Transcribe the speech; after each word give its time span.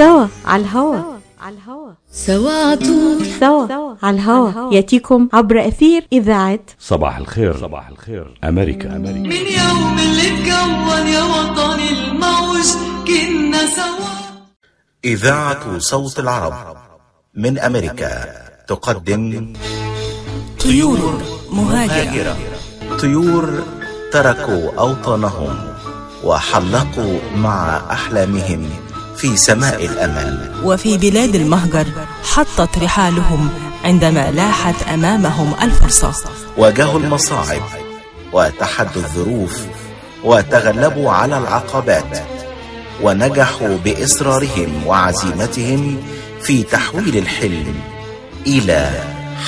سوا 0.00 0.26
على 0.44 0.62
الهوا. 0.62 0.96
على 1.40 1.56
الهوا. 1.56 1.92
سوا 2.12 2.52
عطول 2.52 3.26
سوا 3.40 3.94
على 4.02 4.16
الهوا. 4.16 4.74
يأتيكم 4.74 5.28
عبر 5.32 5.68
أثير 5.68 6.06
إذاعة 6.12 6.60
صباح 6.78 7.16
الخير. 7.16 7.60
صباح 7.60 7.88
الخير. 7.88 8.38
أمريكا 8.44 8.96
أمريكا. 8.96 9.18
من 9.18 9.32
يوم 9.32 9.98
اللي 9.98 10.26
اتكون 10.28 11.06
يا 11.06 11.22
وطني 11.22 11.88
الموج 11.90 12.68
كنا 13.06 13.66
سوا. 13.66 14.08
إذاعة 15.04 15.78
صوت 15.78 16.18
العرب 16.18 16.76
من 17.34 17.58
أمريكا 17.58 18.24
تقدم 18.68 19.52
طيور 20.64 21.22
مهاجرة. 21.52 22.36
طيور 23.00 23.62
تركوا 24.12 24.78
أوطانهم 24.78 25.56
وحلقوا 26.24 27.18
مع 27.36 27.82
أحلامهم. 27.90 28.70
في 29.20 29.36
سماء 29.36 29.84
الأمل. 29.84 30.52
وفي 30.64 30.98
بلاد 30.98 31.34
المهجر 31.34 31.86
حطت 32.22 32.78
رحالهم 32.78 33.48
عندما 33.84 34.30
لاحت 34.30 34.88
أمامهم 34.88 35.54
الفرصة. 35.62 36.30
واجهوا 36.56 37.00
المصاعب 37.00 37.62
وتحدوا 38.32 39.02
الظروف 39.02 39.60
وتغلبوا 40.24 41.10
على 41.10 41.38
العقبات 41.38 42.18
ونجحوا 43.02 43.76
بإصرارهم 43.84 44.86
وعزيمتهم 44.86 46.02
في 46.42 46.62
تحويل 46.62 47.16
الحلم 47.16 47.74
إلى 48.46 48.90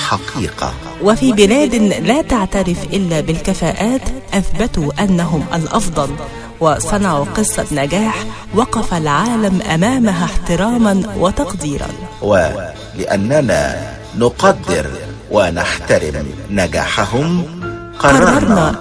حقيقة. 0.07 0.73
وفي 1.01 1.31
بلاد 1.31 1.75
لا 1.75 2.21
تعترف 2.21 2.83
إلا 2.93 3.21
بالكفاءات 3.21 4.01
أثبتوا 4.33 5.03
أنهم 5.03 5.45
الأفضل. 5.53 6.09
وصنعوا 6.63 7.25
قصة 7.25 7.65
نجاح 7.71 8.25
وقف 8.55 8.93
العالم 8.93 9.61
أمامها 9.61 10.25
احتراما 10.25 11.03
وتقديرا. 11.17 11.87
ولأننا 12.21 13.93
نقدر 14.17 14.87
ونحترم 15.31 16.25
نجاحهم 16.51 17.43
قررنا 17.99 18.75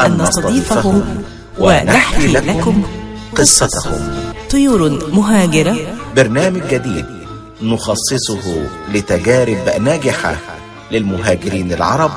أن 0.00 0.22
نستضيفهم 0.22 1.22
ونحكي 1.58 2.26
لكم 2.26 2.82
قصتهم. 3.36 4.02
طيور 4.50 5.10
مهاجرة. 5.12 5.76
برنامج 6.16 6.62
جديد 6.70 7.06
نخصصه 7.62 8.66
لتجارب 8.92 9.82
ناجحة 9.82 10.36
للمهاجرين 10.90 11.72
العرب 11.72 12.10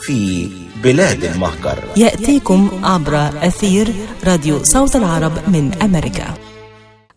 في 0.00 0.48
بلاد 0.84 1.24
المهجر. 1.24 1.78
يأتيكم 1.96 2.70
عبر 2.82 3.16
أثير 3.42 3.88
راديو 4.26 4.64
صوت 4.64 4.96
العرب 4.96 5.32
من 5.48 5.72
أمريكا. 5.82 6.24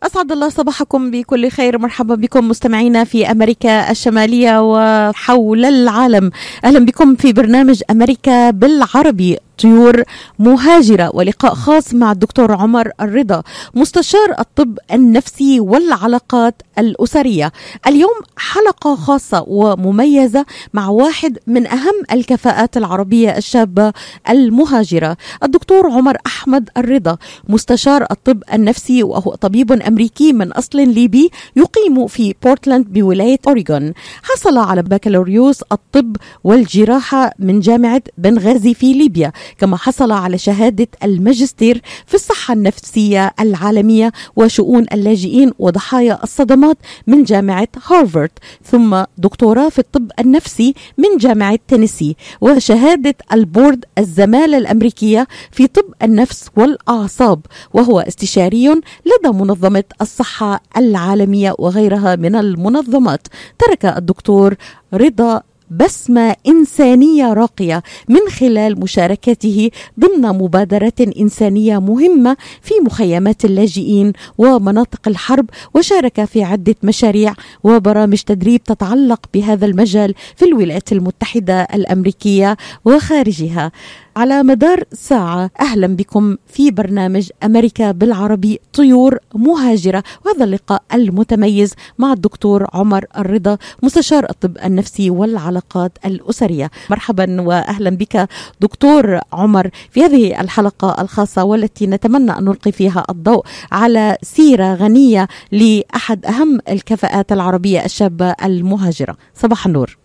أسعد 0.04 0.32
الله 0.32 0.50
صباحكم 0.50 1.12
بكل 1.12 1.50
خير. 1.50 1.78
مرحبا 1.78 2.16
بكم 2.16 2.48
مستمعينا 2.48 3.04
في 3.04 3.32
أمريكا 3.32 3.92
الشمالية 3.92 4.62
وحول 4.62 5.66
العالم. 5.66 6.32
أهلا 6.66 6.80
بكم 6.80 7.16
في 7.16 7.34
برنامج 7.34 7.82
أمريكا 7.92 8.50
بالعربي. 8.52 9.38
طيور 9.62 10.04
مهاجرة 10.40 11.12
ولقاء 11.14 11.54
خاص 11.54 11.94
مع 11.94 12.12
الدكتور 12.12 12.52
عمر 12.52 12.92
الرضا 13.02 13.44
مستشار 13.76 14.36
الطب 14.40 14.78
النفسي 14.94 15.60
والعلاقات 15.60 16.62
الأسرية. 16.80 17.52
اليوم 17.88 18.16
حلقة 18.38 18.96
خاصة 18.96 19.44
ومميزة 19.48 20.46
مع 20.74 20.88
واحد 20.88 21.38
من 21.48 21.68
أهم 21.68 21.94
الكفاءات 22.12 22.78
العربية 22.78 23.38
الشابة 23.38 23.94
المهاجرة 24.30 25.18
الدكتور 25.44 25.92
عمر 25.92 26.18
أحمد 26.26 26.70
الرضا 26.78 27.18
مستشار 27.50 28.06
الطب 28.12 28.44
النفسي 28.54 29.04
وهو 29.04 29.36
طبيب 29.36 29.72
أمريكي 29.72 30.34
من 30.34 30.52
أصل 30.52 30.78
ليبي 30.78 31.32
يقيم 31.56 32.08
في 32.08 32.36
بورتلاند 32.44 32.94
بولاية 32.94 33.40
أوريغون. 33.48 33.94
حصل 34.24 34.58
على 34.58 34.84
بكالوريوس 34.84 35.62
الطب 35.72 36.16
والجراحة 36.44 37.32
من 37.40 37.60
جامعة 37.60 38.02
بنغازي 38.18 38.74
في 38.74 38.94
ليبيا. 38.94 39.32
كما 39.58 39.78
حصل 39.78 40.12
على 40.12 40.38
شهادة 40.38 40.88
الماجستير 41.04 41.82
في 42.08 42.14
الصحة 42.16 42.54
النفسية 42.54 43.32
العالمية 43.40 44.12
وشؤون 44.36 44.86
اللاجئين 44.94 45.52
وضحايا 45.60 46.24
الصدمات 46.24 46.78
من 47.08 47.24
جامعة 47.24 47.68
هارفارد 47.88 48.30
ثم 48.64 49.04
دكتوراه 49.18 49.70
في 49.70 49.80
الطب 49.80 50.12
النفسي 50.20 50.74
من 50.98 51.18
جامعة 51.18 51.60
تينيسي 51.68 52.16
وشهادة 52.42 53.16
البورد 53.34 53.86
الزمالة 53.98 54.58
الأمريكية 54.58 55.28
في 55.52 55.68
طب 55.68 55.86
النفس 56.04 56.50
والأعصاب 56.58 57.40
وهو 57.74 58.00
استشاري 58.00 58.68
لدى 59.06 59.30
منظمة 59.34 59.84
الصحة 60.02 60.62
العالمية 60.78 61.56
وغيرها 61.60 62.16
من 62.16 62.36
المنظمات 62.36 63.28
ترك 63.60 63.86
الدكتور 63.86 64.56
رضا 64.94 65.42
بسمة 65.72 66.36
إنسانية 66.48 67.34
راقية 67.34 67.84
من 68.10 68.20
خلال 68.40 68.80
مشاركته 68.80 69.70
ضمن 70.00 70.22
مبادرات 70.22 71.02
إنسانية 71.02 71.80
مهمة 71.80 72.38
في 72.62 72.74
مخيمات 72.86 73.46
اللاجئين 73.46 74.14
ومناطق 74.38 75.08
الحرب 75.08 75.50
وشارك 75.74 76.26
في 76.26 76.44
عدة 76.44 76.76
مشاريع 76.84 77.34
وبرامج 77.64 78.22
تدريب 78.22 78.64
تتعلق 78.64 79.20
بهذا 79.34 79.66
المجال 79.66 80.14
في 80.36 80.46
الولايات 80.46 80.92
المتحدة 80.92 81.62
الأمريكية 81.62 82.58
وخارجها. 82.86 83.72
على 84.16 84.44
مدار 84.44 84.84
ساعة. 84.94 85.50
أهلا 85.62 85.88
بكم 85.88 86.38
في 86.48 86.72
برنامج 86.72 87.30
أمريكا 87.44 87.92
بالعربي 87.92 88.60
طيور 88.74 89.18
مهاجرة. 89.34 90.04
وهذا 90.26 90.44
اللقاء 90.44 90.84
المتميز 90.94 91.74
مع 91.98 92.14
الدكتور 92.14 92.68
عمر 92.74 93.06
الرضا 93.18 93.58
مستشار 93.84 94.30
الطب 94.30 94.58
النفسي 94.66 95.10
والعلاقات 95.10 95.98
الأسرية. 96.06 96.72
مرحبا 96.90 97.42
وأهلا 97.42 97.90
بك 97.90 98.30
دكتور 98.62 99.20
عمر 99.34 99.70
في 99.92 100.04
هذه 100.04 100.42
الحلقة 100.42 101.02
الخاصة 101.02 101.44
والتي 101.44 101.88
نتمنى 101.88 102.38
أن 102.38 102.44
نلقي 102.44 102.72
فيها 102.72 103.04
الضوء 103.10 103.46
على 103.72 104.18
سيرة 104.22 104.74
غنية 104.74 105.28
لأحد 105.52 106.26
أهم 106.26 106.60
الكفاءات 106.70 107.32
العربية 107.32 107.86
الشابة 107.86 108.36
المهاجرة. 108.44 109.18
صباح 109.36 109.66
النور. 109.66 110.05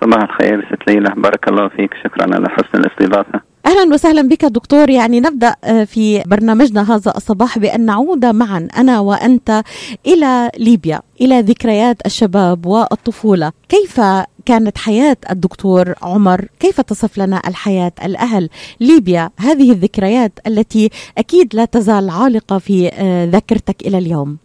صباح 0.00 0.22
الخير 0.22 0.68
ست 0.72 0.90
ليلى. 0.90 1.14
بارك 1.16 1.48
الله 1.48 1.68
فيك. 1.68 1.90
شكرا 2.04 2.34
على 2.34 2.48
حسن 2.48 2.78
الاستضافة. 2.78 3.40
أهلا 3.66 3.94
وسهلا 3.94 4.22
بك 4.22 4.44
دكتور. 4.44 4.90
يعني 4.90 5.20
نبدأ 5.20 5.54
في 5.84 6.22
برنامجنا 6.26 6.94
هذا 6.94 7.12
الصباح 7.16 7.58
بأن 7.58 7.86
نعود 7.86 8.26
معا 8.26 8.68
أنا 8.76 9.00
وأنت 9.00 9.62
إلى 10.06 10.50
ليبيا 10.58 11.00
إلى 11.20 11.40
ذكريات 11.40 11.96
الشباب 12.06 12.66
والطفولة. 12.66 13.52
كيف 13.68 14.00
كانت 14.46 14.78
حياة 14.78 15.16
الدكتور 15.30 15.94
عمر؟ 16.02 16.44
كيف 16.60 16.80
تصف 16.80 17.18
لنا 17.18 17.42
الحياة 17.48 17.92
الأهل؟ 18.04 18.48
ليبيا 18.80 19.30
هذه 19.36 19.72
الذكريات 19.72 20.38
التي 20.46 20.90
أكيد 21.18 21.54
لا 21.54 21.64
تزال 21.64 22.10
عالقة 22.10 22.58
في 22.58 22.88
ذاكرتك 23.32 23.86
إلى 23.86 23.98
اليوم. 23.98 24.38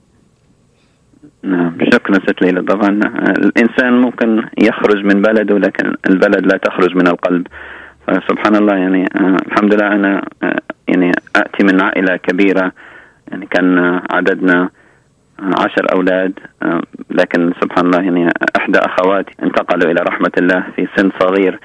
نعم. 1.46 1.78
شكرا 1.94 2.14
ست 2.14 2.42
ليلى. 2.42 2.62
طبعا 2.62 2.90
الإنسان 3.38 3.94
ممكن 3.94 4.44
يخرج 4.64 5.06
من 5.06 5.22
بلده 5.22 5.58
لكن 5.58 5.96
البلد 6.10 6.46
لا 6.46 6.58
تخرج 6.58 6.96
من 6.96 7.08
القلب. 7.08 7.48
فسبحان 8.08 8.56
الله 8.56 8.76
يعني 8.76 9.06
الحمد 9.48 9.74
لله 9.74 9.88
آه 10.44 10.58
يعني 10.88 11.12
أتي 11.36 11.64
من 11.64 11.82
عائلة 11.82 12.16
كبيرة. 12.16 12.72
يعني 13.32 13.46
كان 13.46 14.00
عددنا 14.12 14.70
عشر 15.40 15.94
أولاد. 15.94 16.40
لكن 17.10 17.54
سبحان 17.62 17.86
الله 17.86 18.02
يعني 18.02 18.30
إحدى 18.58 18.80
أخواتي 18.80 19.36
انتقلوا 19.44 19.92
إلى 19.92 20.02
رحمة 20.08 20.32
الله 20.38 20.64
في 20.76 20.88
سن 20.96 21.12
صغير. 21.20 21.60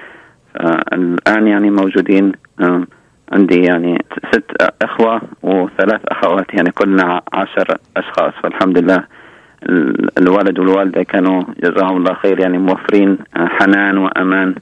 الآن 0.93 1.47
يعني 1.47 1.69
موجودين. 1.69 2.31
عندي 3.31 3.63
يعني 3.63 4.05
ست 4.33 4.51
إخوة 4.81 5.21
وثلاث 5.43 6.01
أخوات 6.07 6.53
يعني 6.53 6.71
كلنا 6.71 7.21
عشر 7.33 7.77
أشخاص. 7.97 8.33
فالحمد 8.43 8.77
لله 8.77 9.03
الوالد 10.19 10.59
والوالدة 10.59 11.03
كانوا 11.03 11.43
جزاهم 11.63 11.97
الله 11.97 12.13
خير 12.13 12.39
يعني 12.39 12.57
موفرين 12.57 13.17
حنان 13.35 13.97
وأمان. 13.97 14.55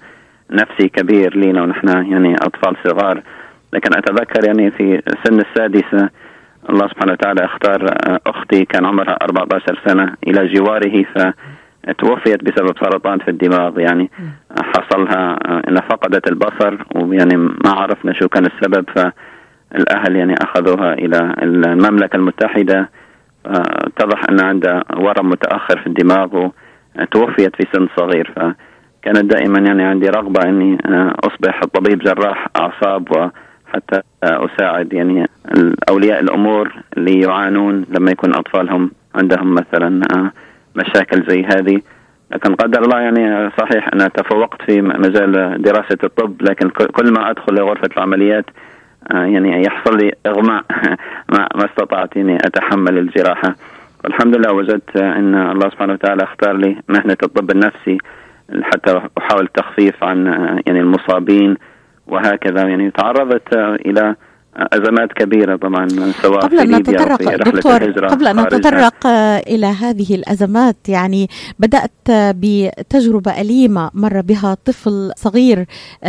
نفسي 0.52 0.90
كبير 0.90 1.38
لينا 1.38 1.64
ونحن 1.64 1.88
يعني 1.88 2.36
أطفال 2.36 2.76
صغار. 2.84 3.22
لكن 3.74 3.98
أتذكر 3.98 4.46
يعني 4.46 4.72
في 4.72 5.02
سن 5.24 5.40
السادسة 5.40 6.10
الله 6.70 6.88
سبحانه 6.88 7.12
وتعالى 7.12 7.46
اختار 7.46 7.86
أختي 8.28 8.66
كان 8.66 8.86
عمرها 8.86 9.18
14 9.22 9.80
سنة 9.88 10.14
إلى 10.28 10.48
جواره 10.54 11.06
فتوفيت 11.16 12.44
بسبب 12.44 12.76
سرطان 12.80 13.20
في 13.20 13.32
الدماغ. 13.32 13.80
يعني 13.80 14.12
حصلها 14.76 15.38
أنها 15.68 15.82
فقدت 15.82 16.32
البصر 16.32 16.78
ويعني 16.96 17.38
ما 17.38 17.72
عرفنا 17.72 18.14
شو 18.14 18.28
كان 18.28 18.46
السبب 18.46 18.86
فالأهل 18.96 20.16
يعني 20.16 20.36
أخذوها 20.42 20.94
إلى 20.94 21.36
المملكة 21.44 22.16
المتحدة. 22.16 22.90
اتضح 23.50 24.22
أن 24.30 24.40
عندها 24.42 24.84
ورم 24.98 25.30
متأخر 25.30 25.80
في 25.80 25.88
الدماغ 25.88 26.50
وتوفيت 27.00 27.56
في 27.56 27.68
سن 27.74 27.88
صغير 27.98 28.32
فكانت 28.36 29.34
دائما 29.34 29.60
يعني 29.60 29.84
عندي 29.84 30.10
رغبة 30.10 30.50
أني 30.50 30.78
أصبح 31.24 31.62
طبيب 31.74 32.00
جراح 32.00 32.48
أعصاب 32.56 33.32
حتى 33.74 34.02
أساعد 34.24 34.94
يعني 34.94 35.26
اولياء 35.90 36.20
الأمور 36.20 36.72
اللي 36.98 37.20
يعانون 37.20 37.86
لما 37.90 38.12
يكون 38.12 38.36
أطفالهم 38.36 38.92
عندهم 39.16 39.54
مثلا 39.54 40.02
مشاكل 40.76 41.26
زي 41.30 41.44
هذه. 41.44 41.82
لكن 42.32 42.56
قدر 42.56 42.82
الله 42.82 43.00
يعني 43.00 43.52
صحيح 43.60 43.90
أنا 43.94 44.08
تفوقت 44.08 44.62
في 44.62 44.82
مجال 44.82 45.62
دراسة 45.62 45.98
الطب 46.04 46.42
لكن 46.42 46.70
كل 46.70 47.14
ما 47.14 47.30
أدخل 47.30 47.54
لغرفة 47.54 47.90
العمليات 47.98 48.46
يعني 49.14 49.64
يحصل 49.64 49.98
لي 49.98 50.12
إغماء. 50.26 50.64
ما 51.34 51.48
ما 51.56 51.66
استطعت 51.66 52.18
إني 52.18 52.36
أتحمل 52.36 52.98
الجراحة. 52.98 53.56
والحمد 54.04 54.38
لله 54.38 54.54
وجدت 54.54 54.98
إن 54.98 55.36
الله 55.36 55.70
سبحانه 55.70 55.94
وتعالى 55.94 56.24
اختار 56.24 56.58
لي 56.58 56.78
مهنة 56.90 57.18
الطب 57.24 57.52
النفسي 57.52 57.98
حتى 58.62 59.02
أحاول 59.18 59.44
التخفيف 59.44 60.04
عن 60.04 60.26
يعني 60.68 60.80
المصابين 60.80 61.56
وهكذا. 62.08 62.68
يعني 62.68 62.92
تعرضت 62.92 63.54
إلى 63.86 64.16
أزمات 64.56 65.14
كبيرة 65.14 65.56
طبعا 65.56 65.88
سواء 66.22 66.40
قبل 66.40 66.58
في 66.58 66.64
أن 66.64 66.72
ليبيا 66.76 66.80
نتطرق 66.80 67.36
دكتور 67.36 68.08
قبل 68.08 68.28
أن. 68.28 68.40
نتطرق 68.40 69.08
إلى 69.48 69.66
هذه 69.66 70.16
الأزمات 70.16 70.90
يعني 70.90 71.30
بدأت 71.60 71.92
بتجربة 72.10 73.42
أليمة 73.42 73.92
مر 73.94 74.22
بها 74.22 74.58
طفل 74.66 75.12
صغير 75.16 75.66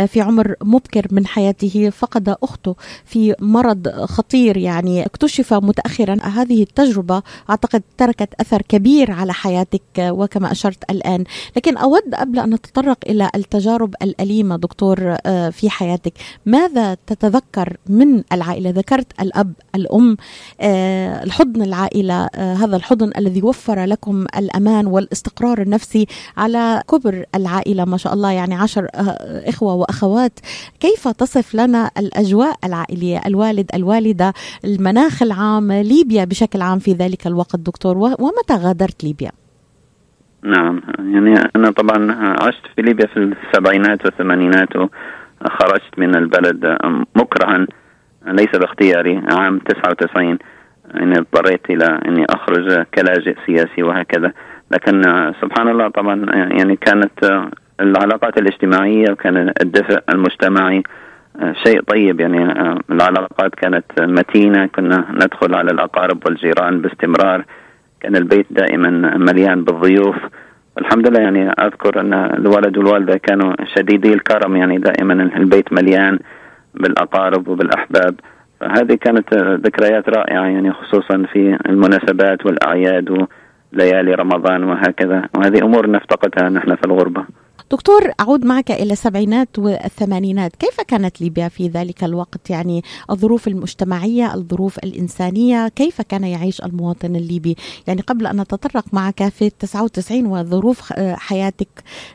في 0.07 0.21
عمر 0.21 0.55
مبكر 0.63 1.07
من 1.11 1.25
حياته 1.27 1.89
فقد 1.89 2.35
أخته 2.43 2.75
في 3.05 3.35
مرض 3.39 3.87
خطير 3.89 4.57
يعني 4.57 5.05
اكتشف 5.05 5.53
متاخرا 5.53 6.17
هذه 6.23 6.63
التجربة 6.63 7.23
أعتقد 7.49 7.81
تركت 7.97 8.29
أثر 8.39 8.61
كبير 8.61 9.11
على 9.11 9.33
حياتك 9.33 9.81
وكما 9.99 10.51
أشرت 10.51 10.91
الآن 10.91 11.23
لكن 11.55 11.77
أود 11.77 12.15
قبل 12.15 12.39
أن 12.39 12.49
نتطرق 12.53 12.97
إلى 13.09 13.29
التجارب 13.35 13.95
الأليمة 14.01 14.55
دكتور 14.57 15.15
آه، 15.25 15.49
في 15.49 15.69
حياتك 15.69 16.13
ماذا 16.45 16.97
تتذكر 17.07 17.77
من 17.89 18.23
العائلة. 18.31 18.69
ذكرت 18.69 19.21
الأب 19.21 19.53
الأم 19.75 20.17
آه، 20.61 21.23
الحضن 21.23 21.61
العائلة 21.61 22.29
آه، 22.35 22.53
هذا 22.53 22.75
الحضن 22.75 23.11
الذي 23.17 23.41
وفر 23.41 23.85
لكم 23.85 24.25
الأمان 24.37 24.87
والاستقرار 24.87 25.61
النفسي 25.61 26.07
على 26.37 26.83
كبر 26.89 27.25
العائلة. 27.35 27.85
ما 27.85 27.97
شاء 27.97 28.13
الله 28.13 28.31
يعني 28.31 28.55
عشر 28.55 28.87
آه، 28.95 29.49
إخوة 29.49 29.73
وأخوات. 29.73 30.39
كيف 30.79 31.07
تصف 31.07 31.55
لنا 31.55 31.91
الأجواء 31.97 32.55
العائلية؟ 32.63 33.21
الوالد 33.25 33.69
الوالدة 33.75 34.33
المناخ 34.65 35.23
العام 35.23 35.71
ليبيا 35.71 36.25
بشكل 36.25 36.61
عام 36.61 36.79
في 36.79 36.93
ذلك 36.93 37.27
الوقت 37.27 37.55
دكتور 37.55 37.97
ومتى 37.97 38.53
غادرت 38.53 39.03
ليبيا؟ 39.03 39.31
نعم 40.43 40.81
يعني 40.99 41.49
أنا 41.55 41.71
طبعا 41.71 42.11
عشت 42.41 42.61
في 42.75 42.81
ليبيا 42.81 43.07
في 43.07 43.17
السبعينات 43.17 44.05
والثمانينات 44.05 44.69
وخرجت 44.75 45.97
من 45.97 46.15
البلد 46.15 46.77
مكرها. 47.15 47.67
ليس 48.25 48.55
باختياري 48.55 49.21
عام 49.31 49.59
99 49.59 50.37
يعني 50.93 51.17
اضطريت 51.17 51.69
إلى 51.69 51.99
أني 52.07 52.25
أخرج 52.29 52.85
كلاجئ 52.95 53.35
سياسي 53.45 53.83
وهكذا. 53.83 54.31
لكن 54.71 55.01
سبحان 55.41 55.67
الله 55.67 55.87
طبعا 55.87 56.25
يعني 56.33 56.75
كانت 56.75 57.49
العلاقات 57.79 58.37
الاجتماعية 58.37 59.11
وكان 59.11 59.53
الدفء 59.61 59.99
المجتمعي 60.13 60.83
شيء 61.65 61.81
طيب. 61.81 62.19
يعني 62.19 62.43
العلاقات 62.91 63.55
كانت 63.55 63.85
متينة. 63.99 64.65
كنا 64.65 65.05
ندخل 65.11 65.55
على 65.55 65.71
الأقارب 65.71 66.25
والجيران 66.25 66.81
باستمرار. 66.81 67.45
كان 68.01 68.15
البيت 68.15 68.45
دائما 68.49 69.17
مليان 69.17 69.63
بالضيوف. 69.63 70.15
الحمد 70.77 71.09
لله 71.09 71.19
يعني 71.19 71.49
أذكر 71.49 71.99
أن 71.99 72.13
الولد 72.13 72.77
والوالدة 72.77 73.17
كانوا 73.17 73.53
شديدي 73.75 74.13
الكرم. 74.13 74.55
يعني 74.55 74.77
دائما 74.77 75.13
البيت 75.13 75.73
مليان. 75.73 76.19
بالأقارب 76.73 77.47
وبالأحباب. 77.47 78.15
فهذه 78.59 78.95
كانت 78.95 79.33
ذكريات 79.33 80.09
رائعة 80.09 80.43
يعني 80.43 80.73
خصوصا 80.73 81.23
في 81.33 81.57
المناسبات 81.65 82.45
والأعياد 82.45 83.09
وليالي 83.73 84.13
رمضان 84.13 84.63
وهكذا. 84.63 85.29
وهذه 85.35 85.63
أمور 85.63 85.91
نفتقدها 85.91 86.49
نحن 86.49 86.75
في 86.75 86.85
الغربة. 86.85 87.25
دكتور 87.71 88.01
أعود 88.19 88.45
معك 88.45 88.71
إلى 88.71 88.93
السبعينات 88.93 89.59
والثمانينات. 89.59 90.55
كيف 90.55 90.81
كانت 90.81 91.21
ليبيا 91.21 91.47
في 91.47 91.67
ذلك 91.67 92.03
الوقت؟ 92.03 92.49
يعني 92.49 92.81
الظروف 93.09 93.47
المجتمعية 93.47 94.33
الظروف 94.33 94.77
الإنسانية 94.77 95.67
كيف 95.67 96.01
كان 96.01 96.23
يعيش 96.23 96.61
المواطن 96.61 97.15
الليبي؟ 97.15 97.55
يعني 97.87 98.01
قبل 98.01 98.27
أن 98.27 98.41
نتطرق 98.41 98.85
معك 98.93 99.29
في 99.29 99.49
99 99.49 100.25
وظروف 100.25 100.93
آه، 100.93 101.15
حياتك 101.15 101.67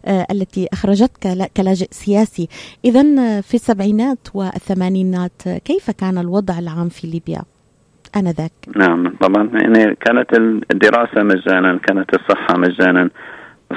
آه، 0.04 0.26
التي 0.30 0.68
أخرجتك 0.72 1.50
كلاجئ 1.56 1.88
سياسي. 1.90 2.48
إذا 2.84 3.40
في 3.40 3.54
السبعينات 3.54 4.28
والثمانينات 4.34 5.42
كيف 5.64 5.90
كان 5.90 6.18
الوضع 6.18 6.58
العام 6.58 6.88
في 6.88 7.06
ليبيا؟ 7.06 7.42
آنذاك. 8.16 8.52
نعم 8.76 9.16
طبعا. 9.20 9.50
يعني 9.54 9.94
كانت 9.94 10.34
الدراسة 10.72 11.22
مجانا 11.22 11.78
كانت 11.78 12.14
الصحة 12.14 12.58
مجانا. 12.58 13.10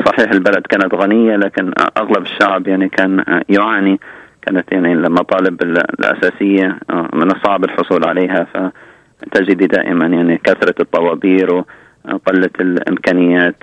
صحيح 0.06 0.32
البلد 0.32 0.68
كانت 0.70 0.96
غنية 0.96 1.36
لكن 1.36 1.72
أغلب 1.98 2.22
الشعب 2.22 2.68
يعني 2.68 2.90
كان 2.90 3.42
يعاني. 3.50 4.00
كانت 4.42 4.72
يعني 4.72 4.94
المطالب 4.94 5.62
الأساسية 5.64 6.78
من 7.14 7.32
الصعب 7.32 7.64
الحصول 7.64 8.08
عليها. 8.08 8.48
فتجدي 9.22 9.68
دائما 9.68 10.06
يعني 10.06 10.38
كثرة 10.44 10.76
الطوابير 10.80 11.64
وقلة 12.14 12.50
الإمكانيات 12.60 13.56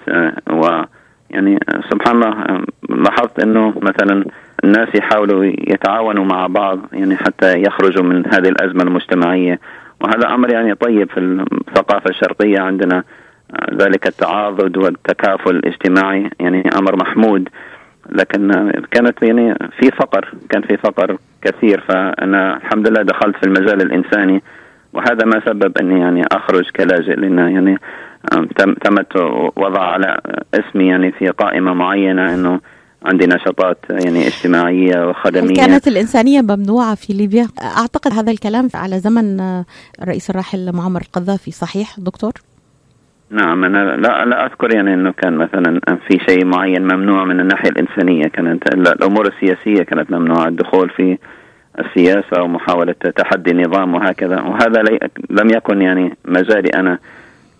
و 0.50 0.82
يعني 1.30 1.58
سبحان 1.90 2.16
الله 2.16 2.64
لاحظت 2.88 3.40
إنه 3.40 3.74
مثلا 3.82 4.24
الناس 4.64 4.88
يحاولوا 4.94 5.44
يتعاونوا 5.44 6.24
مع 6.24 6.46
بعض 6.46 6.78
يعني 6.92 7.16
حتى 7.16 7.62
يخرجوا 7.62 8.04
من 8.04 8.26
هذه 8.34 8.48
الأزمة 8.48 8.82
المجتمعية. 8.82 9.60
وهذا 10.00 10.34
أمر 10.34 10.52
يعني 10.52 10.74
طيب 10.74 11.10
في 11.10 11.20
الثقافة 11.20 12.10
الشرقية 12.10 12.60
عندنا. 12.60 13.04
ذلك 13.74 14.06
التعاضد 14.06 14.76
والتكافل 14.76 15.56
الاجتماعي 15.56 16.30
يعني 16.40 16.70
أمر 16.78 16.96
محمود 16.96 17.48
لكن 18.10 18.72
كانت 18.90 19.22
يعني 19.22 19.54
في 19.54 19.90
فقر 19.90 20.34
كان 20.50 20.62
في 20.62 20.76
فقر 20.76 21.18
كثير 21.42 21.80
فأنا 21.88 22.56
الحمد 22.56 22.88
لله 22.88 23.02
دخلت 23.02 23.36
في 23.36 23.42
المجال 23.42 23.82
الإنساني 23.82 24.42
وهذا 24.92 25.24
ما 25.24 25.42
سبب 25.46 25.78
أني 25.78 26.00
يعني 26.00 26.22
أخرج 26.32 26.70
كلاجئ 26.70 27.14
لأن 27.14 27.38
يعني 27.38 27.78
تم 28.56 28.74
تمت 28.74 29.16
وضع 29.56 29.82
على 29.82 30.20
اسمي 30.54 30.86
يعني 30.86 31.12
في 31.12 31.28
قائمة 31.28 31.74
معينة 31.74 32.34
إنه 32.34 32.60
عندي 33.04 33.26
نشاطات 33.26 33.78
يعني 33.90 34.26
اجتماعية 34.26 35.08
وخدمية 35.08 35.54
كانت 35.54 35.88
الإنسانية 35.88 36.40
ممنوعة 36.40 36.94
في 36.94 37.12
ليبيا؟ 37.12 37.48
أعتقد 37.78 38.12
هذا 38.12 38.30
الكلام 38.30 38.68
على 38.74 38.98
زمن 38.98 39.40
الرئيس 40.02 40.30
الراحل 40.30 40.72
معمر 40.72 41.00
القذافي 41.00 41.50
صحيح 41.50 41.94
دكتور؟ 41.98 42.32
نعم 43.30 43.64
أنا 43.64 43.96
لا 43.96 44.24
لا 44.24 44.46
أذكر 44.46 44.74
يعني 44.74 44.94
إنه 44.94 45.12
كان 45.12 45.36
مثلا 45.36 45.80
في 46.08 46.18
شيء 46.28 46.44
معين 46.44 46.82
ممنوع 46.82 47.24
من 47.24 47.40
الناحية 47.40 47.68
الإنسانية. 47.68 48.28
كانت 48.28 48.74
الأمور 48.74 49.26
السياسية 49.26 49.82
كانت 49.82 50.10
ممنوعة 50.10 50.48
الدخول 50.48 50.90
في 50.90 51.18
السياسة 51.78 52.42
ومحاوله 52.42 52.92
تحدي 52.92 53.50
النظام 53.50 53.94
وهكذا. 53.94 54.40
وهذا 54.40 54.82
لم 55.30 55.50
يكن 55.50 55.82
يعني 55.82 56.16
مجالي 56.24 56.68
أنا. 56.68 56.98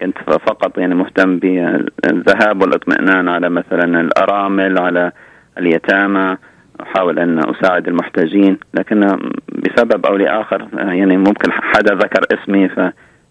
كنت 0.00 0.18
فقط 0.18 0.78
يعني 0.78 0.94
مهتم 0.94 1.38
بالذهاب 1.38 2.62
والإطمئنان 2.62 3.28
على 3.28 3.49
مثلا 3.50 4.00
الأرامل 4.00 4.78
على 4.78 5.12
اليتامى. 5.58 6.37
أحاول 6.82 7.18
أن 7.18 7.38
أساعد 7.38 7.88
المحتاجين 7.88 8.58
لكن 8.75 9.00
بسبب 9.49 10.06
أو 10.06 10.16
لآخر 10.16 10.68
يعني 10.75 11.16
ممكن 11.16 11.52
حدا 11.52 11.94
ذكر 11.94 12.20
اسمي 12.32 12.68
ف 12.68 12.80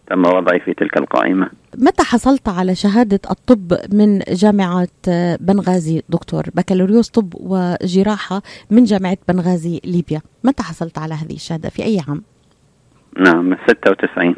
تم 0.10 0.26
وضعي 0.26 0.60
في 0.60 0.74
تلك 0.74 0.98
القائمة. 0.98 1.50
متى 1.78 2.04
حصلت 2.04 2.50
على 2.50 2.76
شهادة 2.76 3.20
الطب 3.32 3.74
من 3.94 4.20
جامعة 4.20 4.88
بنغازي؟ 5.40 6.04
دكتور 6.10 6.44
بكالوريوس 6.56 7.10
طب 7.10 7.34
وجراحة 7.36 8.42
من 8.70 8.84
جامعة 8.84 9.18
بنغازي 9.28 9.82
ليبيا. 9.86 10.22
متى 10.44 10.64
حصلت 10.64 10.98
على 10.98 11.14
هذه 11.14 11.34
الشهادة 11.34 11.70
في 11.70 11.84
أي 11.84 12.00
عام؟ 12.08 12.24
نعم 13.20 13.58
96 13.70 14.36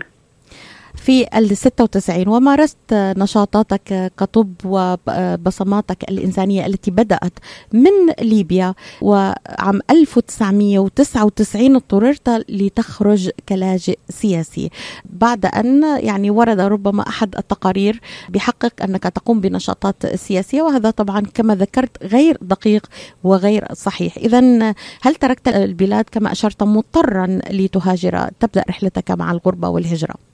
في 1.08 1.38
ال 1.38 1.58
96 1.58 2.28
ومارست 2.28 2.78
نشاطاتك 2.94 4.14
كطب 4.18 4.54
وبصماتك 4.66 6.04
الإنسانية 6.10 6.66
التي 6.66 6.92
بدأت 6.92 7.40
من 7.74 7.92
ليبيا 8.22 8.74
وعام 9.02 9.82
1999 9.92 11.76
اضطررت 11.76 12.30
لتخرج 12.50 13.30
كلاجئ 13.50 13.98
سياسي. 14.10 14.70
بعد 15.06 15.46
أن 15.46 15.84
يعني 15.84 16.30
ورد 16.30 16.60
ربما 16.60 17.08
أحد 17.08 17.36
التقارير 17.36 18.02
بحقك 18.30 18.82
أنك 18.82 19.04
تقوم 19.04 19.42
بنشاطات 19.42 20.16
سياسية 20.16 20.62
وهذا 20.62 20.90
طبعا 20.90 21.22
كما 21.22 21.56
ذكرت 21.56 22.04
غير 22.04 22.38
دقيق 22.42 22.88
وغير 23.24 23.68
صحيح. 23.74 24.18
إذا 24.18 24.74
هل 25.02 25.16
تركت 25.16 25.48
البلاد 25.48 26.06
كما 26.12 26.32
أشرت 26.32 26.64
مضطرا 26.64 27.40
لتهاجر؟ 27.50 28.30
تبدأ 28.40 28.64
رحلتك 28.70 29.12
مع 29.12 29.32
الغربة 29.32 29.70
والهجرة. 29.70 30.26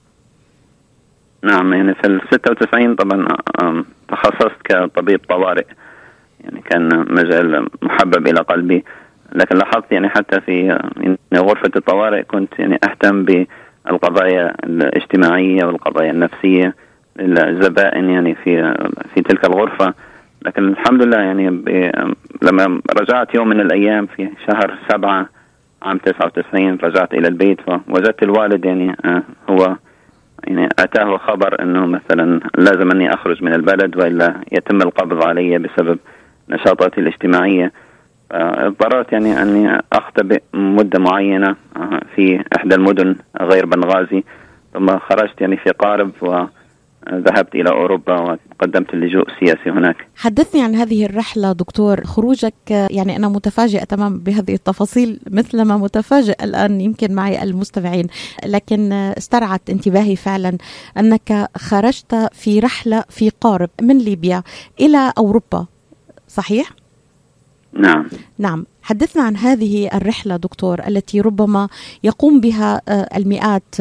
نعم 1.43 1.73
يعني 1.73 1.93
في 1.93 2.07
ال 2.07 2.21
96 2.31 2.95
طبعا 2.95 3.27
تخصصت 4.07 4.61
كطبيب 4.63 5.19
طوارئ. 5.29 5.65
يعني 6.43 6.61
كان 6.61 7.05
مجال 7.09 7.67
محبب 7.81 8.27
إلى 8.27 8.39
قلبي. 8.39 8.85
لكن 9.35 9.57
لاحظت 9.57 9.91
يعني 9.91 10.09
حتى 10.09 10.41
في 10.41 10.77
يعني 10.97 11.17
غرفة 11.35 11.71
الطوارئ 11.75 12.23
كنت 12.23 12.59
يعني 12.59 12.79
أهتم 12.83 13.25
بالقضايا 13.25 14.55
الاجتماعية 14.63 15.65
والقضايا 15.65 16.11
النفسية 16.11 16.75
للزبائن 17.19 18.09
يعني 18.09 18.35
في 18.35 18.73
في 19.13 19.21
تلك 19.21 19.45
الغرفة. 19.45 19.93
لكن 20.45 20.67
الحمد 20.67 21.01
لله 21.03 21.17
يعني 21.17 21.49
لما 22.41 22.81
رجعت 22.99 23.35
يوم 23.35 23.47
من 23.47 23.59
الأيام 23.59 24.05
في 24.05 24.29
شهر 24.47 24.73
سبعة 24.89 25.29
عام 25.81 25.97
99 25.97 26.77
رجعت 26.83 27.13
إلى 27.13 27.27
البيت 27.27 27.61
فوجدت 27.61 28.23
الوالد 28.23 28.65
يعني 28.65 28.95
آه، 29.05 29.23
هو 29.49 29.75
يعني 30.47 30.69
أتاه 30.79 31.17
خبر 31.17 31.61
أنه 31.61 31.85
مثلا 31.85 32.39
لازم 32.57 32.91
أني 32.91 33.13
أخرج 33.13 33.43
من 33.43 33.53
البلد 33.53 33.97
وإلا 33.97 34.35
يتم 34.51 34.81
القبض 34.81 35.23
علي 35.23 35.57
بسبب 35.57 35.99
نشاطاتي 36.49 37.01
الاجتماعية. 37.01 37.71
اضطررت 38.31 39.11
يعني 39.13 39.41
أني 39.41 39.81
أختبئ 39.93 40.41
مدة 40.53 40.99
معينة 40.99 41.55
آه، 41.77 41.99
في 42.15 42.43
إحدى 42.57 42.75
المدن 42.75 43.15
غير 43.41 43.65
بنغازي 43.65 44.23
ثم 44.73 44.99
خرجت 44.99 45.41
يعني 45.41 45.57
في 45.57 45.69
قارب 45.69 46.11
و 46.21 46.45
ذهبت 47.09 47.55
إلى 47.55 47.69
أوروبا 47.69 48.21
وقدمت 48.21 48.93
اللجوء 48.93 49.25
السياسي 49.29 49.69
هناك. 49.69 50.07
حدثني 50.15 50.61
عن 50.61 50.75
هذه 50.75 51.05
الرحلة 51.05 51.51
دكتور 51.51 52.03
خروجك 52.03 52.71
يعني 52.71 53.15
أنا 53.15 53.29
متفاجئة 53.29 53.83
تماما 53.83 54.17
بهذه 54.17 54.53
التفاصيل 54.53 55.19
مثلما 55.31 55.77
متفاجئ 55.77 56.43
الآن 56.43 56.81
يمكن 56.81 57.15
معي 57.15 57.43
المستمعين 57.43 58.07
لكن 58.45 58.93
استرعت 58.93 59.69
انتباهي 59.69 60.15
فعلا 60.15 60.57
أنك 60.97 61.49
خرجت 61.57 62.15
في 62.31 62.59
رحلة 62.59 63.03
في 63.09 63.29
قارب 63.29 63.69
من 63.81 63.97
ليبيا 63.97 64.43
إلى 64.81 65.13
أوروبا 65.17 65.65
صحيح؟ 66.27 66.69
نعم. 67.73 68.07
نعم. 68.37 68.65
حدثنا 68.83 69.23
عن 69.23 69.35
هذه 69.35 69.89
الرحلة 69.93 70.37
دكتور 70.37 70.79
التي 70.87 71.21
ربما 71.21 71.67
يقوم 72.03 72.41
بها 72.41 72.81
آه، 72.89 73.07
المئات 73.17 73.75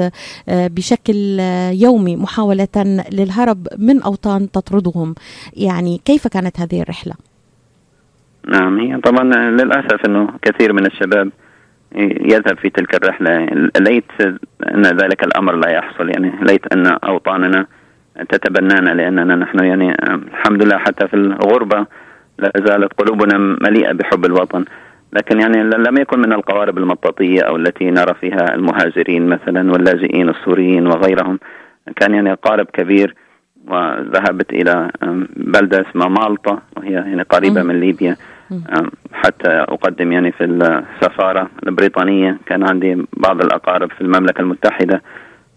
آه، 0.49 0.67
بشكل 0.67 1.41
آه، 1.41 1.71
يومي 1.71 2.17
محاولة 2.17 3.03
للهرب 3.13 3.69
من 3.79 4.03
أوطان 4.03 4.51
تطردهم. 4.51 5.15
يعني 5.57 6.01
كيف 6.05 6.29
كانت 6.29 6.61
هذه 6.61 6.83
الرحلة؟ 6.83 7.15
نعم 8.49 8.81
هي 8.81 9.01
طبعا 9.01 9.25
للأسف 9.51 10.07
أنه 10.07 10.29
كثير 10.43 10.73
من 10.73 10.87
الشباب 10.87 11.31
يذهب 12.33 12.59
في 12.59 12.71
تلك 12.71 12.95
الرحلة. 12.95 13.47
ليت 13.81 14.13
أن 14.75 14.83
ذلك 14.83 15.25
الأمر 15.25 15.57
لا 15.57 15.71
يحصل. 15.71 16.09
يعني 16.09 16.33
ليت 16.43 16.73
أن 16.73 16.87
أوطاننا 16.87 17.67
تتبنانا 18.29 18.91
لأننا 18.91 19.35
نحن 19.37 19.65
يعني 19.65 19.97
الحمد 20.35 20.65
لله 20.65 20.79
حتى 20.79 21.09
في 21.09 21.15
الغربة 21.15 21.87
لا 22.39 22.53
زالت 22.67 22.93
قلوبنا 22.93 23.39
مليئة 23.39 23.93
بحب 23.93 24.25
الوطن. 24.25 24.65
لكن 25.13 25.41
يعني 25.41 25.63
لم 25.63 25.99
يكن 25.99 26.19
من 26.19 26.33
القوارب 26.33 26.79
المطاطية 26.79 27.43
أو 27.43 27.57
التي 27.57 27.91
نرى 27.91 28.15
فيها 28.15 28.55
المهاجرين 28.55 29.27
مثلا 29.27 29.73
واللاجئين 29.73 30.29
السوريين 30.29 30.87
وغيرهم. 30.87 31.39
كان 31.97 32.15
يعني 32.15 32.33
قارب 32.35 32.67
كبير 32.67 33.15
وذهبت 33.69 34.53
إلى 34.53 34.91
بلدة 35.37 35.85
اسمها 35.91 36.09
مالطا 36.09 36.59
وهي 36.77 36.93
يعني 36.93 37.23
قريبة 37.23 37.63
من 37.63 37.81
ليبيا. 37.81 38.17
حتى 39.13 39.49
أقدم 39.49 40.13
يعني 40.13 40.33
في 40.33 40.45
السفارة 40.45 41.51
البريطانية. 41.67 42.39
كان 42.47 42.69
عندي 42.69 43.07
بعض 43.17 43.45
الأقارب 43.45 43.91
في 43.91 44.01
المملكة 44.01 44.41
المتحدة. 44.41 45.03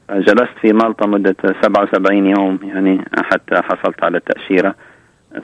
جلست 0.09 0.53
في 0.62 0.74
مالطا 0.74 1.07
مدة 1.07 1.35
77 1.62 2.25
يوم 2.25 2.59
يعني 2.63 3.05
حتى 3.17 3.62
حصلت 3.62 4.03
على 4.03 4.17
التأشيرة 4.17 4.75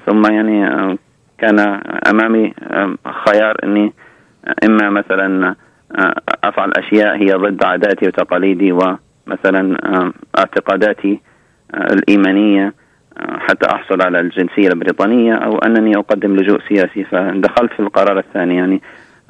ثم 0.06 0.32
يعني 0.32 0.98
كان 1.38 1.60
أمامي 2.10 2.54
خيار 3.28 3.58
إني 3.64 3.94
إما 4.64 4.90
مثلا 4.90 5.56
آه، 5.96 6.14
أفعل 6.44 6.72
أشياء 6.72 7.16
هي 7.16 7.34
ضد 7.34 7.64
عاداتي 7.64 8.08
وتقاليدي 8.08 8.72
ومثلا 8.72 9.78
اعتقاداتي 10.38 11.20
آه، 11.74 11.94
الإيمانية 11.94 12.74
آه، 13.18 13.38
حتى 13.40 13.68
أحصل 13.68 14.02
على 14.02 14.20
الجنسية 14.20 14.68
البريطانية 14.68 15.34
أو 15.34 15.58
أنني 15.58 15.98
أقدم 15.98 16.36
لجوء 16.36 16.60
سياسي. 16.70 17.04
فدخلت 17.04 17.74
في 17.74 17.80
القرار 17.80 18.20
الثاني 18.20 18.56
يعني 18.56 18.82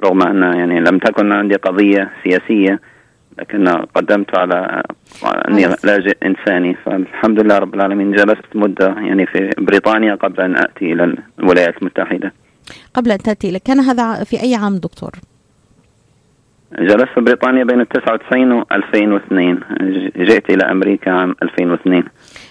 رغم 0.06 0.22
أن 0.22 0.58
يعني 0.58 0.80
لم 0.80 0.98
تكن 0.98 1.32
عندي 1.32 1.56
قضية 1.56 2.10
سياسية 2.24 2.80
لكن 3.40 3.68
قدمت 3.68 4.38
على 4.38 4.84
أني 5.48 5.66
لاجئ 5.84 6.18
إنساني. 6.26 6.76
فالحمد 6.86 7.40
لله 7.40 7.58
رب 7.58 7.76
العالمين 7.76 8.12
جلست 8.12 8.56
مدة 8.56 8.88
يعني 8.88 9.26
في 9.26 9.50
بريطانيا 9.58 10.16
قبل 10.16 10.42
أن 10.42 10.56
آتي 10.56 10.94
إلى 10.94 11.16
الولايات 11.40 11.78
المتحدة. 11.82 12.34
قبل 12.94 13.12
أن 13.12 13.18
تأتي 13.18 13.60
كان 13.60 13.80
هذا 13.80 14.24
في 14.24 14.42
أي 14.44 14.56
عام 14.56 14.76
دكتور؟ 14.78 15.12
جلست 16.80 17.10
في 17.16 17.22
بريطانيا 17.22 17.64
بين 17.64 17.88
99 17.88 18.52
و 18.52 18.66
2002 18.72 19.60
جئت 20.18 20.50
إلى 20.50 20.64
أمريكا 20.72 21.12
عام 21.12 21.36
2002 21.44 22.04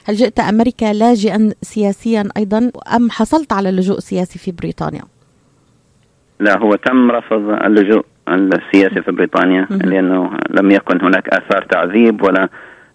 هل 0.04 0.14
جئت 0.14 0.40
أمريكا 0.40 0.92
لاجئا 0.92 1.50
سياسيا 1.62 2.28
أيضا؟ 2.36 2.70
أم 2.96 3.10
حصلت 3.10 3.52
على 3.52 3.68
اللجوء 3.68 3.96
السياسي 3.96 4.38
في 4.38 4.52
بريطانيا؟ 4.52 5.02
لا 6.40 6.58
هو 6.58 6.74
تم 6.74 7.10
رفض 7.10 7.48
اللجوء 7.64 8.04
السياسي 8.28 9.02
في 9.02 9.12
بريطانيا 9.12 9.66
لأنه 9.70 10.30
لم 10.50 10.70
يكن 10.70 11.00
هناك 11.00 11.28
آثار 11.28 11.62
تعذيب 11.62 12.22
ولا 12.22 12.48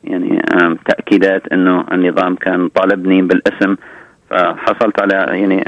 يعني 0.04 0.42
تأكيدات 0.86 1.48
إنه 1.54 1.86
النظام 1.92 2.36
كان 2.36 2.68
طالبني 2.68 3.22
بالاسم. 3.22 3.76
فحصلت 4.30 5.02
على 5.02 5.14
يعني 5.14 5.66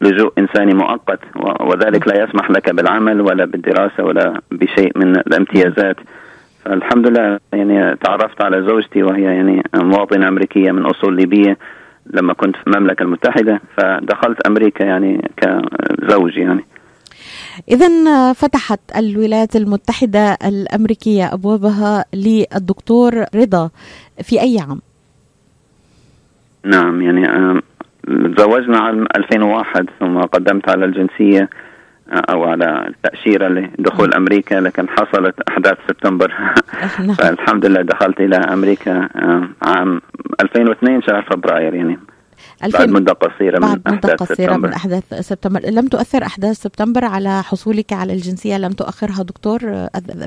لجوء 0.00 0.32
إنساني 0.38 0.74
مؤقت 0.74 1.20
وذلك 1.60 2.08
لا 2.08 2.24
يسمح 2.24 2.50
لك 2.50 2.70
بالعمل 2.70 3.20
ولا 3.20 3.44
بالدراسة 3.44 4.04
ولا 4.04 4.40
بشيء 4.50 4.98
من 4.98 5.16
الامتيازات 5.16 5.96
فالحمد 6.64 7.06
لله 7.06 7.38
يعني 7.52 7.96
تعرفت 7.96 8.42
على 8.42 8.62
زوجتي 8.62 9.02
وهي 9.02 9.22
يعني 9.22 9.62
مواطنة 9.74 10.28
أمريكية 10.28 10.72
من 10.72 10.86
أصول 10.86 11.16
ليبية 11.16 11.58
لما 12.06 12.32
كنت 12.32 12.56
في 12.56 12.66
المملكة 12.66 13.02
المتحدة 13.02 13.60
فدخلت 13.76 14.46
أمريكا 14.46 14.84
يعني 14.84 15.30
كزوج 15.36 16.36
يعني 16.36 16.64
إذا 17.68 18.32
فتحت 18.32 18.80
الولايات 18.96 19.56
المتحدة 19.56 20.38
الأمريكية 20.44 21.34
أبوابها 21.34 22.04
للدكتور 22.14 23.24
رضا 23.34 23.70
في 24.22 24.40
أي 24.40 24.58
عام؟ 24.58 24.80
نعم 26.64 27.02
يعني 27.02 27.62
تزوجنا 28.06 28.78
عام 28.78 29.06
2001 29.16 29.90
ثم 30.00 30.18
قدمت 30.18 30.68
على 30.68 30.84
الجنسية 30.84 31.50
أو 32.12 32.44
على 32.44 32.86
التأشيرة 32.88 33.48
لدخول 33.48 34.14
أمريكا 34.14 34.54
لكن 34.54 34.88
حصلت 34.88 35.34
أحداث 35.48 35.78
سبتمبر 35.88 36.32
نعم. 37.06 37.14
فالحمد 37.14 37.66
لله 37.66 37.82
دخلت 37.82 38.20
إلى 38.20 38.36
أمريكا 38.36 39.08
عام 39.62 40.00
2002 40.40 41.02
شهر 41.02 41.22
فبراير 41.22 41.74
يعني 41.74 41.98
بعد 42.72 42.90
مدة 42.90 43.12
قصيرة 43.12 43.58
بعد 43.58 43.82
من 43.86 43.94
مدة 43.94 44.14
قصيرة 44.14 44.52
سبتمبر. 44.52 44.68
من 44.68 44.74
أحداث 44.74 45.14
سبتمبر 45.14 45.60
لم 45.60 45.86
تؤثر 45.86 46.22
أحداث 46.22 46.56
سبتمبر 46.56 47.04
على 47.04 47.42
حصولك 47.42 47.92
على 47.92 48.12
الجنسية 48.12 48.58
لم 48.58 48.72
تؤخرها 48.72 49.22
دكتور 49.22 49.58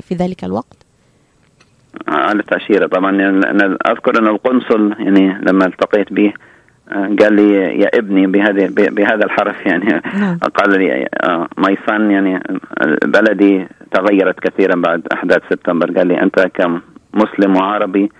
في 0.00 0.14
ذلك 0.14 0.44
الوقت؟ 0.44 0.86
على 2.08 2.40
التأشيرة 2.40 2.86
طبعا 2.86 3.10
أنا 3.10 3.78
أذكر 3.86 4.18
أن 4.18 4.26
القنصل 4.26 4.94
يعني 4.98 5.38
لما 5.42 5.66
التقيت 5.66 6.12
به 6.12 6.32
قال 6.92 7.32
لي 7.32 7.52
يا 7.80 7.90
ابني 7.94 8.26
بهذه 8.26 8.68
بهذا 8.76 9.24
الحرف 9.24 9.66
يعني. 9.66 10.02
نعم. 10.18 10.38
قال 10.38 10.78
لي 10.78 11.08
ماي 11.58 11.78
سان 11.86 12.10
يعني 12.10 12.42
بلدي 13.04 13.66
تغيرت 13.90 14.40
كثيرا 14.40 14.74
بعد 14.76 15.02
أحداث 15.12 15.42
سبتمبر. 15.50 15.90
قال 15.90 16.06
لي 16.06 16.22
أنت 16.22 16.40
كمسلم 16.54 17.56
وعربي 17.56 18.12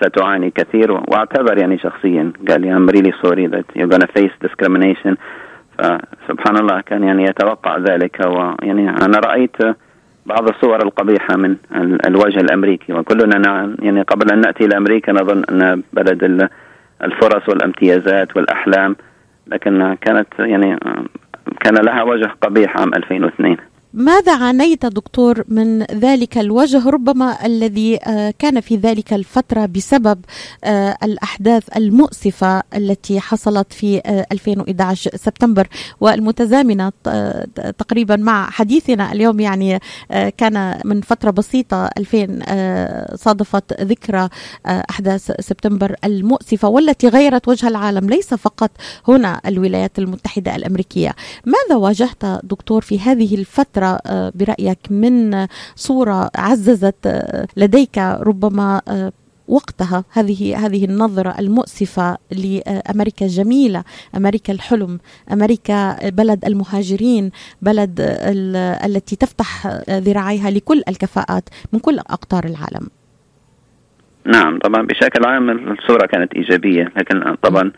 ستعاني 0.00 0.50
كثير. 0.50 0.92
واعتذر 0.92 1.58
يعني 1.58 1.78
شخصيا. 1.78 2.32
قال 2.48 2.60
لي 2.60 2.74
I'm 2.76 2.88
really 2.88 3.12
sorry 3.22 3.46
that 3.46 3.66
you're 3.76 3.90
gonna 3.94 4.10
face 4.18 4.32
discrimination. 4.46 5.14
فسبحان 5.78 6.56
الله 6.56 6.80
كان 6.80 7.04
يعني 7.04 7.24
يتوقع 7.24 7.78
ذلك. 7.78 8.20
ويعني 8.26 8.90
أنا 8.90 9.18
رأيت 9.18 9.56
بعض 10.26 10.48
الصور 10.48 10.82
القبيحة 10.82 11.36
من 11.36 11.56
الوجه 12.06 12.40
الأمريكي. 12.40 12.92
وكلنا 12.92 13.74
يعني 13.82 14.02
قبل 14.02 14.32
أن 14.32 14.40
نأتي 14.40 14.64
إلى 14.64 14.76
أمريكا 14.76 15.12
نظن 15.12 15.42
أن 15.50 15.82
بلد 15.92 16.48
الفرص 17.02 17.48
والامتيازات 17.48 18.36
والأحلام 18.36 18.96
لكن 19.46 19.96
كانت 20.00 20.28
يعني 20.38 20.78
كان 21.60 21.74
لها 21.74 22.02
وجه 22.02 22.30
قبيح 22.40 22.76
عام 22.76 22.94
2002 22.94 23.56
ماذا 23.92 24.36
عانيت 24.36 24.86
دكتور 24.86 25.44
من 25.48 25.82
ذلك 25.82 26.38
الوجه 26.38 26.88
ربما 26.88 27.46
الذي 27.46 27.98
آه، 28.04 28.34
كان 28.38 28.60
في 28.60 28.76
ذلك 28.76 29.12
الفترة 29.12 29.66
بسبب 29.66 30.24
آه، 30.64 30.96
الأحداث 31.02 31.76
المؤسفة 31.76 32.62
التي 32.76 33.20
حصلت 33.20 33.72
في 33.72 34.02
2011 34.32 35.10
آه، 35.14 35.16
سبتمبر 35.16 35.68
والمتزامنة 36.00 36.92
تقريبا 37.78 38.16
مع 38.16 38.50
حديثنا 38.50 39.12
اليوم 39.12 39.40
يعني 39.40 39.80
كان 40.36 40.80
من 40.84 41.00
فترة 41.00 41.30
بسيطة 41.30 41.90
2000 41.98 43.16
صادفت 43.16 43.80
ذكرى 43.82 44.28
أحداث 44.66 45.30
سبتمبر 45.40 45.96
المؤسفة 46.04 46.68
والتي 46.68 47.08
غيرت 47.08 47.48
وجه 47.48 47.68
العالم 47.68 48.10
ليس 48.10 48.34
فقط 48.34 48.70
هنا 49.08 49.40
الولايات 49.46 49.98
المتحدة 49.98 50.56
الأمريكية. 50.56 51.14
ماذا 51.46 51.76
واجهت 51.76 52.24
دكتور 52.44 52.82
في 52.82 53.00
هذه 53.00 53.34
الفترة؟ 53.34 53.77
فترة 53.78 53.98
آه، 54.06 54.32
برأيك 54.34 54.78
من 54.90 55.46
صورة 55.76 56.30
عززت 56.36 57.06
آه، 57.06 57.46
لديك 57.56 57.98
ربما 57.98 58.80
آه، 58.88 59.12
وقتها 59.48 60.04
هذه 60.12 60.66
هذه 60.66 60.84
النظرة 60.84 61.34
المؤسفة 61.38 62.16
لأمريكا 62.30 63.26
الجميلة 63.26 63.84
أمريكا 64.16 64.52
الحلم 64.52 64.98
أمريكا 65.32 66.08
بلد 66.10 66.44
المهاجرين 66.44 67.30
بلد 67.62 68.00
ال- 68.00 68.56
التي 68.90 69.16
تفتح 69.16 69.66
ذراعيها 69.90 70.50
لكل 70.50 70.82
الكفاءات 70.88 71.48
من 71.72 71.78
كل 71.78 71.98
أقطار 71.98 72.44
العالم. 72.44 72.88
نعم 74.24 74.58
طبعا 74.58 74.82
بشكل 74.86 75.24
عام 75.24 75.50
الصورة 75.50 76.06
كانت 76.06 76.34
إيجابية 76.34 76.92
لكن 76.96 77.34
طبعا 77.42 77.72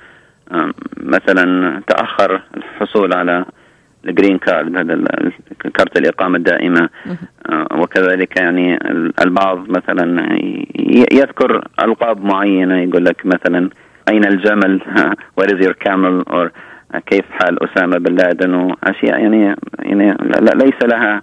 مثلا 0.96 1.82
تأخر 1.88 2.42
الحصول 2.56 3.12
على 3.14 3.44
ال 4.08 4.13
green 4.13 4.38
card 4.38 4.76
هذا 4.76 5.04
كارت 5.74 5.98
الإقامة 5.98 6.36
الدائمة. 6.36 6.88
آه، 7.50 7.66
وكذلك 7.78 8.40
يعني 8.40 8.74
ال- 8.74 9.12
البعض 9.24 9.70
مثلا 9.70 10.36
يذكر 11.12 11.64
ألقاب 11.84 12.24
معينة 12.24 12.78
يقول 12.82 13.04
لك 13.04 13.26
مثلا 13.26 13.70
أين 14.08 14.24
الجمل؟ 14.24 14.80
Where 15.40 15.48
is 15.48 15.64
your 15.66 15.74
camel? 15.88 16.24
Or 16.32 16.50
كيف 17.06 17.24
حال 17.30 17.70
أسامة 17.70 17.98
بن 17.98 18.14
لادن؟ 18.14 18.54
وأشياء 18.54 19.20
يعني 19.20 19.54
يعني 19.78 20.16
ليس 20.54 20.82
لها 20.82 21.22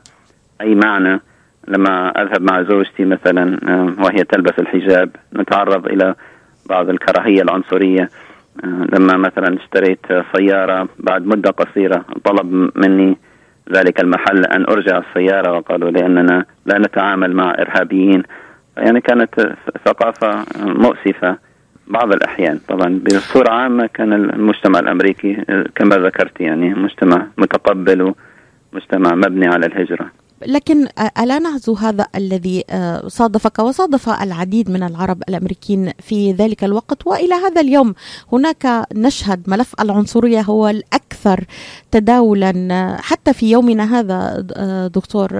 أي 0.62 0.75
معنى. 0.75 1.19
لما 1.67 2.10
أذهب 2.22 2.41
مع 2.41 2.62
زوجتي 2.63 3.05
مثلا 3.05 3.60
آه، 3.69 3.93
وهي 4.03 4.24
تلبس 4.24 4.60
الحجاب 4.60 5.10
نتعرض 5.36 5.88
إلى 5.88 6.15
بعض 6.69 6.89
الكراهية 6.89 7.41
العنصرية. 7.41 8.10
لما 8.64 9.18
مثلا 9.18 9.58
اشتريت 9.58 10.06
سيارة 10.36 10.90
بعد 11.00 11.26
مدة 11.26 11.50
قصيرة 11.50 12.06
طلب 12.24 12.72
مني 12.76 13.18
ذلك 13.74 14.00
المحل 14.00 14.46
أن 14.46 14.66
أرجع 14.70 14.98
السيارة 14.98 15.58
وقالوا 15.58 15.92
لأننا 15.92 16.46
لا 16.66 16.78
نتعامل 16.80 17.36
مع 17.36 17.52
إرهابيين. 17.60 18.24
يعني 18.78 19.02
كانت 19.02 19.54
ثقافة 19.86 20.46
مؤسفة 20.66 21.38
بعض 21.88 22.14
الأحيان. 22.14 22.60
طبعا 22.68 23.00
بصورة 23.06 23.50
عامة 23.50 23.90
كان 23.94 24.14
المجتمع 24.14 24.80
الأمريكي 24.80 25.44
كما 25.76 25.96
ذكرت 25.96 26.42
يعني 26.42 26.74
مجتمع 26.74 27.28
متقبل 27.38 28.14
ومجتمع 28.74 29.16
مبني 29.16 29.48
على 29.48 29.66
الهجرة. 29.66 30.12
لكن 30.46 30.88
ألا 31.20 31.39
نعزو 31.39 31.74
هذا 31.74 32.08
الذي 32.15 32.63
صادفك 33.08 33.60
وصادف 33.60 34.10
العديد 34.10 34.70
من 34.70 34.84
العرب 34.84 35.24
الأمريكيين 35.29 35.91
في 36.00 36.32
ذلك 36.32 36.63
الوقت 36.63 37.08
وإلى 37.08 37.34
هذا 37.34 37.62
اليوم. 37.62 37.94
هناك 38.34 38.88
نشهد 38.94 39.50
ملف 39.50 39.74
العنصرية 39.79 40.41
هو 40.41 40.67
الأكثر 40.67 41.46
تداولا 41.91 42.98
حتى 43.01 43.34
في 43.34 43.51
يومنا 43.51 44.00
هذا 44.00 44.39
دكتور 44.96 45.32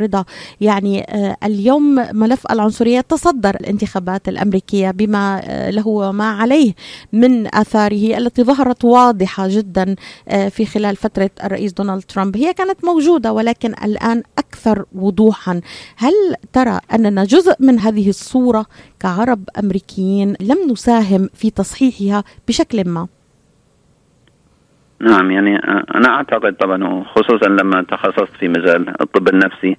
رضا. 0.00 0.24
يعني 0.60 1.06
اليوم 1.44 1.84
ملف 2.12 2.46
العنصرية 2.50 3.00
تصدر 3.00 3.54
الانتخابات 3.54 4.28
الأمريكية 4.28 4.90
بما 4.90 5.42
له 5.70 5.88
وما 5.88 6.30
عليه 6.30 6.74
من 7.12 7.54
آثاره 7.54 8.18
التي 8.18 8.42
ظهرت 8.42 8.84
واضحة 8.84 9.48
جدا 9.48 9.96
في 10.50 10.66
خلال 10.66 10.96
فترة 10.96 11.30
الرئيس 11.44 11.72
دونالد 11.72 12.02
ترامب. 12.02 12.36
هي 12.36 12.54
كانت 12.54 12.84
موجودة 12.84 13.32
ولكن 13.32 13.74
الآن 13.84 14.22
أكثر 14.38 14.84
وضوحا. 14.94 15.60
هل 15.96 16.12
ترى 16.52 16.78
أننا 16.94 17.24
جزء 17.24 17.54
من 17.60 17.78
هذه 17.78 18.08
الصورة 18.08 18.66
كعرب 19.00 19.44
أمريكيين 19.64 20.36
لم 20.40 20.58
نساهم 20.70 21.28
في 21.34 21.50
تصحيحها 21.50 22.24
بشكل 22.48 22.88
ما؟ 22.88 23.08
نعم 25.00 25.30
يعني 25.30 25.56
أنا 25.94 26.08
أعتقد 26.08 26.52
طبعا 26.52 26.84
وخصوصا 26.84 27.48
لما 27.48 27.82
تخصصت 27.82 28.36
في 28.40 28.48
مجال 28.48 29.00
الطب 29.00 29.28
النفسي 29.28 29.76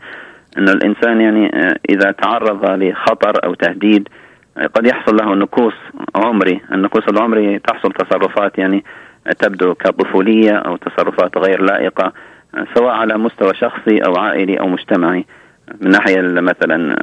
أن 0.57 0.69
الإنسان 0.69 1.22
يعني 1.22 1.51
إذا 1.89 2.12
تعرض 2.12 2.65
لخطر 2.65 3.45
أو 3.45 3.53
تهديد 3.53 4.10
قد 4.75 4.88
يحصل 4.88 5.15
له 5.15 5.36
نكوص 5.36 5.74
عمري. 6.15 6.62
النكوص 6.72 7.03
العمري 7.10 7.60
تحصل 7.60 7.91
تصرفات 7.91 8.57
يعني 8.57 8.83
تبدو 9.39 9.74
كطفولية 9.74 10.51
أو 10.51 10.78
تصرفات 10.78 11.38
غير 11.38 11.62
لائقة. 11.62 12.13
سواء 12.76 12.94
على 12.94 13.18
مستوى 13.18 13.54
شخصي 13.54 14.00
أو 14.08 14.13
عائلي 14.18 14.60
أو 14.60 14.68
مجتمعي. 14.68 15.26
من 15.82 15.92
ناحية 15.92 16.22
مثلا 16.22 16.96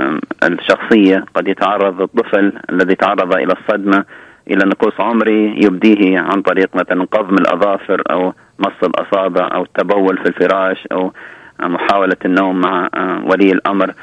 الشخصية 0.45 1.25
قد 1.35 1.49
يتعرض 1.49 2.03
الطفل 2.03 2.53
الذي 2.71 2.95
تعرض 2.95 3.35
إلى 3.35 3.53
الصدمة 3.53 4.05
إلى 4.51 4.65
نقوص 4.67 5.01
عمري 5.01 5.65
يبديه 5.65 6.21
عن 6.21 6.43
طريق 6.43 6.77
مثلا 6.77 7.05
قضم 7.05 7.35
الأظافر 7.35 8.03
أو 8.11 8.33
مص 8.59 8.83
الأصابع 8.83 9.49
أو 9.55 9.63
التبول 9.63 10.19
في 10.19 10.27
الفراش 10.27 10.87
أو 10.93 11.13
محاولة 11.61 12.17
النوم 12.25 12.61
مع 12.61 12.89
ولي 13.25 13.53
الأمر. 13.53 13.95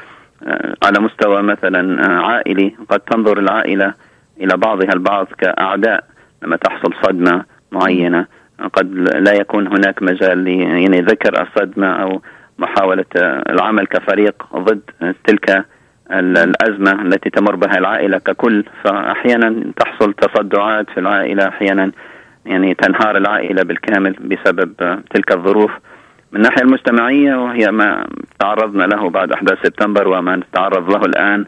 آه، 0.42 0.74
على 0.84 1.00
مستوى 1.00 1.42
مثلا 1.42 2.10
آه، 2.10 2.20
عائلي 2.20 2.74
قد 2.88 3.00
تنظر 3.00 3.38
العائلة 3.38 3.94
إلى 4.40 4.56
بعضها 4.56 4.92
البعض 4.94 5.26
كأعداء 5.26 6.04
لما 6.42 6.56
تحصل 6.56 6.94
صدمة 7.02 7.44
معينة. 7.72 8.26
قد 8.72 8.94
لا 8.98 9.32
يكون 9.32 9.66
هناك 9.66 10.02
مجال 10.02 10.48
يعني 10.48 11.00
ذكر 11.00 11.42
الصدمة 11.42 11.86
أو 12.02 12.22
محاولة 12.58 13.04
آه، 13.16 13.42
العمل 13.52 13.86
كفريق 13.86 14.34
ضد 14.56 14.80
تلك 15.24 15.50
ال- 16.12 16.38
الأزمة 16.38 17.02
التي 17.02 17.30
تمر 17.30 17.56
بها 17.56 17.78
العائلة 17.78 18.18
ككل. 18.18 18.64
فأحيانا 18.84 19.64
تحصل 19.76 20.12
تصدعات 20.12 20.90
في 20.90 21.00
العائلة 21.00 21.48
أحيانا 21.48 21.92
يعني 22.46 22.74
تنهار 22.74 23.16
العائلة 23.16 23.62
بالكامل 23.62 24.12
بسبب 24.12 24.72
تلك 25.14 25.32
الظروف. 25.36 25.70
من 26.32 26.36
الناحية 26.40 26.62
المجتمعية 26.62 27.34
وهي 27.44 27.70
ما 27.70 28.06
تعرضنا 28.40 28.84
له 28.84 29.10
بعد 29.10 29.32
أحداث 29.32 29.58
سبتمبر 29.62 30.08
وما 30.08 30.36
نتعرض 30.36 30.90
له 30.90 31.00
الآن 31.04 31.44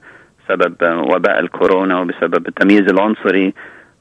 بسبب 0.49 0.75
وباء 0.83 1.40
الكورونا 1.40 2.01
وبسبب 2.01 2.49
التمييز 2.49 2.88
العنصري 2.90 3.55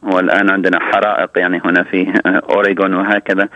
والآن 0.04 0.50
عندنا 0.50 0.80
حرائق 0.80 1.30
يعني 1.36 1.62
هنا 1.66 1.84
في 1.84 2.14
آه، 2.26 2.42
أوريغون 2.50 2.94
وهكذا. 2.94 3.50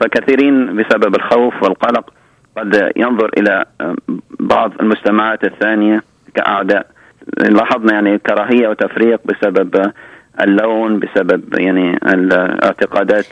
فكثيرين 0.00 0.76
بسبب 0.76 1.14
الخوف 1.16 1.62
والقلق 1.62 2.10
قد 2.56 2.92
ينظر 2.96 3.30
إلى 3.38 3.64
آه، 3.80 3.94
بعض 4.40 4.72
المجتمعات 4.80 5.44
الثانية 5.44 6.02
كأعداء. 6.34 6.86
لاحظنا 7.38 7.92
يعني 7.92 8.18
كراهية 8.18 8.68
وتفريق 8.68 9.20
بسبب 9.24 9.92
اللون 10.42 10.98
بسبب 10.98 11.58
يعني 11.58 11.96
الاعتقادات 11.96 13.26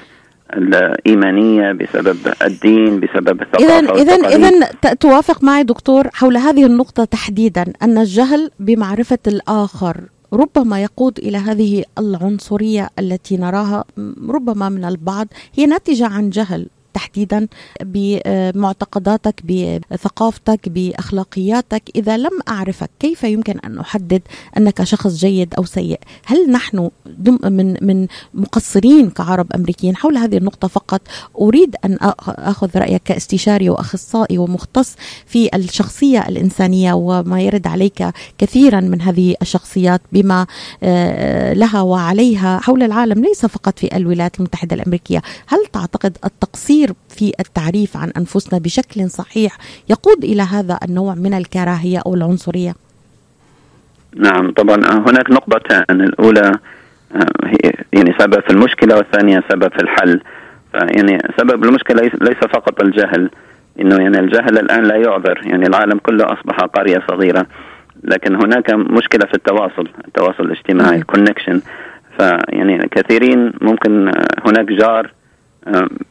الإيمانية 0.53 1.73
بسبب 1.73 2.17
الدين 2.47 3.01
بسبب 3.01 3.43
إذا 3.59 3.77
والتقاليد. 3.77 4.45
إذا 4.45 4.67
ت- 4.83 5.03
توافق 5.03 5.45
معي 5.45 5.63
دكتور 5.65 6.05
حول 6.15 6.37
هذه 6.37 6.67
النقطة 6.67 7.05
تحديدا 7.05 7.65
أن 7.83 7.99
الجهل 7.99 8.51
بمعرفة 8.61 9.19
الآخر. 9.27 9.97
ربما 10.33 10.83
يقود 10.83 11.19
إلى 11.19 11.38
هذه 11.38 11.85
العنصرية 11.99 12.91
التي 12.99 13.37
نراها 13.37 13.85
ربما 14.29 14.69
من 14.69 14.85
البعض 14.85 15.29
هي 15.55 15.67
ناتجة 15.67 16.07
عن 16.07 16.31
جهل. 16.31 16.69
تحديدا 16.99 17.49
بمعتقداتك 17.81 19.43
بثقافتك 19.45 20.69
بأخلاقياتك. 20.69 21.83
إذا 21.97 22.17
لم 22.17 22.41
أعرفك 22.49 22.91
كيف 23.01 23.25
يمكن 23.25 23.59
أن 23.65 23.79
أحدد 23.79 24.23
أنك 24.57 24.85
شخص 24.85 25.15
جيد 25.15 25.55
أو 25.55 25.65
سيء؟ 25.65 26.01
هل 26.27 26.51
نحن 26.51 26.91
من 27.45 27.77
من 27.83 28.07
مقصرين 28.35 29.11
كعرب 29.11 29.47
أمريكيين؟ 29.55 29.97
حول 29.97 30.17
هذه 30.17 30.37
النقطة 30.37 30.69
فقط 30.69 31.01
أريد 31.41 31.77
أن 31.85 31.99
أخذ 32.29 32.71
رأيك 32.77 33.03
كاستشاري 33.03 33.71
وأخصائي 33.71 34.39
ومختص 34.39 34.95
في 35.27 35.57
الشخصية 35.57 36.29
الإنسانية 36.29 36.93
وما 36.93 37.41
يرد 37.41 37.67
عليك 37.67 38.07
كثيرا 38.39 38.81
من 38.81 39.01
هذه 39.03 39.35
الشخصيات 39.43 40.01
بما 40.13 40.47
آه، 40.83 41.53
لها 41.53 41.81
وعليها 41.81 42.59
حول 42.59 42.83
العالم 42.83 43.25
ليس 43.25 43.47
فقط 43.47 43.79
في 43.79 43.97
الولايات 43.97 44.39
المتحدة 44.39 44.77
الأمريكية. 44.77 45.23
هل 45.47 45.59
تعتقد 45.73 46.17
التقصير 46.25 46.88
في 47.09 47.33
التعريف 47.40 47.96
عن 47.96 48.11
أنفسنا 48.16 48.59
بشكل 48.59 49.11
صحيح. 49.11 49.57
يقود 49.90 50.24
إلى 50.24 50.42
هذا 50.42 50.79
النوع 50.88 51.14
من 51.14 51.35
الكراهية 51.35 51.98
أو 52.07 52.14
العنصرية؟ 52.14 52.74
نعم 54.16 54.51
طبعا 54.53 54.77
هناك 54.77 55.31
نقطتان. 55.31 55.85
الأولى 56.01 56.53
آه، 57.14 57.27
هي 57.44 57.72
يعني 57.92 58.14
سبب 58.18 58.40
في 58.40 58.51
المشكلة 58.51 58.96
والثانية 58.96 59.42
سبب 59.51 59.68
في 59.72 59.83
الحل. 59.83 60.20
يعني 60.74 61.18
سبب 61.40 61.64
المشكلة 61.64 62.03
ليس- 62.03 62.38
فقط 62.53 62.83
الجهل 62.83 63.31
إنه 63.81 63.96
يعني 63.96 64.18
الجهل 64.20 64.59
الآن 64.59 64.85
لا 64.85 64.96
يعذر. 64.96 65.40
يعني 65.44 65.66
العالم 65.66 65.98
كله 65.98 66.24
أصبح 66.24 66.57
قرية 66.61 67.03
صغيرة. 67.11 67.46
لكن 68.05 68.35
هناك 68.35 68.70
مشكلة 68.70 69.27
في 69.27 69.35
التواصل 69.35 69.88
التواصل 70.09 70.44
الاجتماعي. 70.44 70.96
الكونكشن 70.96 71.61
فيعني 72.18 72.88
كثيرين 72.90 73.53
ممكن 73.61 74.09
آه، 74.09 74.27
هناك 74.46 74.66
جار 74.66 75.05
آه، 75.07 75.11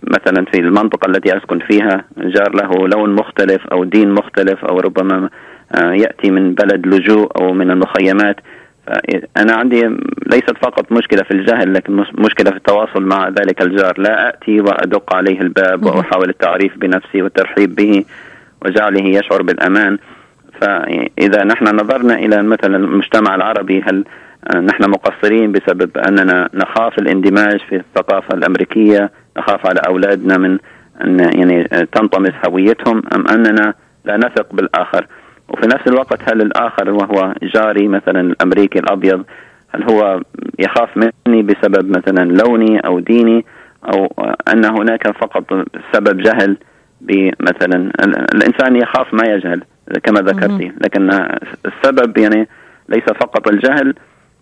مثلا 0.04 0.46
في 0.52 0.60
المنطقة 0.60 1.10
التي 1.10 1.38
أسكن 1.38 1.60
فيها 1.60 2.06
جار 2.18 2.56
له 2.56 2.88
لون 2.88 3.14
مختلف 3.16 3.68
أو 3.68 3.84
دين 3.84 4.12
مختلف 4.12 4.66
أو 4.66 4.80
ربما 4.80 5.30
آه، 5.76 5.92
يأتي 5.94 6.32
من 6.32 6.54
بلد 6.54 6.88
لجوء 6.88 7.32
أو 7.42 7.54
من 7.54 7.72
المخيمات. 7.72 8.36
فأنا 8.88 9.54
عندي 9.54 9.82
ليست 10.32 10.58
فقط 10.62 10.92
مشكلة 10.92 11.24
في 11.24 11.32
الجهل 11.32 11.74
لكن 11.74 11.94
مش- 11.94 12.14
مشكلة 12.16 12.52
في 12.52 12.58
التواصل 12.58 13.04
مع 13.04 13.28
ذلك 13.30 13.62
الجار. 13.62 13.94
لا 13.98 14.30
أتي 14.30 14.62
وأدق 14.62 15.16
عليه 15.16 15.42
الباب. 15.42 15.86
وأحاول 15.86 16.30
التعريف 16.30 16.78
بنفسي 16.78 17.22
والترحيب 17.22 17.76
به 17.76 18.04
وجعله 18.66 19.06
يشعر 19.06 19.42
بالأمان. 19.42 19.98
فإذا 20.62 21.44
نحن 21.44 21.66
نظرنا 21.76 22.16
إلى 22.16 22.44
مثلا 22.44 22.78
المجتمع 22.78 23.36
العربي 23.36 23.82
هل 23.82 24.04
نحن 24.56 24.90
مقصرين 24.90 25.52
بسبب 25.52 25.98
أننا 25.98 26.50
نخاف 26.54 27.00
الاندماج 27.00 27.60
في 27.70 27.76
الثقافة 27.76 28.34
الأمريكية؟ 28.36 29.12
نخاف 29.38 29.68
على 29.68 29.82
أولادنا 29.88 30.38
من 30.38 30.58
أن 31.04 31.20
يعني 31.20 31.64
تنطمس 31.64 32.34
هويتهم 32.48 33.04
أم 33.16 33.28
أننا 33.28 33.74
لا 34.06 34.18
نثق 34.18 34.54
بالآخر. 34.54 35.08
وفي 35.50 35.68
نفس 35.68 35.88
الوقت 35.88 36.32
هل 36.32 36.42
الآخر 36.42 36.90
وهو 36.92 37.34
جاري 37.44 37.88
مثلا 37.88 38.22
الأمريكي 38.22 38.80
الأبيض 38.80 39.24
هل 39.70 39.84
هو 39.92 40.22
يخاف 40.60 40.90
مني 40.98 41.42
بسبب 41.42 41.98
مثلا 41.98 42.32
لوني 42.32 42.80
أو 42.80 43.00
ديني 43.00 43.46
أو 43.94 44.06
أن 44.54 44.66
هناك 44.66 45.18
فقط 45.18 45.44
سبب 45.94 46.22
جهل 46.22 46.58
بمثلا 47.02 47.92
الإنسان 48.34 48.76
يخاف 48.76 49.14
ما 49.14 49.24
يجهل 49.28 49.64
كما 50.04 50.20
ذكرتي. 50.20 50.72
لكن 50.84 51.10
السبب 51.66 52.18
يعني 52.18 52.48
ليس 52.90 53.04
فقط 53.04 53.48
الجهل 53.48 53.94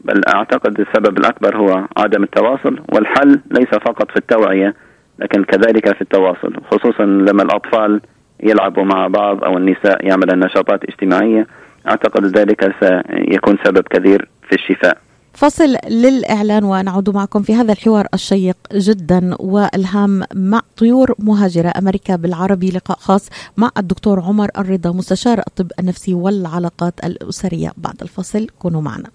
بل 0.01 0.21
أعتقد 0.35 0.79
السبب 0.79 1.17
الأكبر 1.17 1.57
هو 1.57 1.85
عدم 1.97 2.23
التواصل 2.23 2.79
والحل 2.93 3.39
ليس 3.51 3.69
فقط 3.69 4.11
في 4.11 4.17
التوعية. 4.17 4.73
لكن 5.19 5.43
كذلك 5.43 5.95
في 5.95 6.01
التواصل 6.01 6.53
خصوصا 6.71 7.03
لما 7.03 7.43
الأطفال 7.43 8.01
يلعبوا 8.43 8.83
مع 8.83 9.07
بعض 9.07 9.43
أو 9.43 9.57
النساء 9.57 10.05
يعملن 10.07 10.45
نشاطات 10.45 10.79
اجتماعية 10.83 11.47
أعتقد 11.89 12.37
ذلك 12.37 12.75
سيكون 12.79 13.57
سبب 13.65 13.81
كبير 13.81 14.29
في 14.49 14.55
الشفاء. 14.55 14.97
فصل 15.33 15.75
للإعلان 15.89 16.63
ونعود 16.63 17.09
معكم 17.15 17.41
في 17.41 17.55
هذا 17.55 17.71
الحوار 17.71 18.05
الشيق 18.13 18.57
جدا 18.73 19.35
والهام 19.39 20.23
مع 20.35 20.61
طيور 20.77 21.15
مهاجرة 21.19 21.73
أمريكا 21.79 22.15
بالعربي 22.15 22.69
لقاء 22.71 22.97
خاص 22.97 23.29
مع 23.57 23.69
الدكتور 23.77 24.19
عمر 24.19 24.49
الرضا 24.57 24.91
مستشار 24.91 25.39
الطب 25.47 25.71
النفسي 25.79 26.13
والعلاقات 26.13 26.93
الأسرية. 27.03 27.71
بعد 27.77 28.01
الفصل 28.01 28.47
كونوا 28.59 28.81
معنا. 28.81 29.09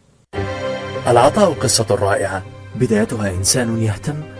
العطاء 1.11 1.53
قصة 1.53 1.95
رائعة 1.95 2.43
بدايتها 2.81 3.31
إنسان 3.31 3.79
يهتم 3.79 4.40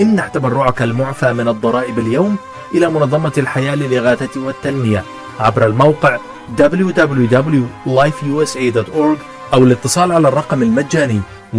امنح 0.00 0.28
تبرعك 0.28 0.82
المعفى 0.82 1.32
من 1.32 1.48
الضرائب 1.48 1.98
اليوم 1.98 2.36
إلى 2.74 2.90
منظمة 2.90 3.32
الحياة 3.38 3.74
للإغاثة 3.74 4.40
والتنمية. 4.40 5.04
عبر 5.40 5.66
الموقع 5.66 6.18
www.lifeusa.org 6.58 9.18
أو 9.54 9.64
الاتصال 9.64 10.12
على 10.12 10.28
الرقم 10.28 10.62
المجاني 10.62 11.20
1-800-827-3543 11.54 11.58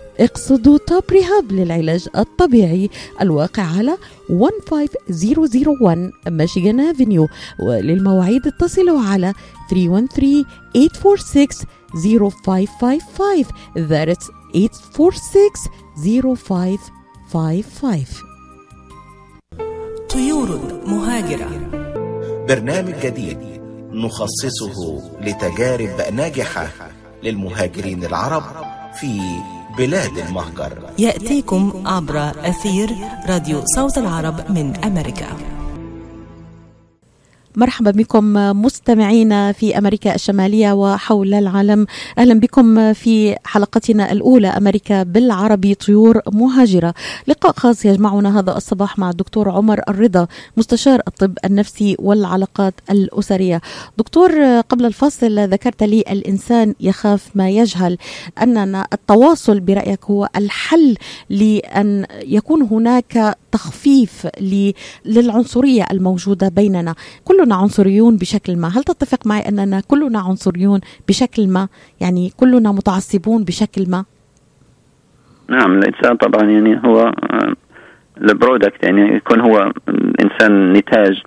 اقصدوا 0.19 0.77
توب 0.77 1.03
ريهاب 1.11 1.51
للعلاج 1.51 2.07
الطبيعي 2.17 2.89
الواقع 3.21 3.63
على 3.63 3.97
15001 4.29 6.11
ميشيغان 6.27 6.79
افنيو 6.79 7.27
وللمواعيد 7.59 8.47
اتصلوا 8.47 8.99
على 9.01 9.33
313 9.69 10.45
846 10.73 11.47
0555 11.95 13.45
that's 13.75 14.29
846 14.93 16.77
0555 17.33 18.05
طيور 20.09 20.81
مهاجرة. 20.85 21.49
برنامج 22.47 22.93
جديد 23.03 23.37
نخصصه 23.91 25.01
لتجارب 25.21 26.13
ناجحة 26.13 26.67
للمهاجرين 27.23 28.03
العرب 28.05 28.43
في 28.99 29.19
بلاد 29.77 30.17
المهجر. 30.17 30.89
يأتيكم 30.99 31.83
عبر 31.85 32.31
أثير 32.49 32.95
راديو 33.27 33.61
صوت 33.65 33.97
العرب 33.97 34.51
من 34.51 34.75
أمريكا. 34.75 35.60
مرحبا 37.55 37.91
بكم 37.91 38.33
مستمعينا 38.33 39.51
في 39.51 39.77
أمريكا 39.77 40.15
الشمالية 40.15 40.73
وحول 40.73 41.33
العالم. 41.33 41.85
أهلا 42.17 42.39
بكم 42.39 42.93
في 42.93 43.35
حلقتنا 43.45 44.11
الأولى 44.11 44.47
أمريكا 44.47 45.03
بالعربي 45.03 45.75
طيور 45.75 46.21
مهاجرة. 46.33 46.93
لقاء 47.27 47.51
خاص 47.51 47.85
يجمعنا 47.85 48.39
هذا 48.39 48.57
الصباح 48.57 48.99
مع 48.99 49.09
الدكتور 49.09 49.49
عمر 49.49 49.81
الرضا 49.89 50.27
مستشار 50.57 51.01
الطب 51.07 51.37
النفسي 51.45 51.95
والعلاقات 51.99 52.73
الأسرية. 52.91 53.61
دكتور 53.97 54.31
قبل 54.69 54.85
الفصل 54.85 55.39
ذكرت 55.39 55.83
لي 55.83 56.01
الإنسان 56.01 56.75
يخاف 56.79 57.29
ما 57.35 57.49
يجهل. 57.49 57.97
أننا 58.41 58.87
التواصل 58.93 59.59
برأيك 59.59 60.05
هو 60.05 60.29
الحل 60.35 60.95
لأن 61.29 62.05
يكون 62.23 62.61
هناك 62.61 63.37
تخفيف 63.51 64.27
للعنصرية 65.05 65.87
الموجودة 65.91 66.47
بيننا. 66.47 66.95
كلنا 67.41 67.55
عنصريون 67.55 68.17
بشكل 68.17 68.57
ما. 68.57 68.67
هل 68.67 68.83
تتفق 68.83 69.27
معي 69.27 69.39
أننا 69.49 69.81
كلنا 69.87 70.19
عنصريون 70.19 70.79
بشكل 71.07 71.47
ما؟ 71.47 71.67
يعني 72.01 72.29
كلنا 72.37 72.71
متعصبون 72.71 73.43
بشكل 73.43 73.89
ما؟ 73.89 74.05
نعم 75.49 75.77
الإنسان 75.77 76.17
طبعا 76.17 76.49
يعني 76.49 76.81
هو 76.85 77.13
البرودكت 78.17 78.83
يعني 78.83 79.15
يكون 79.15 79.39
هو 79.39 79.71
الإنسان 79.89 80.73
نتاج 80.73 81.21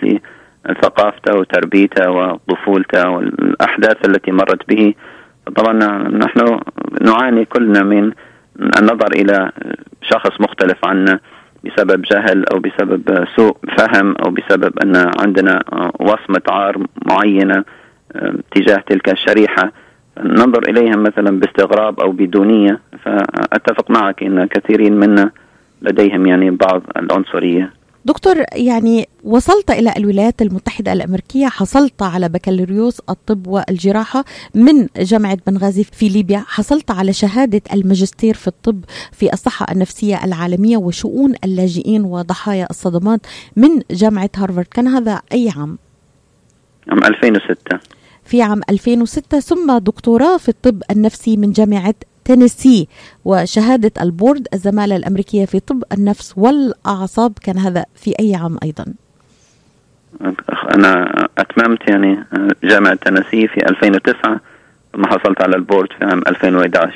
لثقافته 0.69 1.39
وتربيته 1.39 2.11
وطفولته 2.11 3.11
والأحداث 3.11 3.97
التي 4.09 4.31
مرت 4.31 4.69
به. 4.69 4.95
طبعا 5.57 5.73
نحن 6.09 6.61
نعاني 7.01 7.45
كلنا 7.45 7.83
من 7.83 8.13
النظر 8.79 9.13
إلى 9.13 9.53
شخص 10.03 10.41
مختلف 10.41 10.85
عنا 10.85 11.21
بسبب 11.65 12.03
جهل 12.03 12.45
أو 12.53 12.59
بسبب 12.59 13.25
سوء 13.37 13.57
فهم 13.79 14.15
أو 14.27 14.31
بسبب 14.31 14.79
أن 14.79 15.11
عندنا 15.21 15.63
وصمة 16.01 16.43
عار 16.49 16.87
معينة 17.07 17.65
تجاه 18.51 18.83
تلك 18.87 19.09
الشريحة. 19.09 19.73
ننظر 20.21 20.63
اليهم 20.69 21.03
مثلا 21.03 21.41
باستغراب 21.41 22.01
أو 22.01 22.11
بدونية. 22.11 22.81
فأتفق 23.05 23.91
معك 23.91 24.23
إن 24.23 24.45
كثيرين 24.45 24.93
منا 24.93 25.31
لديهم 25.83 26.27
يعني 26.27 26.51
بعض 26.51 26.83
العنصرية. 26.97 27.73
دكتور 28.05 28.45
يعني 28.53 29.09
وصلت 29.25 29.71
إلى 29.71 29.93
الولايات 29.97 30.43
المتحدة 30.43 30.93
الأمريكية 30.93 31.47
حصلت 31.47 32.03
على 32.03 32.29
بكالوريوس 32.29 33.01
الطب 33.11 33.47
والجراحة 33.47 34.25
من 34.55 34.89
جامعة 34.97 35.39
بنغازي 35.47 35.85
في 35.85 36.09
ليبيا 36.09 36.45
حصلت 36.47 36.91
على 36.91 37.13
شهادة 37.13 37.63
الماجستير 37.73 38.35
في 38.35 38.49
الطب 38.49 38.85
في 39.13 39.33
الصحة 39.33 39.67
النفسية 39.73 40.25
العالمية 40.25 40.77
وشؤون 40.77 41.35
اللاجئين 41.45 42.05
وضحايا 42.05 42.67
الصدمات 42.71 43.21
من 43.57 43.81
جامعة 43.91 44.31
هارفارد 44.37 44.67
كان 44.67 44.89
هذا 44.89 45.21
أي 45.33 45.53
عام؟ 45.57 45.79
عام 46.89 47.05
2006 47.05 47.79
في 48.25 48.43
عام 48.43 48.61
2006 48.71 49.41
ثم 49.41 49.79
دكتوراه 49.79 50.37
في 50.37 50.49
الطب 50.49 50.83
النفسي 50.91 51.37
من 51.37 51.53
جامعة 51.53 51.95
تينيسي 52.25 52.89
وشهادة 53.25 53.93
ال 54.03 54.10
board 54.10 54.47
الزمالة 54.55 54.97
الأمريكية 54.97 55.45
في 55.45 55.61
طب 55.61 55.83
النفس 55.93 56.35
والأعصاب 56.37 57.33
كان 57.43 57.59
هذا 57.59 57.85
في 57.95 58.15
أي 58.21 58.35
عام 58.35 58.59
أيضا؟ 58.63 58.85
أنا 60.75 61.11
أتممت 61.39 61.91
يعني 61.91 62.25
جامعة 62.65 62.95
تنسي 62.95 63.49
في 63.49 63.69
2009 63.69 64.41
ثم 64.93 65.07
حصلت 65.07 65.43
على 65.43 65.57
ال 65.57 65.62
board 65.62 65.89
في 65.99 66.05
عام 66.05 66.23
2011 66.29 66.93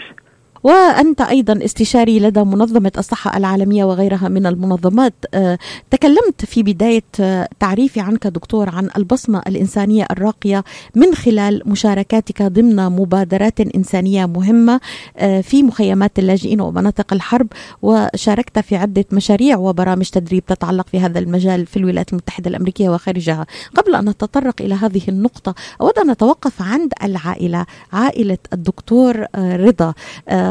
وأنت 0.63 1.21
أيضا 1.21 1.65
استشاري 1.65 2.21
لدى 2.21 2.41
منظمة 2.41 2.93
الصحة 2.99 3.37
العالمية 3.37 3.85
وغيرها 3.85 4.29
من 4.29 4.47
المنظمات. 4.47 5.15
آه، 5.35 5.59
تكلمت 5.91 6.45
في 6.45 6.63
بداية 6.63 7.03
آه، 7.21 7.49
تعريفي 7.61 8.01
عنك 8.01 8.27
دكتور 8.27 8.69
عن 8.69 8.89
البصمة 8.97 9.43
الإنسانية 9.47 10.07
الراقية 10.11 10.65
من 10.95 11.15
خلال 11.15 11.63
مشاركاتك 11.67 12.43
ضمن 12.43 12.77
مبادرات 12.77 13.61
إنسانية 13.61 14.27
مهمة 14.27 14.81
آه، 15.17 15.41
في 15.41 15.63
مخيمات 15.63 16.19
اللاجئين 16.19 16.61
ومناطق 16.61 17.13
الحرب 17.13 17.47
وشاركت 17.83 18.59
في 18.59 18.77
عدة 18.77 19.05
مشاريع 19.13 19.57
وبرامج 19.57 20.09
تدريب 20.11 20.47
تتعلق 20.47 20.87
في 20.89 21.01
هذا 21.01 21.19
المجال 21.19 21.67
في 21.67 21.77
الولايات 21.77 22.13
المتحدة 22.13 22.51
الأمريكية 22.51 22.89
وخارجها. 22.89 23.47
قبل 23.75 23.95
أن 23.95 24.09
نتطرق 24.09 24.63
إلى 24.63 24.75
هذه 24.75 25.03
النقطة 25.09 25.55
أود 25.81 25.99
أن 25.99 26.11
نتوقف 26.11 26.63
عند 26.63 26.93
العائلة 27.05 27.67
عائلة 27.93 28.39
الدكتور 28.53 29.27
رضا. 29.37 29.95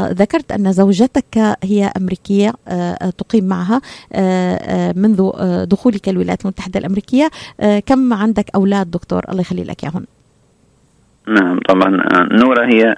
ذكرت 0.05 0.51
أن 0.51 0.71
زوجتك 0.71 1.37
هي 1.63 1.91
أمريكية 1.97 2.53
آه، 2.67 3.09
تقيم 3.17 3.47
معها 3.47 3.81
آه، 4.13 4.93
منذ 4.97 5.31
دخولك 5.65 6.09
الولايات 6.09 6.41
المتحدة 6.41 6.79
الأمريكية. 6.79 7.29
كم 7.85 8.13
عندك 8.13 8.45
أولاد 8.55 8.91
دكتور؟ 8.91 9.21
الله 9.29 9.41
يخلي 9.41 9.63
لك 9.63 9.83
إياهم. 9.83 10.05
نعم 11.27 11.59
طبعا. 11.59 12.03
نورة 12.31 12.65
هي 12.65 12.95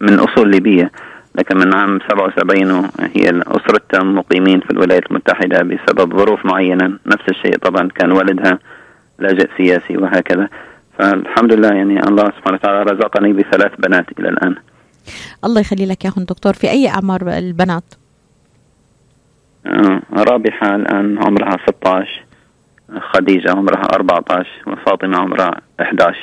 من 0.00 0.18
أصول 0.18 0.50
ليبية 0.50 0.90
لكن 1.34 1.56
من 1.56 1.74
عام 1.74 1.98
77 2.08 2.90
هي 3.00 3.42
أسرتها 3.46 4.02
مقيمين 4.02 4.60
في 4.60 4.70
الولايات 4.70 5.10
المتحدة 5.10 5.62
بسبب 5.62 6.16
ظروف 6.16 6.46
معينة. 6.46 6.98
نفس 7.06 7.24
الشيء 7.28 7.56
طبعا 7.58 7.88
كان 7.88 8.12
والدها 8.12 8.58
لاجئ 9.18 9.48
سياسي 9.56 9.96
وهكذا. 9.96 10.48
فالحمد 10.98 11.52
لله 11.52 11.68
يعني 11.68 12.08
الله 12.08 12.24
سبحانه 12.24 12.58
وتعالى 12.62 12.92
رزقني 12.92 13.32
بثلاث 13.32 13.72
بنات 13.78 14.06
إلى 14.18 14.28
الآن. 14.28 14.54
الله 15.44 15.60
يخلي 15.60 15.86
لك 15.86 16.04
ياهن 16.04 16.24
دكتور 16.24 16.52
في 16.52 16.70
أي 16.70 16.88
أعمار 16.88 17.38
البنات؟ 17.38 17.84
آه، 19.66 20.02
رابحة 20.12 20.74
الآن 20.74 21.18
عمرها 21.18 21.56
16 21.68 22.24
خديجة 23.12 23.50
عمرها 23.50 23.82
14 23.94 24.48
وفاطمة 24.66 25.18
عمرها 25.18 25.60
11 25.80 26.16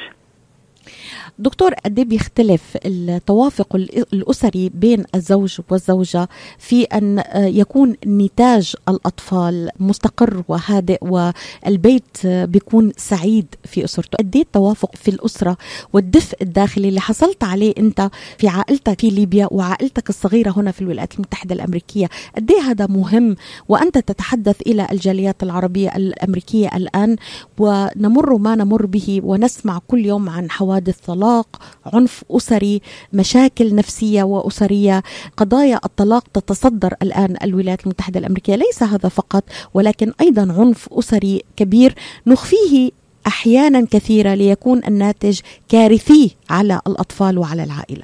دكتور 1.41 1.73
قد 1.73 1.99
إيه 1.99 2.05
بيختلف 2.05 2.77
التوافق 2.85 3.75
الأسري 4.13 4.69
بين 4.69 5.03
الزوج 5.15 5.57
والزوجة 5.69 6.29
في 6.57 6.83
أن 6.83 7.19
آه، 7.19 7.45
يكون 7.45 7.95
نتاج 8.05 8.75
الأطفال 8.89 9.69
مستقر 9.79 10.43
وهادئ 10.47 10.97
والبيت 11.01 12.27
بيكون 12.27 12.91
سعيد 12.97 13.45
في 13.63 13.83
أسرته؟ 13.85 14.17
قد 14.19 14.35
إيه 14.35 14.41
التوافق 14.41 14.95
في 14.95 15.11
الأسرة 15.11 15.57
والدفء 15.93 16.43
الداخلي 16.43 16.89
اللي 16.89 17.01
حصلت 17.01 17.43
عليه 17.43 17.73
أنت 17.77 18.09
في 18.37 18.47
عائلتك 18.47 19.01
في 19.01 19.09
ليبيا 19.09 19.47
وعائلتك 19.51 20.09
الصغيرة 20.09 20.53
هنا 20.57 20.71
في 20.71 20.81
الولايات 20.81 21.15
المتحدة 21.15 21.55
الأمريكية؟ 21.55 22.09
قد 22.35 22.51
إيه 22.51 22.61
هذا 22.61 22.87
مهم 22.87 23.35
وأنت 23.69 23.97
تتحدث 23.97 24.61
إلى 24.61 24.87
الجاليات 24.91 25.43
العربية 25.43 25.95
الأمريكية 25.95 26.69
الآن 26.75 27.15
ونمر 27.59 28.37
ما 28.37 28.55
نمر 28.55 28.85
به 28.85 29.21
ونسمع 29.23 29.79
كل 29.87 30.05
يوم 30.05 30.29
عن 30.29 30.51
حوادث 30.51 30.99
طلاق 30.99 31.30
الطلاق 31.31 31.61
عنف 31.93 32.23
أسري 32.31 32.81
مشاكل 33.13 33.75
نفسية 33.75 34.23
وأسرية 34.23 35.03
قضايا 35.37 35.79
الطلاق 35.85 36.27
تتصدر 36.27 36.93
الآن 37.01 37.35
الولايات 37.43 37.83
المتحدة 37.83 38.19
الأمريكية. 38.19 38.55
ليس 38.55 38.83
هذا 38.83 39.09
فقط 39.09 39.43
ولكن 39.73 40.11
أيضا 40.21 40.41
عنف 40.41 40.89
أسري 40.91 41.41
كبير 41.57 41.93
نخفيه 42.27 42.91
أحيانا 43.27 43.87
كثيرة 43.91 44.33
ليكون 44.33 44.81
الناتج 44.87 45.39
كارثي 45.69 46.35
على 46.49 46.81
الأطفال 46.87 47.37
وعلى 47.37 47.63
العائلة. 47.63 48.03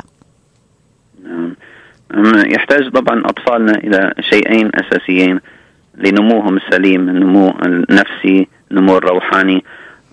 نعم. 1.23 1.55
يحتاج 2.51 2.91
طبعا 2.91 3.23
أطفالنا 3.25 3.75
إلى 3.75 4.13
شيئين 4.19 4.71
أساسيين 4.75 5.39
لنموهم 5.95 6.57
السليم 6.57 7.09
النمو 7.09 7.49
النفسي 7.49 8.47
النمو 8.71 8.97
الروحاني. 8.97 9.63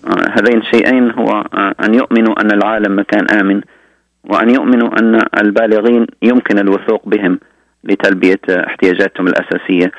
هذين 0.07 0.57
الشيئين 0.57 1.11
هو 1.11 1.43
آه، 1.53 1.75
أن 1.85 1.93
يؤمنوا 1.93 2.41
أن 2.41 2.51
العالم 2.51 2.99
مكان 2.99 3.39
آمن 3.39 3.61
وأن 4.23 4.49
يؤمنوا 4.49 4.99
أن 4.99 5.21
البالغين 5.41 6.07
يمكن 6.21 6.59
الوثوق 6.59 7.09
بهم 7.09 7.39
لتلبية 7.83 8.39
احتياجاتهم 8.49 9.27
الأساسية. 9.27 9.91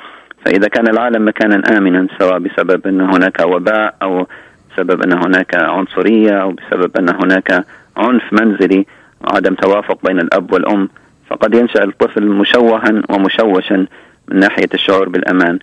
فإذا 0.45 0.69
كان 0.69 0.88
العالم 0.88 1.29
مكانا 1.29 1.79
آمنا 1.79 2.07
سواء 2.19 2.38
بسبب 2.38 2.87
أن 2.87 3.01
هناك 3.01 3.40
وباء 3.47 3.95
أو 4.03 4.27
بسبب 4.71 5.03
أن 5.03 5.12
هناك 5.12 5.55
عنصرية 5.55 6.42
أو 6.42 6.53
بسبب 6.53 6.97
أن 6.97 7.09
هناك 7.09 7.64
عنف 7.97 8.23
منزلي 8.33 8.87
وعدم 9.21 9.55
توافق 9.55 9.99
بين 10.07 10.19
الأب 10.19 10.53
والأم 10.53 10.88
فقد 11.31 11.55
ينشأ 11.55 11.85
الطفل 11.85 12.27
مشوها 12.27 13.03
ومشوشا 13.11 13.87
من 14.29 14.38
ناحية 14.38 14.69
الشعور 14.75 15.09
بالأمان. 15.09 15.59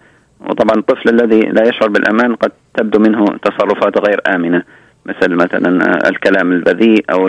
وطبعا 0.49 0.75
الطفل 0.77 1.09
الذي 1.09 1.39
لا 1.39 1.67
يشعر 1.69 1.89
بالأمان 1.89 2.35
قد 2.35 2.51
تبدو 2.73 2.99
منه 2.99 3.25
تصرفات 3.25 4.07
غير 4.07 4.21
آمنة 4.35 4.63
مثل 5.05 5.35
مثلا 5.35 5.99
الكلام 6.09 6.51
البذيء 6.51 7.05
أو 7.11 7.27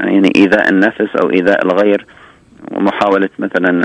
يعني 0.00 0.32
إيذاء 0.36 0.70
النفس 0.70 1.16
أو 1.22 1.30
إيذاء 1.30 1.64
الغير 1.66 2.06
ومحاولة 2.72 3.28
مثلا 3.38 3.80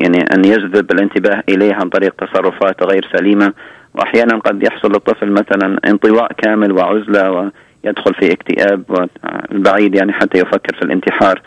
يعني 0.00 0.18
أن 0.34 0.44
يجذب 0.44 0.92
الانتباه 0.92 1.42
إليه 1.48 1.74
عن 1.74 1.88
طريق 1.88 2.14
تصرفات 2.14 2.82
غير 2.82 3.08
سليمة. 3.16 3.52
وأحيانا 3.94 4.38
قد 4.38 4.62
يحصل 4.62 4.88
للطفل 4.88 5.30
مثلا 5.30 5.78
انطواء 5.86 6.32
كامل 6.32 6.72
وعزلة 6.72 7.30
ويدخل 7.84 8.14
في 8.14 8.32
اكتئاب 8.32 9.08
البعيد 9.52 9.94
يعني 9.94 10.12
حتى 10.12 10.38
يفكر 10.38 10.76
في 10.76 10.82
الانتحار. 10.82 11.40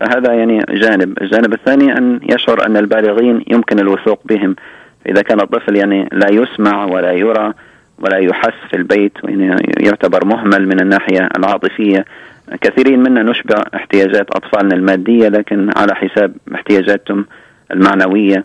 فهذا 0.00 0.32
يعني 0.32 0.64
جانب. 0.70 1.22
الجانب 1.22 1.52
الثاني 1.52 1.98
أن 1.98 2.20
يشعر 2.30 2.66
أن 2.66 2.76
البالغين 2.76 3.44
يمكن 3.46 3.78
الوثوق 3.78 4.20
بهم. 4.24 4.56
إذا 5.06 5.22
كان 5.22 5.40
الطفل 5.40 5.76
يعني 5.76 6.08
لا 6.12 6.28
يسمع 6.30 6.84
ولا 6.84 7.12
يرى 7.12 7.54
ولا 7.98 8.16
يحس 8.16 8.54
في 8.70 8.76
البيت 8.76 9.12
يعني 9.24 9.56
يعتبر 9.80 10.24
مهمل 10.24 10.68
من 10.68 10.80
الناحية 10.80 11.28
العاطفية. 11.38 12.04
كثيرين 12.60 13.02
منا 13.02 13.22
نشبع 13.22 13.62
احتياجات 13.74 14.26
أطفالنا 14.36 14.74
المادية 14.74 15.28
لكن 15.28 15.70
على 15.76 15.94
حساب 15.94 16.36
احتياجاتهم 16.54 17.26
المعنوية. 17.72 18.44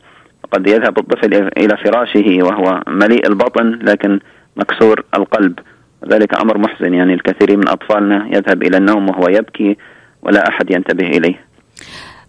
قد 0.52 0.68
يذهب 0.68 1.00
الطفل 1.00 1.34
إلى 1.58 1.78
فراشه 1.78 2.38
وهو 2.42 2.82
مليء 2.88 3.28
البطن 3.28 3.80
لكن 3.82 4.20
مكسور 4.58 5.04
القلب. 5.16 5.60
وذلك 6.04 6.42
أمر 6.42 6.58
محزن 6.58 6.94
يعني 6.94 7.14
الكثير 7.14 7.58
من 7.58 7.68
أطفالنا 7.68 8.28
يذهب 8.28 8.64
إلى 8.64 8.78
النوم 8.78 9.10
وهو 9.10 9.28
يبكي 9.30 9.78
ولا 10.22 10.48
أحد 10.48 10.72
ينتبه 10.72 11.08
إليه. 11.08 11.48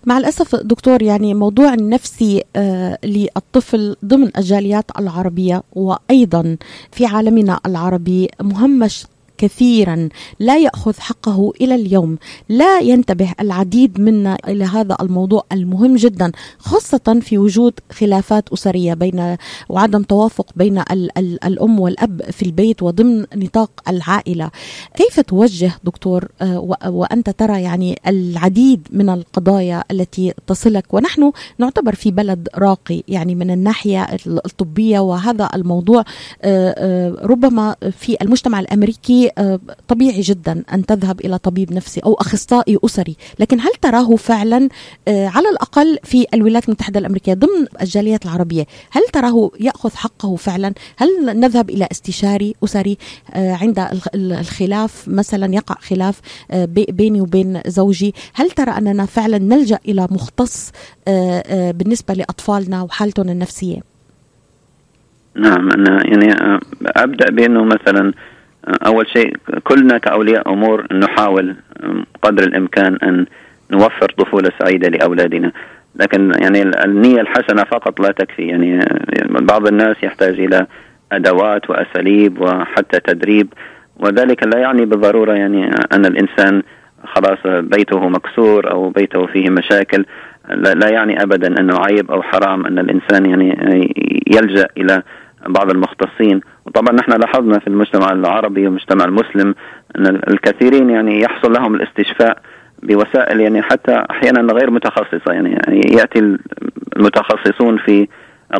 مع 0.08 0.18
الأسف 0.18 0.56
دكتور 0.56 1.02
يعني 1.02 1.34
موضوع 1.34 1.74
النفسي 1.74 2.42
آه 2.56 2.98
للطفل 3.04 3.96
ضمن 4.04 4.30
الجاليات 4.38 4.84
العربية 4.98 5.62
وأيضا 5.72 6.56
في 6.92 7.06
عالمنا 7.06 7.60
العربي 7.66 8.28
مهمش 8.40 9.06
كثيرا 9.38 10.08
لا 10.38 10.58
يأخذ 10.58 11.00
حقه 11.00 11.52
إلى 11.60 11.74
اليوم. 11.74 12.18
لا 12.48 12.80
ينتبه 12.80 13.32
العديد 13.40 14.00
منا 14.00 14.36
إلى 14.48 14.64
هذا 14.64 14.96
الموضوع 15.00 15.44
المهم 15.52 15.96
جدا 15.96 16.32
خاصة 16.58 17.20
في 17.22 17.38
وجود 17.38 17.72
خلافات 17.92 18.48
أسرية 18.48 18.94
بين 18.94 19.36
وعدم 19.68 20.02
توافق 20.02 20.46
بين 20.56 20.78
ال 20.78 21.18
ال 21.18 21.44
الأم 21.44 21.80
والأب 21.80 22.22
في 22.30 22.42
البيت 22.42 22.82
وضمن 22.82 23.24
نطاق 23.34 23.70
العائلة. 23.88 24.50
كيف 24.96 25.20
توجه 25.20 25.72
دكتور 25.84 26.28
آه، 26.42 26.76
وأنت 26.88 27.30
ترى 27.30 27.62
يعني 27.62 27.98
العديد 28.06 28.88
من 28.90 29.10
القضايا 29.10 29.84
التي 29.90 30.34
تصلك؟ 30.46 30.94
ونحن 30.94 31.32
نعتبر 31.58 31.94
في 31.94 32.10
بلد 32.10 32.48
راقي 32.54 33.02
يعني 33.08 33.34
من 33.34 33.50
الناحية 33.50 34.06
الطبية 34.26 35.00
وهذا 35.00 35.48
الموضوع 35.54 36.04
آه، 36.42 36.74
آه، 36.78 37.26
ربما 37.26 37.76
في 37.90 38.16
المجتمع 38.22 38.60
الأمريكي 38.60 39.27
آه، 39.38 39.60
طبيعي 39.88 40.20
جدا 40.20 40.64
أن 40.72 40.86
تذهب 40.86 41.20
إلى 41.20 41.38
طبيب 41.38 41.72
نفسي 41.72 42.00
أو 42.00 42.14
أخصائي 42.14 42.78
أسري، 42.84 43.16
لكن 43.38 43.60
هل 43.60 43.70
تراه 43.82 44.16
فعلا 44.16 44.68
آه، 45.08 45.28
على 45.28 45.48
الأقل 45.48 45.98
في 46.04 46.26
الولايات 46.34 46.64
المتحدة 46.64 47.00
الأمريكية 47.00 47.34
ضمن 47.34 47.66
الجاليات 47.82 48.24
العربية، 48.24 48.66
هل 48.90 49.02
تراه 49.12 49.50
يأخذ 49.60 49.90
حقه 49.96 50.36
فعلا؟ 50.36 50.74
هل 50.96 51.40
نذهب 51.40 51.70
إلى 51.70 51.88
استشاري 51.92 52.54
أسري 52.64 52.98
آه، 53.34 53.54
عند 53.54 53.88
الخلاف 54.14 55.08
مثلا 55.08 55.54
يقع 55.54 55.74
خلاف 55.74 56.20
بيني 56.88 57.20
وبين 57.20 57.60
زوجي، 57.66 58.14
هل 58.34 58.50
ترى 58.50 58.70
أننا 58.70 59.06
فعلا 59.06 59.38
نلجأ 59.38 59.78
إلى 59.88 60.08
مختص 60.10 60.72
بالنسبة 61.72 62.14
لأطفالنا 62.14 62.82
وحالتهم 62.82 63.28
النفسية؟ 63.28 63.80
نعم 65.34 65.70
أنا 65.70 66.06
يعني 66.06 66.58
أبدأ 66.96 67.30
بأنه 67.30 67.64
مثلا 67.64 68.12
أول 68.86 69.06
شيء 69.08 69.36
كلنا 69.64 69.98
كأولياء 69.98 70.52
أمور 70.52 70.86
نحاول 70.94 71.56
قدر 72.22 72.42
الإمكان 72.42 72.96
أن 73.02 73.26
نوفر 73.70 74.08
طفولة 74.18 74.50
سعيدة 74.58 74.88
لأولادنا. 74.88 75.52
لكن 75.96 76.32
يعني 76.40 76.62
النية 76.62 77.20
الحسنة 77.20 77.64
فقط 77.64 78.00
لا 78.00 78.08
تكفي. 78.08 78.42
يعني 78.42 78.80
بعض 79.40 79.66
الناس 79.66 79.96
يحتاج 80.02 80.40
إلى 80.40 80.66
أدوات 81.12 81.70
وأساليب 81.70 82.40
وحتى 82.40 83.00
تدريب 83.00 83.52
وذلك 83.96 84.46
لا 84.46 84.58
يعني 84.58 84.84
بالضرورة 84.84 85.32
يعني 85.32 85.70
أن 85.92 86.06
الإنسان 86.06 86.62
خلاص 87.04 87.38
بيته 87.46 88.08
مكسور 88.08 88.70
أو 88.70 88.90
بيته 88.90 89.26
فيه 89.26 89.50
مشاكل. 89.50 90.04
لا 90.50 90.88
يعني 90.88 91.22
أبدا 91.22 91.60
أنه 91.60 91.78
عيب 91.78 92.10
أو 92.10 92.22
حرام 92.22 92.66
أن 92.66 92.78
الإنسان 92.78 93.26
يعني 93.26 93.48
يلجأ 94.26 94.66
إلى 94.76 95.02
بعض 95.46 95.70
المختصين. 95.70 96.40
وطبعا 96.66 96.94
نحن 96.94 97.12
لاحظنا 97.12 97.58
في 97.58 97.66
المجتمع 97.66 98.12
العربي 98.12 98.64
والمجتمع 98.64 99.04
المسلم 99.04 99.54
أن 99.96 100.06
الكثيرين 100.06 100.90
يعني 100.90 101.20
يحصل 101.20 101.52
لهم 101.52 101.74
الاستشفاء 101.74 102.38
بوسائل 102.82 103.40
يعني 103.40 103.62
حتى 103.62 104.02
أحيانا 104.10 104.52
غير 104.52 104.70
متخصصة. 104.70 105.32
يعني, 105.32 105.50
يعني 105.50 105.80
ياتي 105.98 106.38
المتخصصون 106.96 107.78
في 107.78 108.08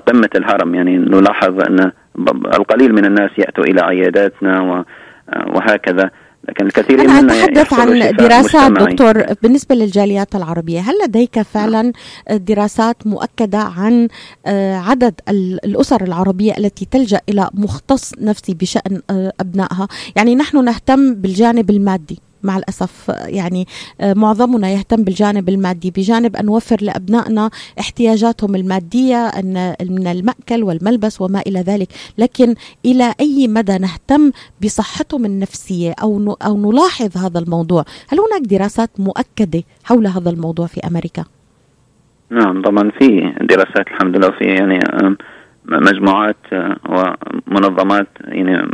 قمة 0.06 0.30
الهرم. 0.34 0.74
يعني 0.74 0.96
نلاحظ 0.96 1.60
أن 1.60 1.92
القليل 2.54 2.94
من 2.94 3.04
الناس 3.04 3.30
يأتوا 3.38 3.64
إلى 3.64 3.80
عياداتنا 3.80 4.84
وهكذا. 5.46 6.10
لكن 6.48 6.66
الكثير 6.66 7.00
أنا 7.00 7.18
أتحدث 7.18 7.72
عن 7.72 8.16
دراسات 8.16 8.72
دكتور 8.72 9.22
بالنسبة 9.42 9.74
للجاليات 9.74 10.34
العربية 10.34 10.80
هل 10.80 10.94
لديك 11.04 11.42
فعلا 11.42 11.92
دراسات 12.30 13.06
مؤكدة 13.06 13.58
عن 13.58 14.08
عدد 14.86 15.20
الأسر 15.64 16.04
العربية 16.04 16.56
التي 16.58 16.84
تلجأ 16.84 17.20
إلى 17.28 17.50
مختص 17.54 18.12
نفسي 18.20 18.54
بشأن 18.54 19.00
أبنائها؟ 19.40 19.88
يعني 20.16 20.34
نحن 20.34 20.64
نهتم 20.64 21.14
بالجانب 21.14 21.70
المادي. 21.70 22.20
مع 22.42 22.56
الأسف 22.56 23.10
يعني 23.24 23.66
معظمنا 24.00 24.70
يهتم 24.70 25.04
بالجانب 25.04 25.48
المادي. 25.48 25.90
بجانب 25.90 26.36
أن 26.36 26.46
نوفر 26.46 26.76
لأبنائنا 26.80 27.50
احتياجاتهم 27.80 28.54
المادية 28.54 29.26
أن 29.26 29.74
من 29.80 30.06
المأكل 30.06 30.62
والملبس 30.62 31.20
وما 31.20 31.40
إلى 31.46 31.60
ذلك. 31.60 31.88
لكن 32.18 32.54
إلى 32.84 33.14
أي 33.20 33.48
مدى 33.48 33.78
نهتم 33.78 34.30
بصحتهم 34.64 35.24
النفسية 35.24 35.94
أو 36.02 36.36
أو 36.46 36.70
نلاحظ 36.70 37.16
هذا 37.16 37.38
الموضوع؟ 37.38 37.84
هل 38.08 38.18
هناك 38.20 38.48
دراسات 38.50 38.90
مؤكدة 38.98 39.62
حول 39.84 40.06
هذا 40.06 40.30
الموضوع 40.30 40.66
في 40.66 40.80
أمريكا؟ 40.86 41.24
نعم 42.30 42.62
طبعا 42.62 42.90
في 42.98 43.34
دراسات 43.40 43.86
الحمد 43.86 44.16
لله 44.16 44.30
في 44.30 44.44
يعني 44.44 44.78
مجموعات 45.64 46.36
ومنظمات 46.88 48.08
يعني 48.20 48.70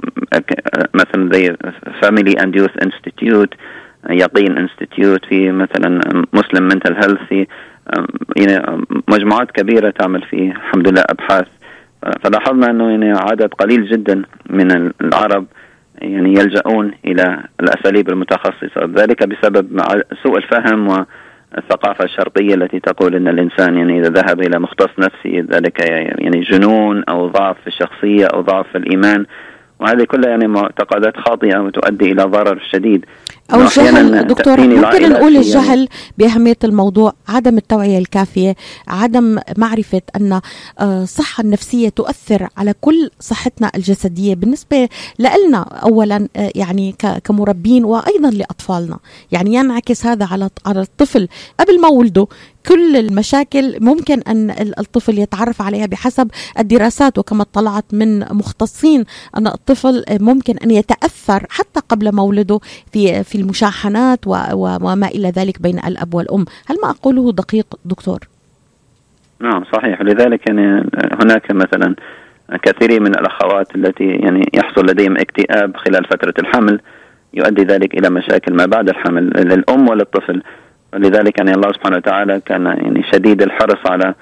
مثلا 0.95 1.33
زي 1.33 1.57
Family 2.03 2.33
and 2.43 2.57
Youth 2.57 2.83
Institute 2.83 3.55
يقين 4.11 4.59
Institute 4.59 5.25
في 5.25 5.53
مثلا 5.53 6.01
Muslim 6.33 6.62
Mental 6.62 6.95
Health 6.95 7.49
يعني 8.37 8.85
مجموعات 9.09 9.51
كبيرة 9.51 9.91
تعمل 9.91 10.23
في 10.23 10.37
الحمد 10.37 10.89
لله 10.89 11.03
أبحاث. 11.11 11.47
فلاحظنا 12.25 12.71
إنه 12.71 12.91
يعني 12.91 13.11
عدد 13.11 13.55
قليل 13.55 13.87
جدا 13.87 14.23
من 14.51 14.91
العرب 15.01 15.47
يعني 15.99 16.31
يلجؤون 16.31 16.93
إلى 17.05 17.39
الأساليب 17.61 18.09
المتخصصة. 18.09 18.85
ذلك 18.97 19.29
بسبب 19.29 19.81
سوء 20.23 20.37
الفهم 20.37 20.89
و 20.89 21.05
الثقافة 21.59 22.05
الشرقية 22.05 22.55
التي 22.55 22.81
تقول 22.81 23.15
أن 23.15 23.29
الإنسان 23.29 23.79
يعني 23.79 23.99
إذا 24.01 24.09
ذهب 24.09 24.41
إلى 24.41 24.59
مختص 24.59 24.91
نفسي 24.99 25.41
ذلك 25.41 25.91
يعني 25.91 26.41
جنون 26.41 27.05
أو 27.09 27.29
ضعف 27.29 27.57
في 27.61 27.67
الشخصية 27.67 28.27
أو 28.27 28.41
ضعف 28.41 28.67
في 28.73 28.79
الإيمان. 28.79 29.27
وهذه 29.85 30.05
كلها 30.05 30.31
يعني 30.31 30.47
معتقدات 30.47 31.16
خاطئة 31.16 31.59
وتؤدي 31.59 32.12
إلى 32.12 32.23
ضرر 32.23 32.62
شديد. 32.73 33.05
أو 33.53 33.61
الجهل 33.61 34.27
دكتور 34.27 34.61
ممكن 34.61 35.11
نقول 35.11 35.37
الجهل 35.37 35.88
بأهمية 36.18 36.57
الموضوع 36.64 37.12
عدم 37.29 37.57
التوعية 37.57 37.99
الكافية 37.99 38.57
عدم 38.88 39.38
معرفة 39.59 40.03
أن 40.16 40.40
الصحة 40.83 41.40
النفسية 41.40 41.88
تؤثر 41.88 42.49
على 42.57 42.75
كل 42.81 43.11
صحتنا 43.20 43.70
الجسدية. 43.77 44.35
بالنسبة 44.35 44.88
لنا 45.18 45.59
أولا 45.59 46.29
يعني 46.35 46.94
كمربين 47.25 47.85
وأيضا 47.85 48.31
لأطفالنا. 48.31 48.99
يعني 49.33 49.55
ينعكس 49.55 50.07
هذا 50.07 50.27
على 50.27 50.51
على 50.66 50.81
الطفل. 50.81 51.29
قبل 51.61 51.81
ما 51.81 51.88
ولده 51.88 52.27
كل 52.68 52.96
المشاكل 52.96 53.77
ممكن 53.81 54.20
أن 54.29 54.50
الطفل 54.79 55.18
يتعرف 55.18 55.62
عليها 55.62 55.87
بحسب 55.87 56.31
الدراسات 56.59 57.18
وكما 57.18 57.42
اطلعت 57.42 57.85
من 57.92 58.18
مختصين 58.18 59.05
أن 59.37 59.46
الطفل 59.46 60.05
ممكن 60.11 60.57
أن 60.64 60.70
يتأثر 60.70 61.46
حتى 61.50 61.81
قبل 61.88 62.14
مولده 62.14 62.61
في 62.92 63.24
في 63.24 63.35
المشاحنات 63.38 64.18
وما 64.53 65.07
إلى 65.07 65.31
ذلك 65.31 65.62
بين 65.62 65.79
الأب 65.79 66.14
والأم، 66.14 66.44
هل 66.66 66.77
ما 66.83 66.90
أقوله 66.90 67.33
دقيق 67.33 67.66
دكتور؟ 67.85 68.18
نعم 69.40 69.64
صحيح. 69.72 70.03
لذلك 70.03 70.48
يعني 70.48 70.90
هناك 71.20 71.50
مثلا 71.50 71.94
كثير 72.62 73.00
من 73.00 73.14
الأخوات 73.18 73.77
التي 73.77 74.05
يعني 74.05 74.50
يحصل 74.55 74.87
لديهم 74.87 75.16
اكتئاب 75.16 75.77
خلال 75.77 76.05
فترة 76.05 76.35
الحمل 76.38 76.81
يؤدي 77.35 77.62
ذلك 77.62 77.94
إلى 77.94 78.11
مشاكل 78.11 78.55
ما 78.55 78.66
بعد 78.66 78.88
الحمل 78.88 79.22
للأم 79.37 79.88
وللطفل. 79.88 80.42
ولذلك 80.95 81.39
يعني 81.39 81.53
الله 81.53 81.73
سبحانه 81.73 81.97
وتعالى 81.97 82.41
كان 82.41 82.67
يعني 82.67 83.03
شديد 83.13 83.43
الحرص 83.43 83.91
على 83.91 84.15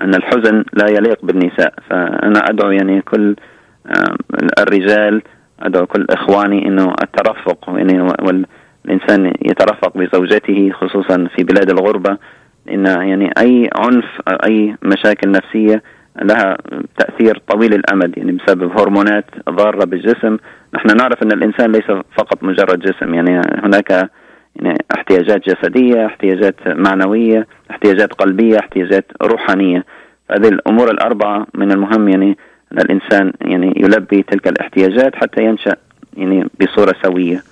أن 0.00 0.14
الحزن 0.14 0.64
لا 0.72 0.88
يليق 0.88 1.18
بالنساء. 1.22 1.74
فأنا 1.90 2.38
أدعو 2.38 2.70
يعني 2.70 3.02
كل 3.02 3.36
الرجال 4.58 5.22
أدعو 5.60 5.86
كل 5.86 6.06
إخواني 6.10 6.68
أنه 6.68 6.94
الترفق 7.02 7.70
يعني 7.76 8.00
والإنسان 8.02 9.32
يترفق 9.42 9.98
بزوجته 9.98 10.70
خصوصا 10.72 11.28
في 11.36 11.44
بلاد 11.44 11.70
الغربة 11.70 12.18
لأن 12.66 12.86
يعني 12.86 13.30
أي 13.38 13.70
عنف 13.76 14.04
أي 14.44 14.76
مشاكل 14.82 15.30
نفسية 15.30 15.82
لها 16.22 16.56
تأثير 16.98 17.42
طويل 17.48 17.74
الأمد 17.74 18.18
يعني 18.18 18.32
بسبب 18.32 18.80
هرمونات 18.80 19.24
ضارة 19.50 19.84
بالجسم. 19.84 20.36
نحن 20.74 20.96
نعرف 20.96 21.22
أن 21.22 21.32
الإنسان 21.32 21.72
ليس 21.72 21.86
فقط 22.18 22.42
مجرد 22.42 22.78
جسم 22.78 23.14
يعني 23.14 23.40
هناك 23.64 24.10
يعني 24.58 24.78
احتياجات 24.96 25.40
جسدية 25.48 26.06
احتياجات 26.06 26.54
معنوية 26.66 27.46
احتياجات 27.70 28.12
قلبية 28.12 28.58
احتياجات 28.58 29.06
روحانية. 29.22 29.84
هذه 30.30 30.48
الأمور 30.48 30.90
الأربعة 30.90 31.46
من 31.54 31.72
المهم 31.72 32.08
يعني 32.08 32.36
أن 32.72 32.78
الإنسان 32.78 33.32
يعني 33.40 33.74
يلبي 33.76 34.22
تلك 34.22 34.48
الاحتياجات 34.48 35.14
حتى 35.14 35.44
ينشأ 35.44 35.76
يعني 36.16 36.44
بصورة 36.60 36.94
سوية. 37.02 37.42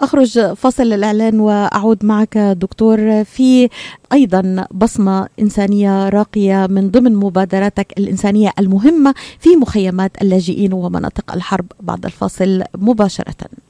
أخرج 0.00 0.54
فاصل 0.54 0.82
الإعلان 0.82 1.40
وأعود 1.40 2.04
معك 2.04 2.38
دكتور. 2.38 3.24
في 3.24 3.68
أيضا 4.12 4.66
بصمة 4.70 5.28
إنسانية 5.40 6.08
راقية 6.08 6.66
من 6.70 6.90
ضمن 6.90 7.14
مبادراتك 7.16 7.86
الإنسانية 7.98 8.50
المهمة 8.58 9.14
في 9.38 9.56
مخيمات 9.56 10.22
اللاجئين 10.22 10.72
ومناطق 10.72 11.32
الحرب. 11.34 11.66
بعد 11.80 12.04
الفاصل 12.04 12.62
مباشرة. 12.78 13.69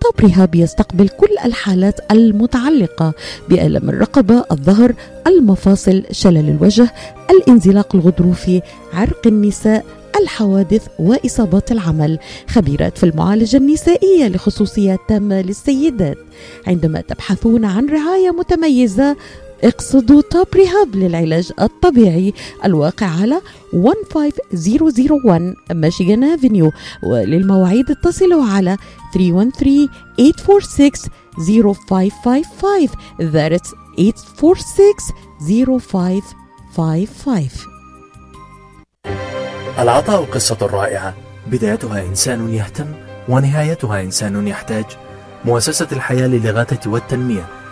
طب 0.00 0.24
رهاب 0.24 0.54
يستقبل 0.54 1.08
كل 1.08 1.28
الحالات 1.44 2.00
المتعلقة 2.10 3.12
بألم 3.48 3.88
الرقبة، 3.90 4.44
الظهر، 4.52 4.94
المفاصل، 5.26 6.02
شلل 6.10 6.50
الوجه، 6.50 6.92
الانزلاق 7.30 7.96
الغضروفي، 7.96 8.62
عرق 8.92 9.26
النساء، 9.26 9.84
الحوادث 10.20 10.86
وإصابات 10.98 11.72
العمل. 11.72 12.18
خبيرات 12.48 12.98
في 12.98 13.04
المعالجة 13.04 13.56
النسائية 13.56 14.28
لخصوصيات 14.28 14.98
تامة 15.08 15.42
للسيدات. 15.42 16.18
عندما 16.66 17.00
تبحثون 17.00 17.64
عن 17.64 17.88
رعاية 17.88 18.30
متميزة 18.30 19.16
اقصدوا 19.64 20.22
توب 20.30 20.46
ريهاب 20.54 20.96
للعلاج 20.96 21.52
الطبيعي 21.60 22.34
الواقع 22.64 23.06
على 23.06 23.40
15001 23.72 25.54
ميشيغان 25.70 26.24
افنيو 26.24 26.72
وللمواعيد 27.02 27.90
اتصلوا 27.90 28.44
على 28.44 28.76
313 29.14 29.88
846 30.18 30.90
0555 31.38 32.88
that's 33.20 33.74
846 34.40 36.22
0555 36.76 37.78
العطاء 39.78 40.24
قصة 40.24 40.58
رائعة. 40.62 41.14
بدايتها 41.46 42.02
إنسان 42.02 42.54
يهتم 42.54 42.86
ونهايتها 43.28 44.02
إنسان 44.02 44.48
يحتاج. 44.48 44.84
مؤسسة 45.44 45.88
الحياة 45.92 46.26
للإغاثة 46.26 46.90
والتنمية. 46.90 47.57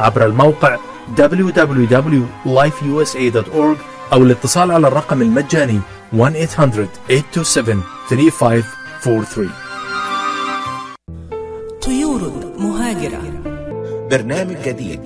عبر 0.00 0.26
الموقع 0.26 0.76
www.lifeusa.org 1.16 3.76
أو 4.12 4.22
الاتصال 4.22 4.70
على 4.70 4.88
الرقم 4.88 5.22
المجاني 5.22 5.80
1-800-827-3543 6.16 6.20
طيور 11.86 12.32
مهاجرة. 12.58 13.22
برنامج 14.10 14.56
جديد 14.64 15.00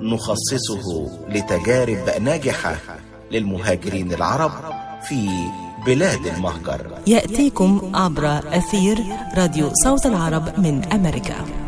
نخصصه 0.00 1.10
لتجارب 1.28 1.98
ناجحة 2.20 2.76
للمهاجرين 3.30 4.12
العرب 4.12 4.52
في 5.08 5.28
بلاد 5.86 6.26
المهجر. 6.26 6.86
يأتيكم 7.06 7.92
عبر 7.94 8.38
أثير 8.38 8.98
راديو 9.36 9.70
صوت 9.84 10.06
العرب 10.06 10.60
من 10.60 10.84
أمريكا. 10.92 11.65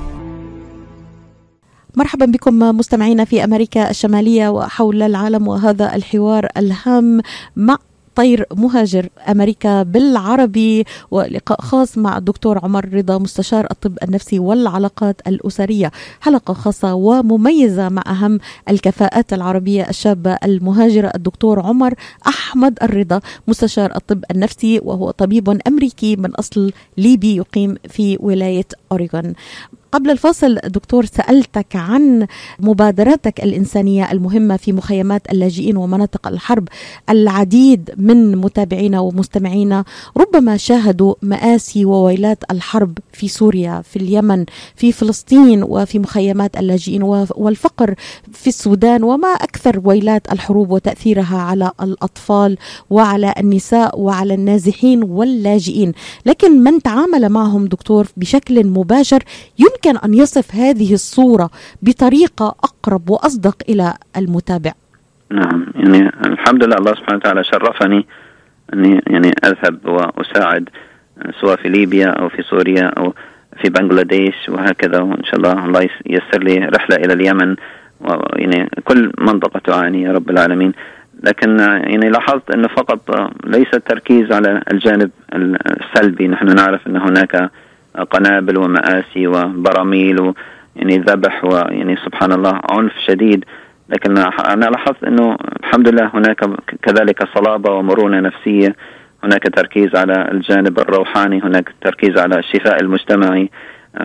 مرحبا 1.96 2.24
بكم 2.26 2.58
مستمعينا 2.58 3.24
في 3.24 3.44
أمريكا 3.44 3.90
الشمالية 3.90 4.48
وحول 4.48 5.02
العالم 5.02 5.48
وهذا 5.48 5.94
الحوار 5.94 6.46
الهام 6.56 7.20
مع 7.56 7.76
طير 8.16 8.46
مهاجر 8.56 9.08
أمريكا 9.28 9.82
بالعربي 9.82 10.84
ولقاء 11.10 11.60
خاص 11.60 11.98
مع 11.98 12.18
الدكتور 12.18 12.58
عمر 12.64 12.94
رضا 12.94 13.18
مستشار 13.18 13.66
الطب 13.70 13.98
النفسي 14.02 14.38
والعلاقات 14.38 15.20
الأسرية. 15.26 15.92
حلقة 16.20 16.54
خاصة 16.54 16.94
ومميزة 16.94 17.88
مع 17.88 18.02
أهم 18.06 18.38
الكفاءات 18.68 19.32
العربية 19.32 19.88
الشابه 19.88 20.38
المهاجره 20.44 21.12
الدكتور 21.14 21.60
عمر 21.60 21.94
أحمد 22.26 22.78
الرضا 22.82 23.20
مستشار 23.48 23.96
الطب 23.96 24.24
النفسي 24.30 24.80
وهو 24.84 25.10
طبيب 25.10 25.60
أمريكي 25.66 26.16
من 26.16 26.34
أصل 26.34 26.72
ليبي 26.96 27.36
يقيم 27.36 27.74
في 27.88 28.18
ولاية 28.20 28.66
أوريغون. 28.92 29.32
قبل 29.92 30.10
الفاصل 30.10 30.54
دكتور 30.54 31.04
سألتك 31.04 31.76
عن 31.76 32.26
مبادراتك 32.60 33.40
الإنسانية 33.44 34.12
المهمة 34.12 34.56
في 34.56 34.72
مخيمات 34.72 35.32
اللاجئين 35.32 35.76
ومناطق 35.76 36.28
الحرب 36.28 36.68
العديد 37.10 37.90
من 37.96 38.36
متابعينا 38.36 39.00
ومستمعينا 39.00 39.84
ربما 40.16 40.56
شاهدوا 40.56 41.14
مآسي 41.22 41.84
وويلات 41.84 42.38
الحرب 42.50 42.98
في 43.12 43.28
سوريا 43.28 43.82
في 43.82 43.96
اليمن 43.96 44.44
في 44.76 44.92
فلسطين 44.92 45.62
وفي 45.62 45.98
مخيمات 45.98 46.56
اللاجئين 46.56 47.02
والفقر 47.36 47.94
في 48.32 48.46
السودان 48.46 49.02
وما 49.02 49.28
أكثر 49.28 49.80
ويلات 49.84 50.32
الحروب 50.32 50.70
وتأثيرها 50.70 51.36
على 51.38 51.70
الأطفال 51.82 52.58
وعلى 52.90 53.34
النساء 53.38 54.00
وعلى 54.00 54.34
النازحين 54.34 55.02
واللاجئين. 55.02 55.92
لكن 56.26 56.62
من 56.62 56.82
تعامل 56.82 57.28
معهم 57.28 57.66
دكتور 57.66 58.06
بشكل 58.16 58.58
مباشر 58.80 59.18
يمكن 59.58 59.78
يمكن 59.88 59.98
أن 60.04 60.14
يصف 60.14 60.54
هذه 60.54 60.94
الصورة 60.94 61.50
بطريقة 61.82 62.54
أقرب 62.64 63.10
وأصدق 63.10 63.56
إلى 63.68 63.94
المتابع. 64.16 64.72
نعم 65.30 65.66
يعني 65.74 66.10
الحمد 66.24 66.64
لله 66.64 66.76
الله 66.76 66.94
سبحانه 66.94 67.16
وتعالى 67.16 67.44
شرفني 67.44 68.06
أني 68.72 69.00
يعني 69.06 69.30
أذهب 69.44 69.86
وأساعد 69.86 70.68
سواء 71.40 71.56
في 71.56 71.68
ليبيا 71.68 72.06
أو 72.08 72.28
في 72.28 72.42
سوريا 72.42 72.86
أو 72.86 73.14
في 73.62 73.70
بنغلاديش 73.70 74.48
وهكذا 74.48 75.00
وإن 75.00 75.24
شاء 75.24 75.36
الله 75.36 75.64
الله 75.64 75.88
ييسر 76.06 76.42
لي 76.42 76.58
رحلة 76.58 76.96
إلى 76.96 77.12
اليمن 77.12 77.56
ويعني 78.00 78.70
كل 78.84 79.12
منطقة 79.18 79.60
تعاني 79.64 80.02
يا 80.02 80.12
رب 80.12 80.30
العالمين. 80.30 80.72
لكن 81.22 81.58
يعني 81.58 82.08
لاحظت 82.10 82.50
أنه 82.54 82.68
فقط 82.68 83.00
ليس 83.44 83.74
التركيز 83.74 84.32
على 84.32 84.62
الجانب 84.72 85.10
السلبي 85.34 86.28
نحن 86.28 86.54
نعرف 86.54 86.86
أن 86.86 86.96
هناك 86.96 87.50
قنابل 88.10 88.58
ومآسي 88.58 89.26
وبراميل 89.26 90.32
يعني 90.76 90.98
ذبح 90.98 91.44
ويعني 91.44 91.96
سبحان 91.96 92.32
الله 92.32 92.60
عنف 92.70 92.92
شديد. 93.06 93.44
لكن 93.88 94.18
أنا 94.18 94.64
لاحظت 94.64 95.04
أنه 95.04 95.36
الحمد 95.60 95.88
لله 95.88 96.10
هناك 96.14 96.44
كذلك 96.82 97.28
صلابة 97.34 97.72
ومرونة 97.72 98.20
نفسية. 98.20 98.76
هناك 99.24 99.42
تركيز 99.42 99.96
على 99.96 100.30
الجانب 100.32 100.78
الروحاني 100.78 101.42
هناك 101.42 101.74
تركيز 101.80 102.18
على 102.18 102.38
الشفاء 102.38 102.82
المجتمعي. 102.82 103.50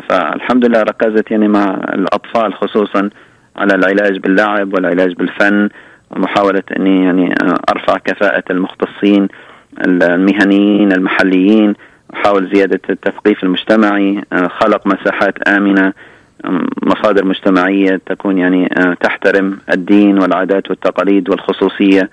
فالحمد 0.09 0.65
لله 0.65 0.81
ركزت 0.81 1.31
يعني 1.31 1.47
مع 1.47 1.63
الأطفال 1.93 2.53
خصوصا 2.53 3.09
على 3.55 3.75
العلاج 3.75 4.17
باللعب 4.17 4.73
والعلاج 4.73 5.13
بالفن 5.13 5.69
ومحاولة 6.11 6.63
أني 6.77 7.03
يعني 7.03 7.35
أرفع 7.69 7.97
كفاءة 7.97 8.43
المختصين 8.49 9.27
المهنيين 9.87 10.91
المحليين. 10.91 11.73
نحاول 12.13 12.49
زيادة 12.53 12.81
التثقيف 12.89 13.43
المجتمعي 13.43 14.23
آه، 14.33 14.47
خلق 14.47 14.87
مساحات 14.87 15.47
آمنة 15.47 15.93
مصادر 16.83 17.25
مجتمعية 17.25 18.01
تكون 18.05 18.37
يعني 18.37 18.69
آه، 18.77 18.93
تحترم 18.93 19.57
الدين 19.73 20.19
والعادات 20.19 20.69
والتقاليد 20.69 21.29
والخصوصية 21.29 22.09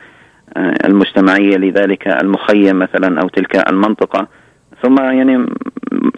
آه، 0.56 0.74
المجتمعية 0.84 1.56
لذلك 1.56 2.08
المخيم 2.08 2.78
مثلا 2.78 3.20
أو 3.20 3.28
تلك 3.28 3.68
المنطقة. 3.68 4.28
ثم 4.82 4.98
يعني 4.98 5.46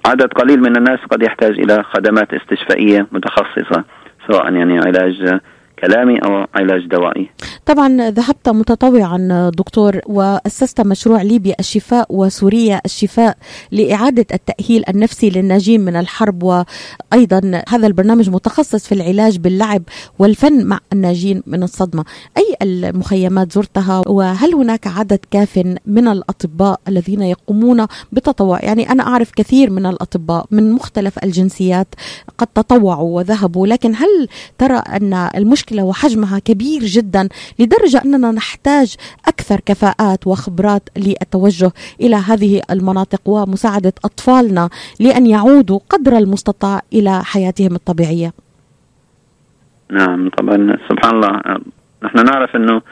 عدد 0.07 0.33
قليل 0.33 0.61
من 0.61 0.77
الناس 0.77 0.99
قد 1.11 1.23
يحتاج 1.23 1.59
إلى 1.59 1.83
خدمات 1.83 2.35
استشفائية 2.35 3.07
متخصصة 3.13 3.85
سواء 4.29 4.55
يعني 4.55 4.79
علاج 4.79 5.41
كلامي 5.83 6.19
أو 6.19 6.47
علاج 6.55 6.87
دوائي. 6.87 7.31
طبعا 7.67 8.11
ذهبت 8.11 8.49
متطوعا 8.49 9.51
دكتور 9.59 10.01
وأسست 10.07 10.81
مشروع 10.81 11.23
ليبيا 11.23 11.55
الشفاء 11.61 12.07
وسوريا 12.11 12.81
الشفاء 12.85 13.37
لإعادة 13.73 14.27
التأهيل 14.33 14.85
النفسي 14.89 15.31
للناجين 15.31 15.81
من 15.81 15.97
الحرب 15.97 16.43
وأيضا 16.43 17.63
هذا 17.69 17.87
البرنامج 17.87 18.31
متخصص 18.31 18.87
في 18.87 18.93
العلاج 18.95 19.39
باللعب 19.39 19.83
والفن 20.19 20.65
مع 20.67 20.79
الناجين 20.93 21.43
من 21.47 21.63
الصدمة. 21.63 22.05
أي 22.37 22.57
المخيمات 22.63 23.53
زرتها 23.53 24.03
وهل 24.09 24.55
هناك 24.55 24.87
عدد 24.87 25.21
كاف 25.31 25.63
من 25.87 26.09
الأطباء 26.09 26.81
الذين 26.89 27.23
يقومون 27.23 27.87
بتطوع؟ 28.13 28.61
يعني 28.63 28.91
أنا 28.91 29.03
أعرف 29.03 29.31
كثير 29.31 29.71
من 29.71 29.87
الأطباء 29.87 30.47
من 30.51 30.73
مختلف 30.73 31.25
الجنسيات 31.25 31.95
قد 32.39 32.47
تطوعوا 32.47 33.17
وذهبوا 33.17 33.67
لكن 33.67 33.95
هل 33.95 34.29
ترى 34.59 34.77
أن 34.77 35.15
المشكلة 35.37 35.72
مشكلة 35.73 35.85
وحجمها 35.85 36.39
كبير 36.39 36.81
جدا 36.81 37.29
لدرجة 37.59 38.03
أننا 38.05 38.31
نحتاج 38.31 38.97
أكثر 39.29 39.61
كفاءات 39.67 40.27
وخبرات 40.27 40.89
للتوجه 40.97 41.73
إلى 42.01 42.17
هذه 42.17 42.61
المناطق 42.71 43.29
ومساعدة 43.29 43.93
أطفالنا 44.05 44.69
لأن 45.01 45.27
يعودوا 45.27 45.79
قدر 45.91 46.17
المستطاع 46.17 46.83
إلى 46.93 47.25
حياتهم 47.25 47.75
الطبيعية. 47.75 48.33
نعم 49.91 50.31
طبعا 50.31 50.77
سبحان 50.89 51.15
الله. 51.15 51.41
نحن 52.03 52.25
نعرف 52.25 52.57
أنه 52.57 52.83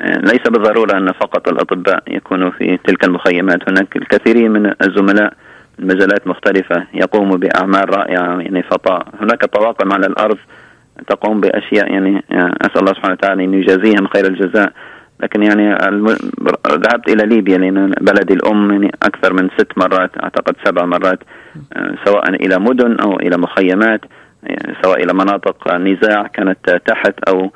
ليس 0.00 0.44
بالضرورة 0.50 0.98
أن 0.98 1.12
فقط 1.12 1.48
الأطباء 1.48 2.02
يكونوا 2.08 2.50
في 2.50 2.78
تلك 2.86 3.04
المخيمات. 3.04 3.68
هناك 3.68 3.96
الكثيرين 3.96 4.50
من 4.50 4.66
الزملاء 4.66 5.32
من 5.78 5.86
مجالات 5.86 6.26
مختلفة 6.26 6.86
يقوموا 6.94 7.36
بأعمال 7.36 7.94
رائعة 7.96 8.40
يعني 8.40 8.62
فطاء. 8.62 9.06
هناك 9.20 9.44
طواقم 9.44 9.92
على 9.92 10.06
الأرض 10.06 10.38
تقوم 11.06 11.40
بأشياء 11.40 11.92
يعني, 11.92 12.24
يعني 12.30 12.54
أسأل 12.62 12.80
الله 12.80 12.92
سبحانه 12.92 13.12
وتعالى 13.12 13.44
أن 13.44 13.54
يجازيهم 13.54 14.06
خير 14.06 14.26
الجزاء. 14.26 14.72
لكن 15.20 15.42
يعني 15.42 15.88
الم... 15.88 16.06
ذهبت 16.68 17.08
إلى 17.08 17.26
ليبيا 17.34 17.58
لأن 17.58 17.92
بلدي 18.00 18.34
الأم 18.34 18.70
يعني 18.70 18.90
أكثر 19.02 19.32
من 19.32 19.48
ست 19.58 19.78
مرات 19.78 20.10
أعتقد 20.22 20.56
سبع 20.64 20.84
مرات 20.84 21.18
آه، 21.72 21.94
سواء 22.04 22.28
إلى 22.30 22.58
مدن 22.58 22.96
أو 23.00 23.16
إلى 23.16 23.36
مخيمات 23.36 24.00
يعني 24.42 24.76
سواء 24.82 25.04
إلى 25.04 25.12
مناطق 25.12 25.76
نزاع 25.76 26.26
كانت 26.26 26.80
تحت 26.86 27.14
أو 27.28 27.50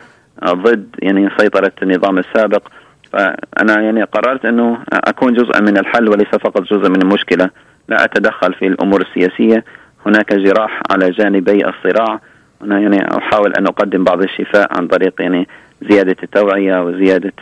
ضد 0.45 0.87
يعني 0.99 1.31
سيطرة 1.39 1.73
النظام 1.83 2.19
السابق. 2.19 2.69
فأنا 3.13 3.81
يعني 3.81 4.03
قررت 4.03 4.45
أنه 4.45 4.79
أكون 4.93 5.33
جزءا 5.33 5.61
من 5.61 5.79
الحل 5.79 6.09
وليس 6.09 6.29
فقط 6.29 6.63
جزء 6.63 6.89
من 6.89 7.03
المشكلة. 7.03 7.51
لا 7.89 8.05
أتدخل 8.05 8.55
في 8.55 8.67
الأمور 8.67 9.01
السياسية. 9.01 9.65
هناك 10.07 10.35
جراح 10.35 10.81
على 10.91 11.11
جانبي 11.11 11.69
الصراع. 11.69 12.21
أنا 12.63 12.81
يعني 12.81 13.19
أحاول 13.19 13.53
أن 13.59 13.67
أقدم 13.67 14.05
بعض 14.05 14.23
الشفاء 14.23 14.79
عن 14.79 14.87
طريق 14.87 15.15
يعني 15.19 15.49
زيادة 15.91 16.17
التوعية 16.23 16.83
وزيادة 16.83 17.33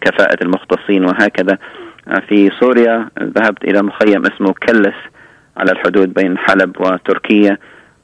كفاءة 0.00 0.44
المختصين 0.44 1.04
وهكذا. 1.04 1.58
في 2.28 2.50
سوريا 2.60 3.08
ذهبت 3.22 3.64
إلى 3.64 3.82
مخيم 3.82 4.22
اسمه 4.26 4.54
كلس 4.68 4.96
على 5.56 5.72
الحدود 5.72 6.14
بين 6.14 6.38
حلب 6.38 6.80
وتركيا. 6.80 7.58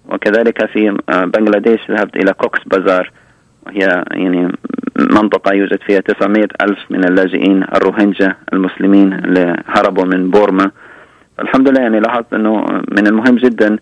وكذلك 0.09 0.67
في 0.67 0.97
بنغلاديش 1.09 1.91
ذهبت 1.91 2.17
إلى 2.17 2.33
كوكس 2.33 2.61
بازار. 2.67 3.11
وهي 3.67 4.05
يعني 4.11 4.53
منطقة 4.99 5.55
يوجد 5.55 5.79
فيها 5.87 6.01
900 6.01 6.45
ألف 6.63 6.79
من 6.91 7.05
اللاجئين 7.05 7.63
الروهينجا 7.63 8.37
المسلمين 8.53 9.13
اللي 9.13 9.57
هربوا 9.67 10.05
من 10.05 10.31
بورما. 10.31 10.71
الحمد 11.41 11.69
لله 11.69 11.81
يعني 11.81 12.01
لاحظت 12.01 12.35
أنه 12.35 12.65
من 12.99 13.07
المهم 13.07 13.37
جدا 13.37 13.79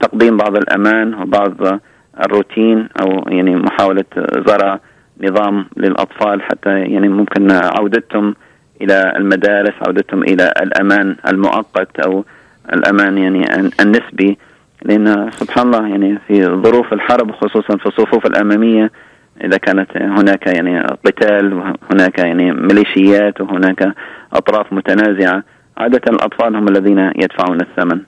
تقديم 0.00 0.36
بعض 0.36 0.56
الأمان 0.56 1.14
وبعض 1.14 1.80
الروتين 2.24 2.88
أو 3.02 3.24
يعني 3.28 3.56
محاولة 3.56 4.04
زرع 4.46 4.80
نظام 5.20 5.66
للأطفال 5.76 6.42
حتى 6.42 6.70
يعني 6.70 7.08
ممكن 7.08 7.50
عودتهم 7.52 8.34
إلى 8.82 9.12
المدارس 9.16 9.74
عودتهم 9.86 10.22
إلى 10.22 10.52
الأمان 10.62 11.16
المؤقت 11.28 12.00
أو 12.00 12.24
الأمان 12.72 13.18
يعني 13.18 13.70
النسبي. 13.80 14.38
لأن 14.82 15.30
سبحان 15.30 15.66
الله 15.66 15.88
يعني 15.88 16.18
في 16.28 16.44
ظروف 16.44 16.92
الحرب 16.92 17.32
خصوصا 17.32 17.76
في 17.76 17.86
الصفوف 17.86 18.26
الأمامية 18.26 18.90
إذا 19.44 19.56
كانت 19.56 19.96
هناك 19.96 20.46
يعني 20.46 20.80
قتال 20.80 21.52
وهناك 21.54 22.18
يعني 22.18 22.52
ميليشيات 22.52 23.40
وهناك 23.40 23.94
أطراف 24.32 24.72
متنازعة 24.72 25.42
عادة 25.76 26.00
الأطفال 26.08 26.56
هم 26.56 26.68
الذين 26.68 26.98
يدفعون 26.98 27.60
الثمن. 27.60 28.00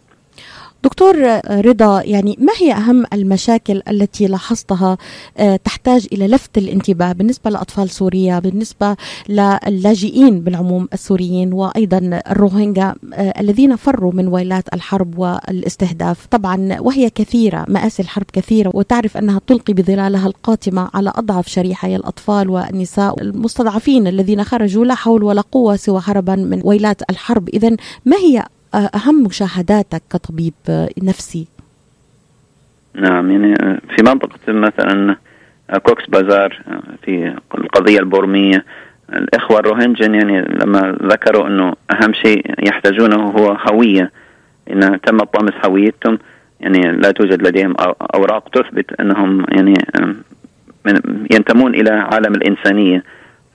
دكتور 0.84 1.40
رضا 1.50 2.02
يعني 2.02 2.36
ما 2.38 2.52
هي 2.58 2.72
أهم 2.72 3.04
المشاكل 3.12 3.82
التي 3.88 4.26
لاحظتها 4.26 4.98
آه، 5.38 5.56
تحتاج 5.56 6.06
إلى 6.12 6.28
لفت 6.28 6.58
الانتباه 6.58 7.12
بالنسبة 7.12 7.50
لأطفال 7.50 7.90
سوريا 7.90 8.38
بالنسبة 8.38 8.96
للاجئين 9.28 10.40
بالعموم 10.40 10.88
السوريين 10.92 11.52
وأيضا 11.52 12.20
الروهينجا 12.30 12.94
آه، 13.14 13.40
الذين 13.40 13.76
فروا 13.76 14.12
من 14.12 14.28
ويلات 14.28 14.74
الحرب 14.74 15.18
والاستهداف. 15.18 16.26
طبعا 16.26 16.76
وهي 16.80 17.10
كثيرة 17.10 17.64
مآسي 17.68 18.02
الحرب 18.02 18.26
كثيرة 18.32 18.70
وتعرف 18.74 19.16
أنها 19.16 19.40
تلقي 19.46 19.72
بظلالها 19.72 20.26
القاتمة 20.26 20.90
على 20.94 21.12
أضعف 21.16 21.48
شريحة 21.48 21.88
هي 21.88 21.96
الأطفال 21.96 22.50
والنساء 22.50 23.22
المستضعفين 23.22 24.06
الذين 24.06 24.44
خرجوا 24.44 24.84
لا 24.84 24.94
حول 24.94 25.22
ولا 25.22 25.40
قوة 25.40 25.76
سوى 25.76 26.02
هربا 26.04 26.36
من 26.36 26.60
ويلات 26.64 27.10
الحرب. 27.10 27.48
إذا 27.48 27.76
ما 28.04 28.16
هي 28.16 28.44
أهم 28.74 29.22
مشاهداتك 29.22 30.02
كطبيب 30.10 30.54
نفسي؟ 31.02 31.46
نعم 32.94 33.30
يعني 33.30 33.54
في 33.96 34.02
منطقة 34.02 34.52
مثلا 34.52 35.16
كوكس 35.82 36.06
بازار 36.06 36.62
في 37.04 37.34
القضية 37.54 37.98
البورمية. 37.98 38.64
الإخوة 39.12 39.58
الروهنجن 39.58 40.14
يعني 40.14 40.40
لما 40.40 40.98
ذكروا 41.02 41.46
أنه 41.46 41.72
أهم 41.90 42.12
شيء 42.12 42.54
يحتاجونه 42.68 43.16
هو 43.16 43.56
هوية 43.70 44.10
إن 44.70 45.00
تم 45.00 45.18
طمس 45.18 45.52
هويتهم. 45.66 46.18
يعني 46.60 46.92
لا 46.92 47.10
توجد 47.10 47.42
لديهم 47.42 47.74
أوراق 48.14 48.48
تثبت 48.48 49.00
أنهم 49.00 49.46
يعني 49.48 49.74
ينتمون 51.30 51.74
إلى 51.74 51.90
عالم 51.90 52.34
الإنسانية. 52.34 53.04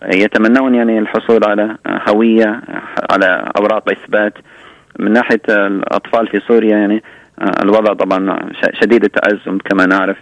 يتمنون 0.03 0.75
يعني 0.75 0.99
الحصول 0.99 1.43
على 1.43 1.77
هوية 1.87 2.61
على 3.11 3.51
أوراق 3.57 3.89
إثبات. 3.91 4.33
من 4.99 5.11
ناحية 5.13 5.41
الأطفال 5.49 6.27
في 6.27 6.41
سوريا 6.47 6.77
يعني 6.77 7.03
آه، 7.39 7.63
الوضع 7.63 7.93
طبعا 7.93 8.49
شديد 8.81 9.03
التأزم 9.03 9.57
كما 9.57 9.85
نعرف. 9.85 10.17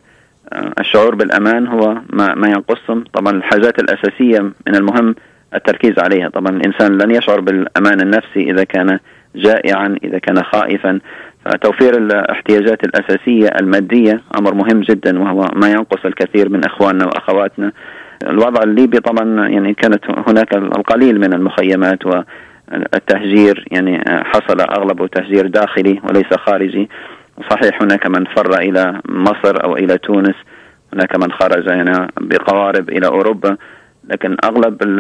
آه، 0.54 0.74
الشعور 0.80 1.16
بالأمان 1.16 1.68
هو 1.68 1.98
ما, 2.10 2.36
ما 2.36 2.48
ينقصهم. 2.48 3.04
طبعا 3.14 3.34
الحاجات 3.34 3.80
الأساسية 3.80 4.40
من 4.40 4.76
المهم 4.76 5.16
التركيز 5.56 6.00
عليها. 6.00 6.30
طبعا 6.30 6.50
الإنسان 6.56 6.98
لن 6.98 7.12
يشعر 7.12 7.40
بالأمان 7.40 8.02
النفسي 8.02 8.52
إذا 8.52 8.64
كان 8.64 9.00
جائعا 9.36 9.96
إذا 10.04 10.20
كان 10.20 10.44
خائفا. 10.44 11.00
فتوفير 11.46 11.98
الاحتياجات 11.98 12.84
الأساسية 12.84 13.48
المادية 13.48 14.22
أمر 14.40 14.54
مهم 14.54 14.82
جدا 14.82 15.20
وهو 15.20 15.48
ما 15.56 15.72
ينقص 15.72 16.06
الكثير 16.06 16.50
من 16.50 16.66
إخواننا 16.66 17.06
وأخواتنا. 17.06 17.72
الوضع 18.28 18.64
الليبي 18.64 19.00
طبعا 19.00 19.48
يعني 19.48 19.74
كانت 19.74 20.06
هناك 20.28 20.56
القليل 20.56 21.20
من 21.20 21.34
المخيمات 21.34 22.06
و 22.06 22.22
التهجير 22.74 23.68
يعني 23.72 24.04
حصل 24.08 24.62
أغلبه 24.62 25.08
تهجير 25.08 25.48
داخلي 25.48 26.02
وليس 26.04 26.34
خارجي. 26.34 26.90
صحيح 27.52 27.82
هناك 27.82 28.08
من 28.08 28.26
فر 28.26 28.60
إلى 28.60 29.02
مصر 29.10 29.64
أو 29.64 29.78
إلى 29.78 29.98
تونس 29.98 30.36
هناك 30.94 31.16
من 31.16 31.32
خرج 31.32 31.68
يعني 31.68 32.08
بقوارب 32.22 32.90
إلى 32.90 33.08
أوروبا. 33.08 33.58
لكن 34.10 34.38
أغلب 34.44 35.00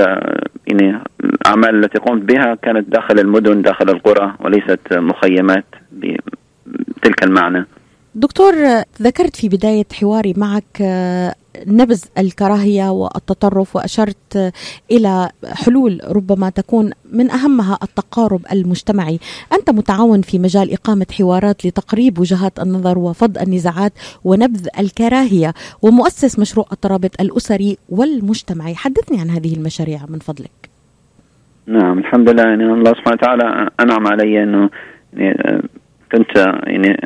يعني 0.68 1.04
الأعمال 1.24 1.84
التي 1.84 2.00
قمت 2.00 2.22
بها 2.22 2.58
كانت 2.64 2.90
داخل 2.90 3.20
المدن 3.20 3.62
داخل 3.62 3.90
القرى 3.90 4.34
وليست 4.40 4.80
مخيمات 4.94 5.66
بتلك 5.92 7.24
المعنى. 7.24 7.66
دكتور 8.16 8.54
ذكرت 9.02 9.36
في 9.36 9.50
بداية 9.50 9.86
حواري 10.00 10.34
معك 10.38 10.82
نبذ 11.68 12.04
الكراهية 12.18 12.90
والتطرف 12.90 13.76
وأشرت 13.76 14.54
إلى 14.92 15.30
حلول 15.46 16.02
ربما 16.08 16.50
تكون 16.50 16.92
من 17.12 17.32
أهمها 17.32 17.80
التقارب 17.84 18.42
المجتمعي، 18.52 19.20
أنت 19.54 19.70
متعاون 19.70 20.22
في 20.22 20.40
مجال 20.40 20.74
إقامة 20.74 21.06
حوارات 21.18 21.66
لتقريب 21.66 22.20
وجهات 22.20 22.60
النظر 22.60 22.98
وفض 22.98 23.38
النزاعات 23.38 23.94
ونبذ 24.24 24.68
الكراهية 24.80 25.54
ومؤسس 25.82 26.40
مشروع 26.40 26.66
الترابط 26.72 27.22
الأسري 27.22 27.78
والمجتمعي، 27.90 28.76
حدثني 28.76 29.22
عن 29.22 29.30
هذه 29.30 29.54
المشاريع 29.56 30.00
من 30.10 30.20
فضلك. 30.20 30.70
نعم 31.68 32.00
الحمد 32.00 32.30
لله. 32.30 32.44
يعني 32.44 32.64
الله 32.64 32.92
سبحانه 32.92 33.18
وتعالى 33.22 33.70
أنعم 33.80 34.08
علي 34.08 34.44
أنه 34.44 34.70
يعني 35.14 35.62
كنت 36.12 36.38
يعني 36.64 36.98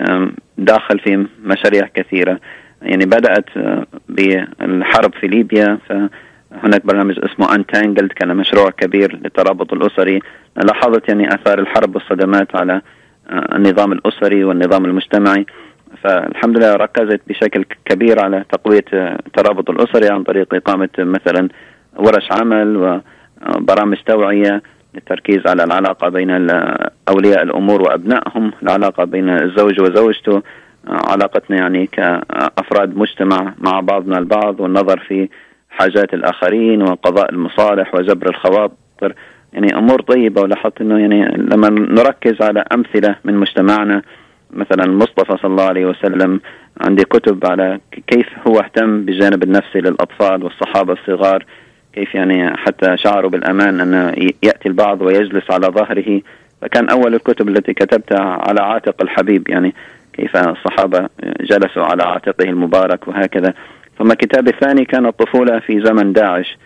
داخل 0.57 0.99
في 0.99 1.27
مشاريع 1.43 1.87
كثيرة. 1.93 2.39
يعني 2.81 3.05
بدأت 3.05 3.57
آه، 3.57 3.85
بالحرب 4.09 5.13
في 5.13 5.27
ليبيا. 5.27 5.77
فهناك 5.89 6.85
برنامج 6.85 7.19
اسمه 7.19 7.55
انتانجلد 7.55 8.11
كان 8.11 8.35
مشروع 8.37 8.69
كبير 8.69 9.15
للترابط 9.15 9.73
الأسري. 9.73 10.19
لاحظت 10.55 11.09
يعني 11.09 11.35
آثار 11.35 11.59
الحرب 11.59 11.95
والصدمات 11.95 12.55
على 12.55 12.81
آه، 13.29 13.55
النظام 13.55 13.91
الأسري 13.91 14.43
والنظام 14.43 14.85
المجتمعي. 14.85 15.45
فالحمد 16.03 16.57
لله 16.57 16.75
ركزت 16.75 17.21
بشكل 17.27 17.65
كبير 17.85 18.19
على 18.19 18.45
تقوية 18.51 18.85
آه، 18.93 19.19
الترابط 19.27 19.69
الأسري 19.69 20.09
عن 20.09 20.23
طريق 20.23 20.53
إقامة 20.53 20.89
مثلا 20.99 21.49
ورش 21.95 22.31
عمل 22.31 22.77
وبرامج 23.47 23.97
توعية 24.05 24.61
للتركيز 24.93 25.47
على 25.47 25.63
العلاقة 25.63 26.09
بين 26.09 26.31
أولياء 27.09 27.43
الأمور 27.43 27.81
وأبنائهم 27.81 28.51
العلاقة 28.63 29.03
بين 29.03 29.29
الزوج 29.29 29.81
وزوجته. 29.81 30.41
علاقتنا 30.87 31.57
يعني 31.57 31.87
كأفراد 31.87 32.97
مجتمع 32.97 33.53
مع 33.57 33.79
بعضنا 33.79 34.17
البعض 34.17 34.59
والنظر 34.59 34.99
في 34.99 35.29
حاجات 35.69 36.13
الآخرين 36.13 36.81
وقضاء 36.81 37.31
المصالح 37.31 37.95
وجبر 37.95 38.29
الخواطر. 38.29 39.13
يعني 39.53 39.77
أمور 39.77 40.01
طيبة 40.01 40.41
ولاحظت 40.41 40.81
أنه 40.81 40.99
يعني 40.99 41.25
لما 41.37 41.69
نركز 41.69 42.41
على 42.41 42.65
أمثلة 42.73 43.15
من 43.23 43.37
مجتمعنا 43.37 44.01
مثلا 44.51 44.83
المصطفى 44.83 45.37
صلى 45.37 45.51
الله 45.51 45.63
عليه 45.63 45.85
وسلم 45.85 46.39
عندي 46.81 47.03
كتب 47.03 47.45
على 47.45 47.79
كيف 48.07 48.27
هو 48.47 48.59
اهتم 48.59 49.05
بالجانب 49.05 49.43
النفسي 49.43 49.79
للأطفال 49.79 50.43
والصحابة 50.43 50.93
الصغار 50.93 51.45
كيف 51.93 52.15
يعني 52.15 52.57
حتى 52.57 52.97
شعروا 52.97 53.29
بالأمان 53.29 53.81
أن 53.81 54.15
يأتي 54.43 54.69
البعض 54.69 55.01
ويجلس 55.01 55.51
على 55.51 55.67
ظهره. 55.67 56.21
فكان 56.61 56.89
أول 56.89 57.15
الكتب 57.15 57.49
التي 57.49 57.73
كتبتها 57.73 58.21
على 58.21 58.61
عاتق 58.61 59.01
الحبيب. 59.01 59.49
يعني 59.49 59.75
كيف 60.17 60.37
الصحابة 60.37 61.09
جلسوا 61.41 61.83
على 61.83 62.03
عاتقه 62.03 62.49
المبارك 62.49 63.07
وهكذا. 63.07 63.53
ثم 63.99 64.13
كتابي 64.13 64.49
الثاني 64.49 64.85
كان 64.85 65.05
الطفولة 65.05 65.59
في 65.59 65.81
زمن 65.81 66.13
داعش. 66.13 66.57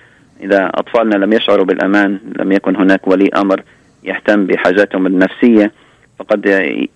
إذا 0.44 0.72
أطفالنا 0.76 1.16
لم 1.16 1.34
يشعروا 1.34 1.66
بالأمان 1.66 2.20
لم 2.40 2.52
يكن 2.52 2.76
هناك 2.76 3.08
ولي 3.08 3.30
أمر 3.38 3.62
يهتم 4.04 4.46
بحاجاتهم 4.46 5.08
النفسية 5.08 5.72
فقد 6.20 6.46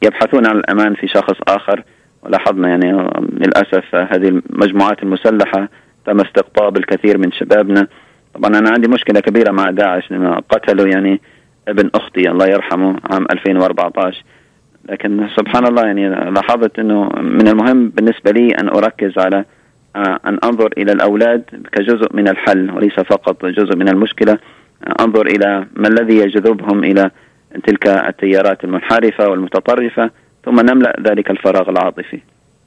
يبحثون 0.04 0.48
عن 0.48 0.58
الأمان 0.58 0.96
في 0.96 1.08
شخص 1.08 1.36
آخر. 1.48 1.84
ولاحظنا 2.24 2.70
يعني 2.70 2.92
للأسف 3.32 3.96
هذه 3.96 4.28
المجموعات 4.28 5.04
المسلحة 5.04 5.70
تم 6.06 6.22
استقطاب 6.22 6.78
الكثير 6.78 7.18
من 7.18 7.32
شبابنا. 7.32 7.88
طبعا 8.34 8.60
أنا 8.60 8.70
عندي 8.70 8.88
مشكلة 8.88 9.20
كبيرة 9.20 9.52
مع 9.52 9.70
داعش 9.70 10.12
لأنه 10.12 10.36
قتلوا 10.50 10.88
يعني 10.88 11.22
ابن 11.68 11.90
أختي 11.96 12.30
الله 12.30 12.46
يرحمه 12.46 12.96
عام 13.12 13.26
2014 13.32 14.24
لكن 14.90 15.28
سبحان 15.38 15.68
الله 15.68 15.86
يعني 15.86 16.10
لاحظت 16.10 16.80
إنه 16.80 17.10
من 17.22 17.48
المهم 17.48 17.90
بالنسبة 17.90 18.32
لي 18.32 18.56
أن 18.56 18.70
أركز 18.70 19.18
على 19.18 19.46
آه، 19.96 20.20
أن 20.26 20.40
أنظر 20.44 20.74
إلى 20.78 20.92
الأولاد 20.92 21.44
كجزء 21.72 22.08
من 22.14 22.28
الحل 22.28 22.72
وليس 22.72 22.94
فقط 22.94 23.46
جزء 23.46 23.76
من 23.76 23.90
المشكلة 23.90 24.34
آه، 24.88 25.04
أنظر 25.04 25.28
إلى 25.28 25.68
ما 25.76 25.88
الذي 25.88 26.18
يجذبهم 26.18 26.84
إلى 26.84 27.12
تلك 27.68 27.88
التيارات 27.88 28.64
المنحرفة 28.64 29.30
والمتطرفة 29.30 30.12
ثم 30.46 30.60
نملأ 30.60 31.02
ذلك 31.08 31.32
الفراغ 31.32 31.70
العاطفي. 31.70 32.20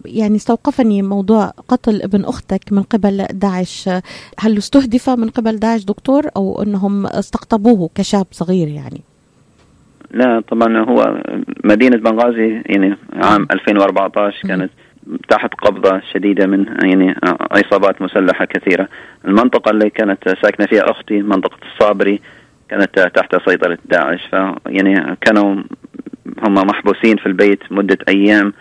يعني 0.05 0.37
استوقفني 0.37 1.03
موضوع 1.03 1.53
قتل 1.69 2.03
ابن 2.03 2.25
أختك 2.25 2.73
من 2.73 2.83
قبل 2.83 3.27
داعش، 3.33 3.89
هل 4.39 4.59
استهدف 4.59 5.11
من 5.11 5.29
قبل 5.29 5.57
داعش 5.57 5.85
دكتور 5.85 6.23
أو 6.37 6.63
أنهم 6.63 7.07
استقطبوه 7.07 7.91
كشاب 7.95 8.27
صغير 8.31 8.69
يعني؟ 8.69 9.01
لا 10.11 10.41
طبعا 10.41 10.79
هو 10.79 11.23
مدينة 11.65 11.97
بنغازي 11.97 12.63
يعني 12.67 12.97
عام 13.13 13.47
2014 13.53 14.49
كانت 14.49 14.71
تحت 15.29 15.55
قبضة 15.55 16.01
شديدة 16.13 16.47
من 16.47 16.67
يعني 16.85 17.15
عصابات 17.51 18.03
مسلحة 18.03 18.45
كثيرة. 18.45 18.89
المنطقة 19.25 19.71
اللي 19.71 19.91
كانت 19.91 20.29
ساكنة 20.43 20.67
فيها 20.67 20.91
أختي 20.91 21.23
منطقة 21.23 21.59
الصابري 21.73 22.21
كانت 22.69 22.99
تحت 23.15 23.49
سيطرة 23.49 23.79
داعش. 23.85 24.27
فيعني 24.31 25.17
كانوا 25.21 25.63
هم 26.43 26.55
محبوسين 26.55 27.17
في 27.17 27.27
البيت 27.27 27.61
مدة 27.71 27.99
أيام 28.09 28.53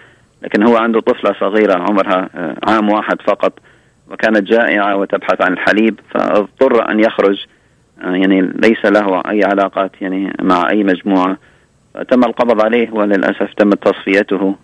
لكن 0.44 0.64
هو 0.64 0.78
عنده 0.78 1.00
طفلة 1.00 1.36
صغيرة 1.40 1.74
عمرها 1.74 2.30
عام 2.68 2.90
واحد 2.90 3.22
فقط 3.22 3.60
وكانت 4.12 4.44
جائعة 4.48 4.96
وتبحث 4.96 5.42
عن 5.42 5.54
الحليب 5.54 6.00
فاضطر 6.14 6.92
أن 6.92 7.00
يخرج 7.00 7.46
يعني 8.02 8.42
ليس 8.42 8.86
له 8.86 9.22
أي 9.30 9.44
علاقات 9.44 9.92
يعني 10.02 10.34
مع 10.42 10.70
أي 10.70 10.84
مجموعة. 10.84 11.38
تم 12.10 12.24
القبض 12.24 12.62
عليه 12.62 12.92
وللأسف 12.92 13.54
تم 13.58 13.70
تصفيته. 13.70 14.56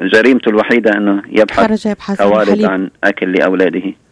جريمته 0.00 0.48
الوحيدة 0.48 0.96
أنه 0.96 1.22
يبحث, 1.28 1.66
خرج 1.66 1.86
يبحث 1.86 2.20
عن 2.70 2.90
أكل 3.04 3.32
لأولاده. 3.32 3.82
آه 3.86 4.07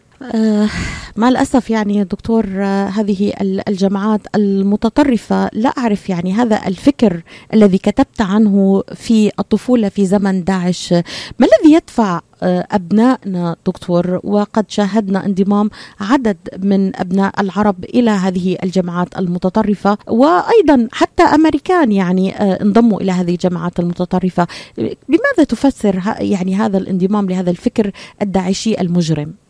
مع 1.15 1.29
الأسف 1.29 1.69
يعني 1.69 2.03
دكتور 2.03 2.45
آه 2.57 2.87
هذه 2.87 3.33
الجماعات 3.67 4.21
المتطرفة 4.35 5.49
لا 5.53 5.69
أعرف 5.69 6.09
يعني 6.09 6.33
هذا 6.33 6.67
الفكر 6.67 7.21
الذي 7.53 7.77
كتبت 7.77 8.21
عنه 8.21 8.83
في 8.95 9.31
الطفولة 9.39 9.89
في 9.89 10.05
زمن 10.05 10.43
داعش. 10.43 10.93
ما 11.39 11.47
الذي 11.47 11.73
يدفع 11.73 12.21
آه 12.43 12.67
أبنائنا 12.71 13.55
دكتور؟ 13.65 14.19
وقد 14.23 14.65
شاهدنا 14.67 15.25
انضمام 15.25 15.69
عدد 15.99 16.37
من 16.63 16.95
أبناء 16.95 17.41
العرب 17.41 17.83
إلى 17.83 18.11
هذه 18.11 18.57
الجماعات 18.63 19.19
المتطرفة 19.19 19.97
وأيضا 20.07 20.87
حتى 20.91 21.23
أمريكان 21.23 21.91
يعني 21.91 22.35
آه 22.41 22.61
انضموا 22.61 23.01
إلى 23.01 23.11
هذه 23.11 23.31
الجماعات 23.31 23.79
المتطرفة. 23.79 24.47
بماذا 24.77 25.43
تفسر 25.49 26.01
يعني 26.19 26.55
هذا 26.55 26.77
الانضمام 26.77 27.29
لهذا 27.29 27.49
الفكر 27.49 27.91
الداعشي 28.21 28.81
المجرم؟ 28.81 29.46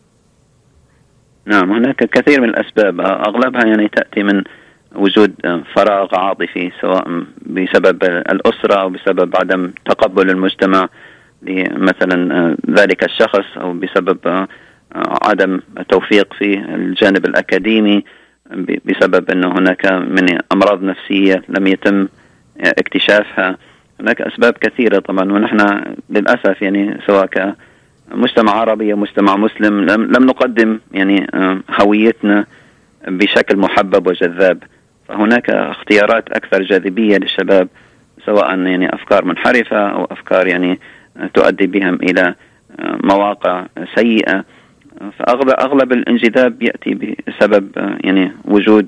نعم 1.47 1.71
هناك 1.71 1.95
كثير 1.95 2.41
من 2.41 2.49
الأسباب. 2.49 3.01
أغلبها 3.01 3.65
يعني 3.65 3.87
تأتي 3.87 4.23
من 4.23 4.43
وجود 4.95 5.33
فراغ 5.75 6.15
عاطفي 6.15 6.71
سواء 6.81 7.23
بسبب 7.45 8.03
الأسرة 8.03 8.75
أو 8.81 8.89
بسبب 8.89 9.35
عدم 9.35 9.71
تقبل 9.85 10.29
المجتمع 10.29 10.89
لمثلا 11.41 12.57
ذلك 12.69 13.03
الشخص 13.03 13.57
أو 13.57 13.73
بسبب 13.73 14.47
عدم 15.23 15.59
توفيق 15.89 16.33
في 16.33 16.53
الجانب 16.53 17.25
الأكاديمي 17.25 18.03
بسبب 18.85 19.31
أنه 19.31 19.47
هناك 19.47 19.91
من 19.91 20.37
أمراض 20.51 20.83
نفسية 20.83 21.43
لم 21.49 21.67
يتم 21.67 22.07
اكتشافها. 22.59 23.57
هناك 23.99 24.21
أسباب 24.21 24.53
كثيرة 24.53 24.99
طبعا 24.99 25.31
ونحن 25.31 25.81
للأسف 26.09 26.61
يعني 26.61 26.97
سواء 27.07 27.55
مجتمع 28.11 28.51
عربي 28.51 28.93
مجتمع 28.93 29.35
مسلم 29.35 29.81
لم, 29.81 30.03
لم 30.03 30.25
نقدم 30.25 30.79
يعني 30.91 31.27
هويتنا 31.81 32.45
بشكل 33.07 33.57
محبب 33.57 34.07
وجذاب 34.07 34.63
فهناك 35.07 35.49
اختيارات 35.49 36.29
أكثر 36.29 36.61
جاذبية 36.61 37.17
للشباب 37.17 37.67
سواء 38.25 38.59
يعني 38.59 38.93
أفكار 38.93 39.25
منحرفة 39.25 39.89
أو 39.89 40.05
أفكار 40.05 40.47
يعني 40.47 40.79
تؤدي 41.33 41.67
بهم 41.67 41.95
إلى 41.95 42.35
مواقع 43.03 43.65
سيئة 43.95 44.43
فاغلب 45.19 45.49
أغلب 45.49 45.91
الانجذاب 45.91 46.63
يأتي 46.63 46.93
بسبب 47.27 47.71
يعني 48.03 48.31
وجود 48.45 48.87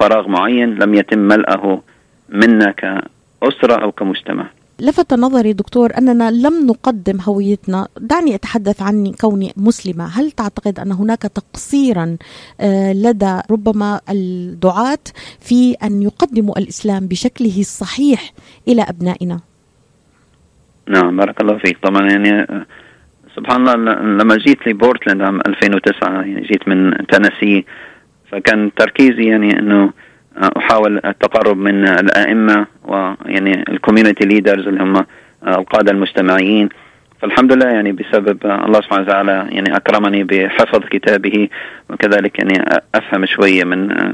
فراغ 0.00 0.28
معين 0.28 0.74
لم 0.74 0.94
يتم 0.94 1.18
ملئه 1.18 1.82
منا 2.28 2.70
كأسرة 2.70 3.82
أو 3.82 3.92
كمجتمع. 3.92 4.46
لفت 4.80 5.14
نظري 5.14 5.52
دكتور 5.52 5.90
أننا 5.98 6.30
لم 6.30 6.66
نقدم 6.66 7.20
هويتنا. 7.20 7.88
دعني 8.00 8.34
أتحدث 8.34 8.82
عني 8.82 9.12
كوني 9.20 9.52
مسلمة. 9.56 10.04
هل 10.04 10.30
تعتقد 10.30 10.78
أن 10.80 10.92
هناك 10.92 11.22
تقصيرا 11.22 12.16
لدى 12.92 13.40
ربما 13.50 14.00
الدعاة 14.10 14.98
في 15.40 15.72
أن 15.72 16.02
يقدموا 16.02 16.58
الإسلام 16.58 17.06
بشكله 17.06 17.60
الصحيح 17.60 18.32
إلى 18.68 18.82
أبنائنا؟ 18.82 19.40
نعم 20.88 21.16
بارك 21.16 21.40
الله 21.40 21.58
فيك. 21.58 21.78
طبعا 21.82 22.10
يعني 22.10 22.46
سبحان 23.36 23.68
الله 23.68 23.74
لما 24.22 24.36
جيت 24.36 24.68
لبورتلاند 24.68 25.22
عام 25.22 25.40
2009 25.46 26.22
يعني 26.22 26.40
جيت 26.40 26.68
من 26.68 27.06
تنسي 27.06 27.64
فكان 28.32 28.70
تركيزي 28.74 29.24
يعني 29.24 29.58
إنه 29.58 29.92
أحاول 30.56 31.00
التقرب 31.04 31.56
من 31.56 31.88
الأئمة 31.88 32.66
ويعني 32.84 33.64
ال 33.68 33.74
community 33.74 34.24
leaders 34.24 34.68
اللي 34.68 34.82
هم 34.82 35.06
القادة 35.46 35.92
المجتمعيين 35.92 36.68
فالحمد 37.22 37.52
لله 37.52 37.66
يعني 37.66 37.92
بسبب 37.92 38.38
الله 38.46 38.80
سبحانه 38.80 39.02
وتعالى 39.02 39.46
يعني 39.50 39.76
أكرمني 39.76 40.24
بحفظ 40.24 40.80
كتابه 40.90 41.48
وكذلك 41.90 42.38
يعني 42.38 42.64
أفهم 42.94 43.26
شوية 43.26 43.64
من 43.64 44.12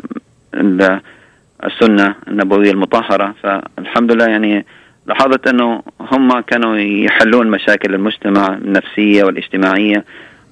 السنة 1.64 2.14
النبوية 2.28 2.70
المطهرة. 2.70 3.34
فالحمد 3.42 4.12
لله 4.12 4.26
يعني 4.26 4.66
لاحظت 5.06 5.48
إنه 5.48 5.82
هم 6.00 6.40
كانوا 6.40 6.76
يحلون 6.76 7.50
مشاكل 7.50 7.94
المجتمع 7.94 8.46
النفسية 8.46 9.24
والاجتماعية 9.24 10.04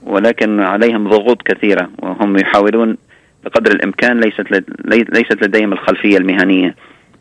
ولكن 0.03 0.61
عليهم 0.61 1.09
ضغوط 1.09 1.43
كثيرة 1.43 1.91
وهم 2.03 2.37
يحاولون 2.37 2.97
بقدر 3.45 3.71
الإمكان 3.73 4.21
ليست 4.21 4.47
ليست 4.89 5.45
لديهم 5.45 5.73
الخلفية 5.73 6.17
المهنية. 6.17 6.75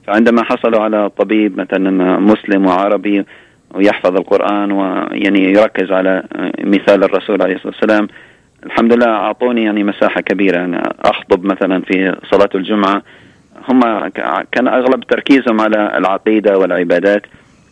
فعندما 0.07 0.43
حصلوا 0.43 0.81
على 0.81 1.09
طبيب 1.09 1.57
مثلا 1.57 2.19
مسلم 2.19 2.65
وعربي 2.65 3.25
ويحفظ 3.73 4.15
القرآن 4.15 4.71
ويعني 4.71 5.51
يركز 5.51 5.91
على 5.91 6.23
مثال 6.63 7.03
الرسول 7.03 7.41
عليه 7.41 7.55
الصلاة 7.55 7.73
والسلام 7.73 8.07
الحمد 8.65 8.93
لله 8.93 9.07
أعطوني 9.07 9.63
يعني 9.63 9.83
مساحة 9.83 10.21
كبيرة. 10.21 10.57
يعني 10.57 10.81
أخطب 10.99 11.43
مثلا 11.43 11.81
في 11.81 12.15
صلاة 12.31 12.49
الجمعة. 12.55 13.03
هم 13.69 14.07
كان 14.51 14.67
أغلب 14.67 15.03
تركيزهم 15.03 15.61
على 15.61 15.97
العقيدة 15.97 16.57
والعبادات 16.57 17.21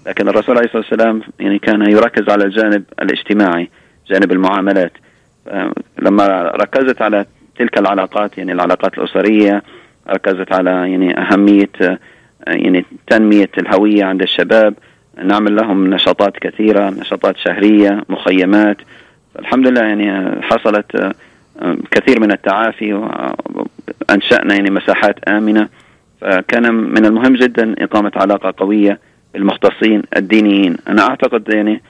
لكن 0.08 0.28
الرسول 0.28 0.58
عليه 0.58 0.68
الصلاة 0.68 0.84
والسلام 0.90 1.22
يعني 1.40 1.60
كان 1.60 1.82
يركز 1.92 2.30
على 2.30 2.46
الجانب 2.46 2.84
الاجتماعي 3.02 3.70
جانب 4.08 4.32
المعاملات. 4.32 4.92
لما 6.02 6.52
ركزت 6.56 7.02
على 7.02 7.26
تلك 7.60 7.78
العلاقات 7.78 8.38
يعني 8.38 8.52
العلاقات 8.52 8.98
الأسرية 8.98 9.64
ركزت 10.10 10.54
على 10.54 10.70
يعني 10.70 11.18
أهمية 11.18 12.00
يعني 12.48 12.86
تنمية 13.08 13.50
الهوية 13.58 14.04
عند 14.06 14.22
الشباب 14.22 14.74
نعمل 15.24 15.56
لهم 15.56 15.94
نشاطات 15.94 16.38
كثيرة 16.38 16.90
نشاطات 16.90 17.38
شهرية 17.38 18.04
مخيمات. 18.10 18.78
الحمد 19.40 19.68
لله 19.68 19.82
يعني 19.82 20.42
حصلت 20.42 21.14
كثير 21.92 22.20
من 22.20 22.32
التعافي 22.32 22.94
وأنشأنا 22.94 24.54
يعني 24.54 24.72
مساحات 24.72 25.30
آمنة. 25.30 25.70
فكان 26.22 26.74
من 26.74 27.06
المهم 27.06 27.34
جدا 27.34 27.76
إقامة 27.80 28.12
علاقة 28.16 28.54
قوية 28.58 29.00
بالمختصين 29.34 30.02
الدينيين. 30.18 30.78
أنا 30.88 31.02
أعتقد 31.10 31.54
يعني 31.54 31.82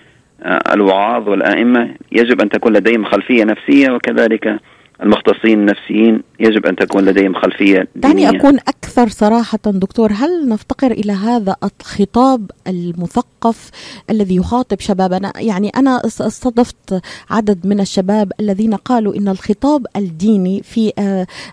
الوعاظ 0.73 1.29
والآئمة 1.29 1.89
يجب 2.11 2.41
أن 2.41 2.49
تكون 2.49 2.73
لديهم 2.73 3.05
خلفية 3.05 3.43
نفسية 3.43 3.91
وكذلك 3.91 4.59
المختصين 5.03 5.59
النفسيين 5.59 6.23
يجب 6.39 6.65
أن 6.65 6.75
تكون 6.75 7.05
لديهم 7.05 7.33
خلفية 7.33 7.87
دعني 7.95 8.29
أكون 8.29 8.55
أكثر 8.55 9.07
صراحة 9.07 9.59
دكتور 9.65 10.11
هل 10.11 10.49
نفتقر 10.49 10.91
إلى 10.91 11.11
هذا 11.11 11.55
الخطاب 11.63 12.51
المثقف 12.67 13.71
الذي 14.09 14.35
يخاطب 14.35 14.79
شبابنا؟ 14.79 15.33
يعني 15.37 15.69
أنا 15.69 16.01
استضفت 16.05 17.01
عدد 17.29 17.67
من 17.67 17.79
الشباب 17.79 18.31
الذين 18.39 18.73
قالوا 18.73 19.15
إن 19.15 19.27
الخطاب 19.27 19.85
الديني 19.95 20.61
في 20.63 20.93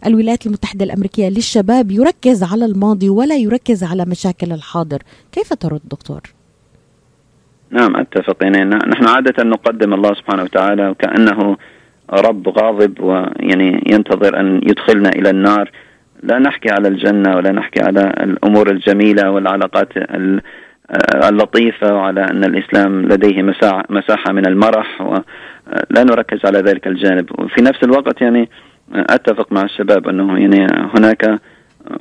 الولايات 0.07 0.47
المتحدة 0.47 0.85
الأمريكية 0.85 1.29
للشباب 1.29 1.91
يركز 1.91 2.43
على 2.43 2.65
الماضي 2.65 3.09
ولا 3.09 3.37
يركز 3.37 3.85
على 3.85 4.05
مشاكل 4.05 4.53
الحاضر. 4.53 5.03
كيف 5.33 5.53
ترد 5.53 5.81
دكتور؟ 5.91 6.21
نعم 7.71 7.97
أتفق 7.97 8.37
يعني 8.41 8.65
نحن 8.65 9.09
عادة 9.09 9.45
نقدم 9.45 9.95
الله 9.95 10.15
سبحانه 10.15 10.43
وتعالى 10.43 10.89
وكأنه 10.89 11.57
رب 12.11 12.49
غاضب 12.49 13.01
ويعني 13.01 13.85
ينتظر 13.93 14.41
أن 14.41 14.61
يدخلنا 14.63 15.09
إلى 15.09 15.31
النار. 15.31 15.71
لا 16.23 16.39
نحكي 16.39 16.71
على 16.71 16.89
الجنة 16.89 17.37
ولا 17.37 17.53
نحكي 17.53 17.83
على 17.83 18.01
الأمور 18.01 18.71
الجميلة 18.71 19.31
والعلاقات 19.31 19.89
اللطيفة 21.25 21.95
وعلى 21.95 22.25
أن 22.25 22.45
الإسلام 22.45 23.03
لديه 23.03 23.43
مساحة 23.91 24.33
من 24.33 24.47
المرح 24.47 25.01
ولا 25.01 26.05
نركز 26.05 26.39
على 26.45 26.59
ذلك 26.59 26.87
الجانب. 26.87 27.41
وفي 27.41 27.63
نفس 27.63 27.83
الوقت 27.83 28.21
يعني 28.21 28.49
أتفق 28.95 29.53
مع 29.53 29.63
الشباب 29.63 30.09
أنه 30.09 30.39
يعني 30.39 30.67
هناك 30.95 31.41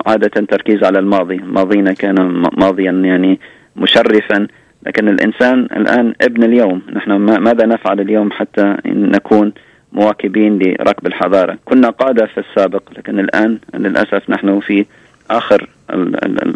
عادة 0.08 0.46
تركيز 0.46 0.84
على 0.84 1.00
الماضي. 1.00 1.38
ماضينا 1.38 1.94
كان 1.94 2.44
ماضيا 2.58 2.92
يعني 2.92 3.40
مشرفا. 3.76 4.48
لكن 4.86 5.10
الإنسان 5.10 5.60
الآن 5.60 6.14
ابن 6.22 6.44
اليوم. 6.44 6.82
نحن 6.94 7.12
ماذا 7.16 7.66
نفعل 7.66 8.00
اليوم 8.00 8.32
حتى 8.32 8.76
نكون 8.86 9.54
مواكبين 9.96 10.60
لركب 10.60 11.08
الحضارة. 11.08 11.58
كنا 11.66 11.90
قادة 11.90 12.26
في 12.26 12.38
السابق 12.38 12.82
لكن 12.98 13.20
الآن 13.20 13.60
للأسف 13.74 14.30
نحن 14.30 14.60
في 14.60 14.86
آخر 15.32 15.70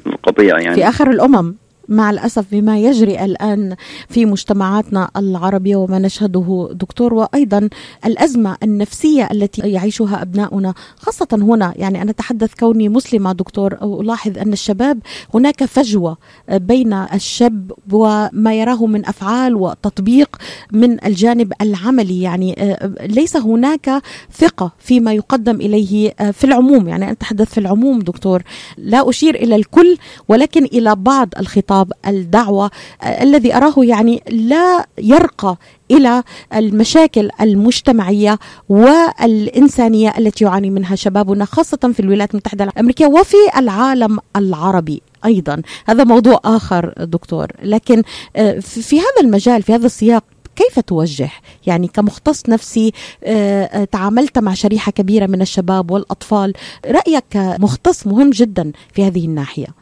القطيع 0.07 0.59
يعني. 0.59 0.75
في 0.75 0.87
آخر 0.87 1.09
الأمم. 1.09 1.55
مع 1.89 2.09
الأسف 2.09 2.45
بما 2.51 2.79
يجري 2.79 3.25
الآن 3.25 3.75
في 4.09 4.25
مجتمعاتنا 4.25 5.09
العربية 5.17 5.75
وما 5.75 5.99
نشهده 5.99 6.69
دكتور 6.71 7.13
وأيضا 7.13 7.69
الأزمة 8.05 8.57
النفسية 8.63 9.27
التي 9.31 9.61
يعيشها 9.61 10.21
أبناؤنا 10.21 10.73
خاصة 10.97 11.27
هنا. 11.33 11.73
يعني 11.75 12.01
أنا 12.01 12.11
أتحدث 12.11 12.53
كوني 12.53 12.89
مسلمة 12.89 13.33
دكتور 13.33 13.73
الاحظ 14.01 14.37
أن 14.37 14.53
الشباب 14.53 14.99
هناك 15.33 15.65
فجوة 15.65 16.17
بين 16.51 16.93
الشاب 16.93 17.71
وما 17.91 18.53
يراه 18.53 18.85
من 18.85 19.05
أفعال 19.05 19.55
وتطبيق 19.55 20.35
من 20.71 21.05
الجانب 21.05 21.53
العملي. 21.61 22.21
يعني 22.21 22.55
آه، 22.57 22.93
ليس 23.01 23.37
هناك 23.37 24.01
ثقة 24.37 24.71
فيما 24.79 25.13
يقدم 25.13 25.55
إليه 25.55 26.13
آه، 26.19 26.31
في 26.31 26.43
العموم. 26.43 26.87
يعني 26.87 27.03
أنا 27.03 27.11
أتحدث 27.11 27.49
في 27.51 27.57
العموم 27.57 27.99
دكتور. 27.99 28.43
لا 28.77 29.09
أشير 29.09 29.35
إلى 29.35 29.55
الكل 29.55 29.97
ولكن 30.27 30.65
إلى 30.65 30.95
بعض 30.95 31.29
الخطاب. 31.39 31.78
الدعوة 32.07 32.71
آه، 33.01 33.23
الذي 33.23 33.55
أراه 33.55 33.73
يعني 33.77 34.23
لا 34.29 34.85
يرقى 34.97 35.57
إلى 35.91 36.23
المشاكل 36.55 37.29
المجتمعية 37.41 38.39
والإنسانية 38.69 40.13
التي 40.17 40.43
يعاني 40.43 40.69
منها 40.69 40.95
شبابنا 40.95 41.45
خاصة 41.45 41.91
في 41.93 41.99
الولايات 41.99 42.31
المتحدة 42.31 42.63
الأمريكية 42.63 43.05
وفي 43.05 43.37
العالم 43.57 44.19
العربي 44.35 45.01
أيضا. 45.25 45.61
هذا 45.85 46.03
موضوع 46.03 46.39
آخر 46.45 46.93
دكتور. 46.97 47.47
لكن 47.63 48.03
آه، 48.35 48.59
في 48.59 48.99
هذا 48.99 49.21
المجال 49.21 49.63
في 49.63 49.75
هذا 49.75 49.85
السياق 49.85 50.23
كيف 50.55 50.79
توجه؟ 50.79 51.29
يعني 51.67 51.87
كمختص 51.87 52.49
نفسي 52.49 52.91
آه، 53.23 53.83
تعاملت 53.83 54.39
مع 54.39 54.53
شريحة 54.53 54.91
كبيرة 54.91 55.25
من 55.25 55.41
الشباب 55.41 55.91
والأطفال 55.91 56.53
رأيك 56.85 57.23
كمختص 57.29 58.07
مهم 58.07 58.29
جدا 58.29 58.71
في 58.93 59.07
هذه 59.07 59.25
الناحية. 59.25 59.78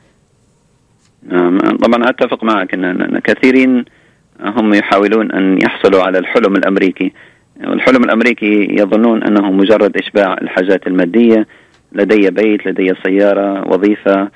طبعا 1.84 2.10
أتفق 2.10 2.44
معك 2.44 2.74
أن 2.74 3.20
كثيرين 3.24 3.86
هم 4.42 4.74
يحاولون 4.74 5.32
أن 5.32 5.62
يحصلوا 5.62 6.02
على 6.02 6.20
الحلم 6.20 6.56
الأمريكي. 6.56 7.14
الحلم 7.64 8.04
الأمريكي 8.04 8.68
يظنون 8.80 9.24
أنه 9.24 9.52
مجرد 9.52 9.98
إشباع 9.98 10.34
الحاجات 10.42 10.88
المادية 10.88 11.48
لدي 11.92 12.30
بيت 12.30 12.68
لدي 12.68 12.94
سيارة 13.04 13.68
وظيفة 13.68 14.30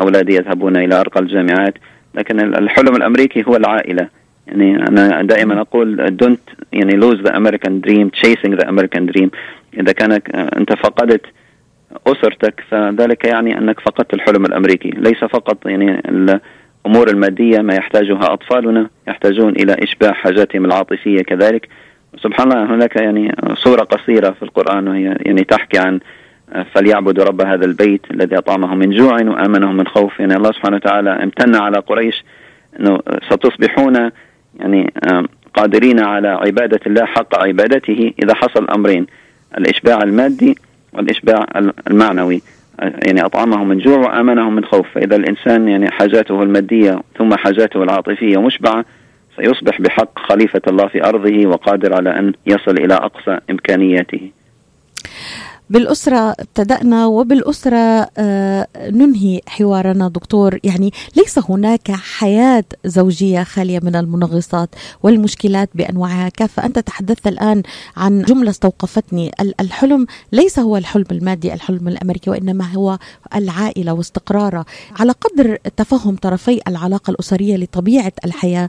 أولادي 0.00 0.34
يذهبون 0.34 0.76
إلى 0.76 1.00
أرقى 1.00 1.20
الجامعات. 1.20 1.74
لكن 2.14 2.40
الحلم 2.40 2.96
الأمريكي 2.96 3.44
هو 3.48 3.56
العائلة. 3.56 4.08
يعني 4.46 4.88
أنا 4.88 5.22
دائما 5.22 5.60
أقول 5.60 6.16
don't 6.22 6.64
يعني 6.72 7.00
lose 7.00 7.18
the 7.26 7.32
American 7.32 7.80
dream 7.80 8.10
chasing 8.10 8.56
the 8.56 8.68
American 8.68 9.06
dream. 9.06 9.28
إذا 9.80 9.92
كانك 9.92 10.30
أنت 10.34 10.72
فقدت 10.72 11.26
أسرتك 12.06 12.64
فذلك 12.70 13.24
يعني 13.24 13.58
أنك 13.58 13.80
فقدت 13.80 14.14
الحلم 14.14 14.44
الأمريكي. 14.44 14.90
ليس 14.90 15.24
فقط 15.24 15.66
يعني 15.66 16.02
الأمور 16.08 17.08
المادية 17.08 17.58
ما 17.58 17.74
يحتاجها 17.74 18.32
أطفالنا 18.32 18.90
يحتاجون 19.08 19.52
إلى 19.52 19.76
إشباع 19.82 20.12
حاجاتهم 20.12 20.64
العاطفية 20.64 21.22
كذلك. 21.22 21.68
سبحان 22.22 22.52
الله 22.52 22.74
هناك 22.74 22.96
يعني 22.96 23.36
صورة 23.54 23.82
قصيرة 23.82 24.30
في 24.30 24.42
القرآن 24.42 24.88
وهي 24.88 25.16
يعني 25.20 25.44
تحكي 25.44 25.78
عن 25.78 26.00
فليعبدوا 26.74 27.24
رب 27.24 27.40
هذا 27.40 27.64
البيت 27.64 28.10
الذي 28.10 28.38
أطعمهم 28.38 28.78
من 28.78 28.90
جوع 28.90 29.12
وآمنهم 29.12 29.76
من 29.76 29.86
خوف. 29.86 30.20
يعني 30.20 30.36
الله 30.36 30.52
سبحانه 30.52 30.76
وتعالى 30.76 31.10
امتن 31.10 31.54
على 31.54 31.78
قريش 31.78 32.24
أنه 32.80 32.98
ستصبحون 33.30 34.10
يعني 34.60 34.92
قادرين 35.54 36.00
على 36.00 36.28
عبادة 36.28 36.80
الله 36.86 37.04
حق 37.04 37.38
عبادته 37.38 38.12
إذا 38.22 38.34
حصل 38.34 38.66
أمرين. 38.70 39.06
الإشباع 39.58 40.02
المادي 40.02 40.54
والإشباع 40.96 41.46
المعنوي. 41.90 42.42
يعني 42.78 43.24
أطعمهم 43.24 43.68
من 43.68 43.78
جوع 43.78 43.98
وآمنهم 43.98 44.54
من 44.54 44.64
خوف. 44.64 44.86
فإذا 44.94 45.16
الإنسان 45.16 45.68
يعني 45.68 45.90
حاجاته 45.90 46.42
المادية 46.42 47.02
ثم 47.18 47.34
حاجاته 47.34 47.82
العاطفية 47.82 48.40
مشبعة 48.40 48.84
سيصبح 49.36 49.80
بحق 49.80 50.18
خليفة 50.18 50.62
الله 50.68 50.88
في 50.88 51.04
أرضه 51.04 51.46
وقادر 51.46 51.94
على 51.94 52.18
أن 52.18 52.32
يصل 52.46 52.78
إلى 52.78 52.94
أقصى 52.94 53.38
إمكانياته. 53.50 54.30
بالأسرة 55.70 56.30
ابتدأنا 56.40 57.06
وبالأسرة 57.06 58.08
آه، 58.18 58.68
ننهي 58.78 59.40
حوارنا 59.46 60.08
دكتور. 60.08 60.58
يعني 60.64 60.92
ليس 61.16 61.38
هناك 61.48 61.90
حياة 61.90 62.64
زوجية 62.84 63.42
خالية 63.42 63.80
من 63.82 63.96
المنغصات 63.96 64.68
والمشكلات 65.02 65.70
بأنواعها. 65.74 66.28
كافة 66.28 66.66
أنت 66.66 66.78
تحدثت 66.78 67.26
الآن 67.26 67.62
عن 67.96 68.22
جملة 68.22 68.50
استوقفتني. 68.50 69.30
الحلم 69.60 70.06
ليس 70.32 70.58
هو 70.58 70.76
الحلم 70.76 71.04
المادي 71.10 71.54
الحلم 71.54 71.88
الأمريكي 71.88 72.30
وإنما 72.30 72.72
هو 72.72 72.98
العائلة 73.34 73.92
واستقرارها. 73.92 74.64
على 75.00 75.12
قدر 75.12 75.56
تفهم 75.76 76.16
طرفي 76.16 76.60
العلاقة 76.68 77.10
الأسرية 77.10 77.56
لطبيعة 77.56 78.12
الحياة 78.24 78.68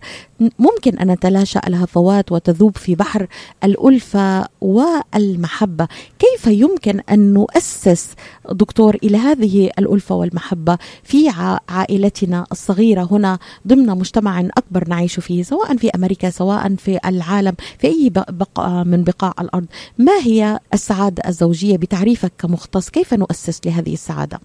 ممكن 0.59 0.97
أن 0.97 1.11
نتلاشى 1.11 1.59
الهفوات 1.67 2.31
وتذوب 2.31 2.77
في 2.77 2.95
بحر 2.95 3.27
الألفة 3.63 4.45
والمحبة. 4.61 5.87
كيف 6.19 6.47
يمكن 6.47 6.86
أن 6.89 7.33
نؤسس 7.33 8.15
دكتور 8.51 8.95
إلى 9.03 9.17
هذه 9.17 9.69
الألفة 9.79 10.15
والمحبة 10.15 10.77
في 11.03 11.29
عائلتنا 11.69 12.45
الصغيرة 12.51 13.07
هنا 13.11 13.39
ضمن 13.67 13.85
مجتمع 13.85 14.39
أكبر 14.39 14.87
نعيش 14.87 15.19
فيه 15.19 15.43
سواء 15.43 15.77
في 15.77 15.89
أمريكا 15.95 16.29
سواء 16.29 16.75
في 16.75 16.99
العالم 17.05 17.53
في 17.79 17.87
أي 17.87 18.11
بقعة 18.29 18.83
من 18.83 19.03
بقاع 19.03 19.33
الأرض. 19.39 19.65
ما 19.97 20.13
هي 20.23 20.59
السعادة 20.73 21.23
الزوجية 21.27 21.77
بتعريفك 21.77 22.31
كمختص؟ 22.39 22.89
كيف 22.89 23.13
نؤسس 23.13 23.61
لهذه 23.65 23.93
السعادة؟ 23.93 24.39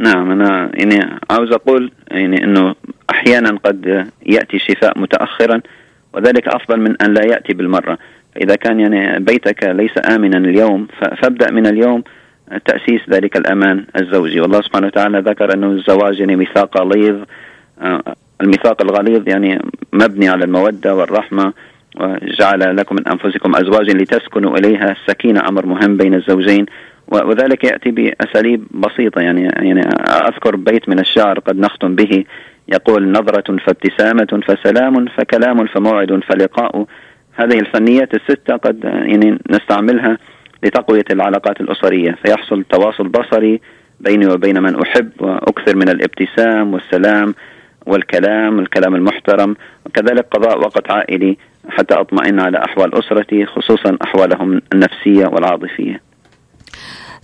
نعم 0.00 0.30
أنا 0.30 0.70
يعني 0.74 1.20
عاوز 1.30 1.52
أقول 1.52 1.92
يعني 2.10 2.44
أنه 2.44 2.74
أحيانا 3.10 3.58
قد 3.64 4.10
يأتي 4.26 4.58
شفاء 4.58 4.98
متأخرا 4.98 5.60
وذلك 6.14 6.48
أفضل 6.48 6.80
من 6.80 7.02
أن 7.02 7.14
لا 7.14 7.26
يأتي 7.26 7.54
بالمرة. 7.54 7.98
إذا 8.36 8.56
كان 8.56 8.80
يعني 8.80 9.18
بيتك 9.18 9.64
ليس 9.64 9.92
آمنا 10.10 10.38
اليوم 10.38 10.86
فابدأ 11.22 11.50
من 11.50 11.66
اليوم 11.66 12.02
تأسيس 12.64 13.00
ذلك 13.10 13.36
الأمان 13.36 13.84
الزوجي. 14.00 14.40
والله 14.40 14.60
سبحانه 14.60 14.86
وتعالى 14.86 15.18
ذكر 15.18 15.54
أنه 15.54 15.66
الزواج 15.66 16.20
يعني 16.20 16.36
ميثاق 16.36 16.78
غليظ 16.80 17.16
آه، 17.82 18.02
الميثاق 18.40 18.82
الغليظ 18.82 19.28
يعني 19.28 19.62
مبني 19.92 20.28
على 20.28 20.44
المودة 20.44 20.94
والرحمة 20.94 21.52
وجعل 21.96 22.76
لكم 22.76 22.96
من 22.96 23.08
أنفسكم 23.08 23.56
أزواجا 23.56 23.92
لتسكنوا 23.92 24.58
إليها. 24.58 24.92
السكينة 24.92 25.48
أمر 25.48 25.66
مهم 25.66 25.96
بين 25.96 26.14
الزوجين 26.14 26.66
وذلك 27.08 27.64
يأتي 27.64 27.90
بأساليب 27.90 28.66
بسيطة. 28.70 29.20
يعني 29.20 29.42
يعني 29.42 29.80
أذكر 30.28 30.56
بيت 30.56 30.88
من 30.88 30.98
الشعر 30.98 31.38
قد 31.38 31.58
نختم 31.58 31.94
به 31.94 32.24
يقول 32.68 33.08
نظرة 33.08 33.56
فابتسامة 33.56 34.40
فسلام 34.46 35.06
فكلام 35.06 35.66
فموعد 35.66 36.20
فلقاء. 36.28 36.86
هذه 37.36 37.58
الفنيات 37.58 38.14
الستة 38.14 38.56
قد 38.56 38.84
يعني 38.84 39.38
نستعملها 39.50 40.18
لتقوية 40.62 41.04
العلاقات 41.10 41.60
الأسرية. 41.60 42.16
فيحصل 42.24 42.64
تواصل 42.64 43.08
بصري 43.08 43.60
بيني 44.00 44.26
وبين 44.26 44.62
من 44.62 44.82
أحب 44.82 45.10
وأكثر 45.20 45.76
من 45.76 45.88
الابتسام 45.88 46.74
والسلام 46.74 47.34
والكلام 47.86 48.58
الكلام 48.58 48.94
المحترم. 48.94 49.56
وكذلك 49.86 50.26
قضاء 50.30 50.58
وقت 50.58 50.90
عائلي 50.90 51.36
حتى 51.68 51.94
أطمئن 51.94 52.40
على 52.40 52.58
أحوال 52.58 52.98
أسرتي 52.98 53.46
خصوصا 53.46 53.96
أحوالهم 54.04 54.62
النفسية 54.72 55.26
والعاطفية. 55.26 56.05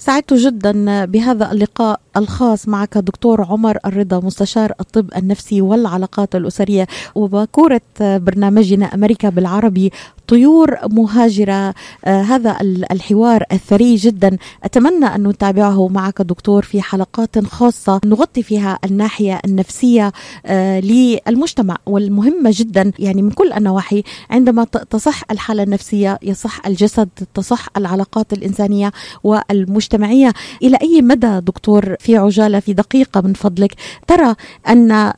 سعدت 0.05 0.34
جدا 0.34 1.05
بهذا 1.05 1.53
اللقاء 1.53 2.00
الخاص 2.16 2.68
معك 2.68 2.98
دكتور 2.98 3.44
عمر 3.44 3.78
الرضا 3.86 4.20
مستشار 4.20 4.72
الطب 4.80 5.11
النفسي 5.16 5.61
والعلاقات 5.61 6.34
الأسرية 6.34 6.86
وبكورة 7.14 7.80
برنامجنا 8.00 8.86
أمريكا 8.86 9.28
بالعربي. 9.28 9.92
طيور 10.32 10.76
مهاجرة. 10.90 11.74
آه 12.04 12.22
هذا 12.22 12.56
الحوار 12.92 13.44
الثري 13.52 13.94
جدا. 13.94 14.36
أتمنى 14.64 15.06
أن 15.06 15.28
نتابعه 15.28 15.88
معك 15.88 16.22
دكتور 16.22 16.62
في 16.62 16.82
حلقات 16.82 17.44
خاصة. 17.44 18.00
نغطي 18.04 18.42
فيها 18.42 18.78
الناحية 18.84 19.40
النفسية 19.44 20.12
آه 20.46 20.80
للمجتمع 20.80 21.76
والمهمة 21.86 22.50
جدا. 22.54 22.92
يعني 22.98 23.22
من 23.22 23.30
كل 23.30 23.52
النواحي 23.52 24.02
عندما 24.30 24.64
تصح 24.64 25.22
الحالة 25.30 25.62
النفسية 25.62 26.18
يصح 26.22 26.66
الجسد 26.66 27.08
تصح 27.34 27.66
العلاقات 27.76 28.32
الإنسانية 28.32 28.92
والمجتمعية. 29.24 30.32
إلى 30.62 30.78
أي 30.82 31.02
مدى 31.02 31.40
دكتور 31.40 31.96
في 32.00 32.16
عجالة 32.16 32.60
في 32.60 32.72
دقيقة 32.72 33.20
من 33.20 33.32
فضلك؟ 33.32 33.74
ترى 34.06 34.34
أن 34.68 35.12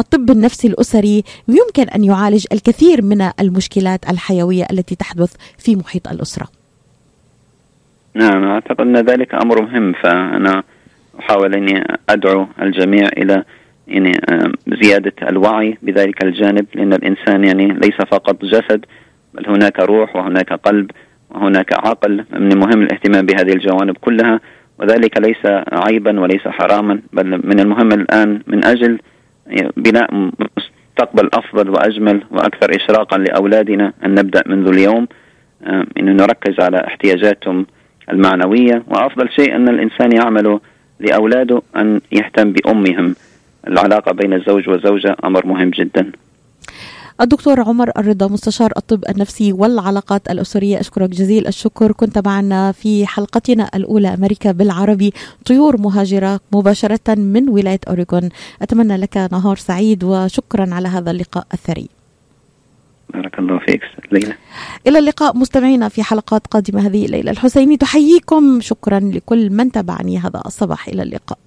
الطب 0.00 0.30
النفسي 0.30 0.68
الأسري 0.68 1.22
يمكن 1.48 1.88
أن 1.94 2.04
يعالج 2.04 2.46
الكثير 2.52 3.02
من 3.02 3.30
المشكلات 3.40 4.10
الحيوية 4.10 4.66
التي 4.72 4.94
تحدث 4.94 5.34
في 5.58 5.76
محيط 5.76 6.08
الأسرة. 6.08 6.48
نعم 8.14 8.44
أعتقد 8.44 8.80
أن 8.80 8.96
ذلك 8.96 9.34
أمر 9.34 9.62
مهم 9.62 9.92
فأنا 9.92 10.62
أحاول 11.20 11.54
أني 11.54 11.84
أدعو 12.08 12.46
الجميع 12.62 13.08
إلى 13.08 13.44
يعني 13.88 14.12
زيادة 14.82 15.12
الوعي 15.22 15.78
بذلك 15.82 16.24
الجانب 16.24 16.66
لأن 16.74 16.92
الإنسان 16.92 17.44
يعني 17.44 17.66
ليس 17.66 17.96
فقط 18.10 18.44
جسد 18.44 18.84
بل 19.34 19.48
هناك 19.48 19.80
روح 19.80 20.16
وهناك 20.16 20.52
قلب 20.52 20.90
وهناك 21.30 21.72
عقل 21.72 22.24
من 22.32 22.52
المهم 22.52 22.82
الاهتمام 22.82 23.26
بهذه 23.26 23.52
الجوانب 23.52 23.96
كلها 23.96 24.40
وذلك 24.78 25.20
ليس 25.20 25.62
عيبا 25.72 26.20
وليس 26.20 26.48
حراما 26.48 27.00
بل 27.12 27.26
من 27.44 27.60
المهم 27.60 27.92
الآن 27.92 28.42
من 28.46 28.64
أجل 28.64 28.98
بناء 29.76 30.30
مستقبل 30.98 31.30
أفضل 31.34 31.70
وأجمل 31.70 32.22
وأكثر 32.30 32.76
اشراقا 32.76 33.18
لأولادنا 33.18 33.92
أن 34.04 34.14
نبدأ 34.14 34.42
منذ 34.46 34.68
اليوم 34.68 35.08
آه، 35.66 35.86
إنه 35.98 36.12
نركز 36.12 36.60
على 36.60 36.86
احتياجاتهم 36.86 37.66
المعنوية. 38.12 38.82
وأفضل 38.88 39.30
شيء 39.30 39.56
أن 39.56 39.68
الإنسان 39.68 40.12
يعمل 40.12 40.60
لأولاده 41.00 41.62
أن 41.76 42.00
يهتم 42.12 42.52
بأمهم. 42.52 43.14
العلاقة 43.68 44.12
بين 44.12 44.32
الزوج 44.32 44.68
والزوجة 44.68 45.16
أمر 45.24 45.46
مهم 45.46 45.70
جدا. 45.70 46.12
الدكتور 47.20 47.60
عمر 47.60 47.90
الرضا 47.98 48.28
مستشار 48.28 48.72
الطب 48.76 49.04
النفسي 49.08 49.52
والعلاقات 49.52 50.30
الأسرية 50.30 50.80
أشكرك 50.80 51.10
جزيل 51.10 51.46
الشكر. 51.46 51.92
كنت 51.92 52.26
معنا 52.26 52.72
في 52.72 53.06
حلقتنا 53.06 53.70
الأولى 53.74 54.14
أمريكا 54.14 54.52
بالعربي 54.52 55.12
طيور 55.46 55.80
مهاجرة 55.80 56.40
مباشرة 56.52 57.14
من 57.14 57.48
ولاية 57.48 57.80
أوريغون. 57.88 58.28
أتمنى 58.62 58.96
لك 58.96 59.16
نهار 59.32 59.56
سعيد 59.56 60.04
وشكرا 60.04 60.74
على 60.74 60.88
هذا 60.88 61.10
اللقاء 61.10 61.46
الثري. 61.54 61.88
بارك 63.14 63.38
الله 63.38 63.58
فيك 63.66 63.80
ليلى. 64.12 64.34
إلى 64.86 64.98
اللقاء 64.98 65.36
مستمعينا 65.36 65.88
في 65.88 66.02
حلقات 66.02 66.46
قادمة 66.46 66.86
هذه 66.86 67.06
الليلة. 67.06 67.30
الحسيني 67.30 67.76
تحييكم. 67.76 68.60
شكرا 68.60 69.00
لكل 69.00 69.50
من 69.50 69.72
تابعني. 69.72 70.18
هذا 70.18 70.42
الصباح 70.46 70.88
إلى 70.88 71.02
اللقاء. 71.02 71.38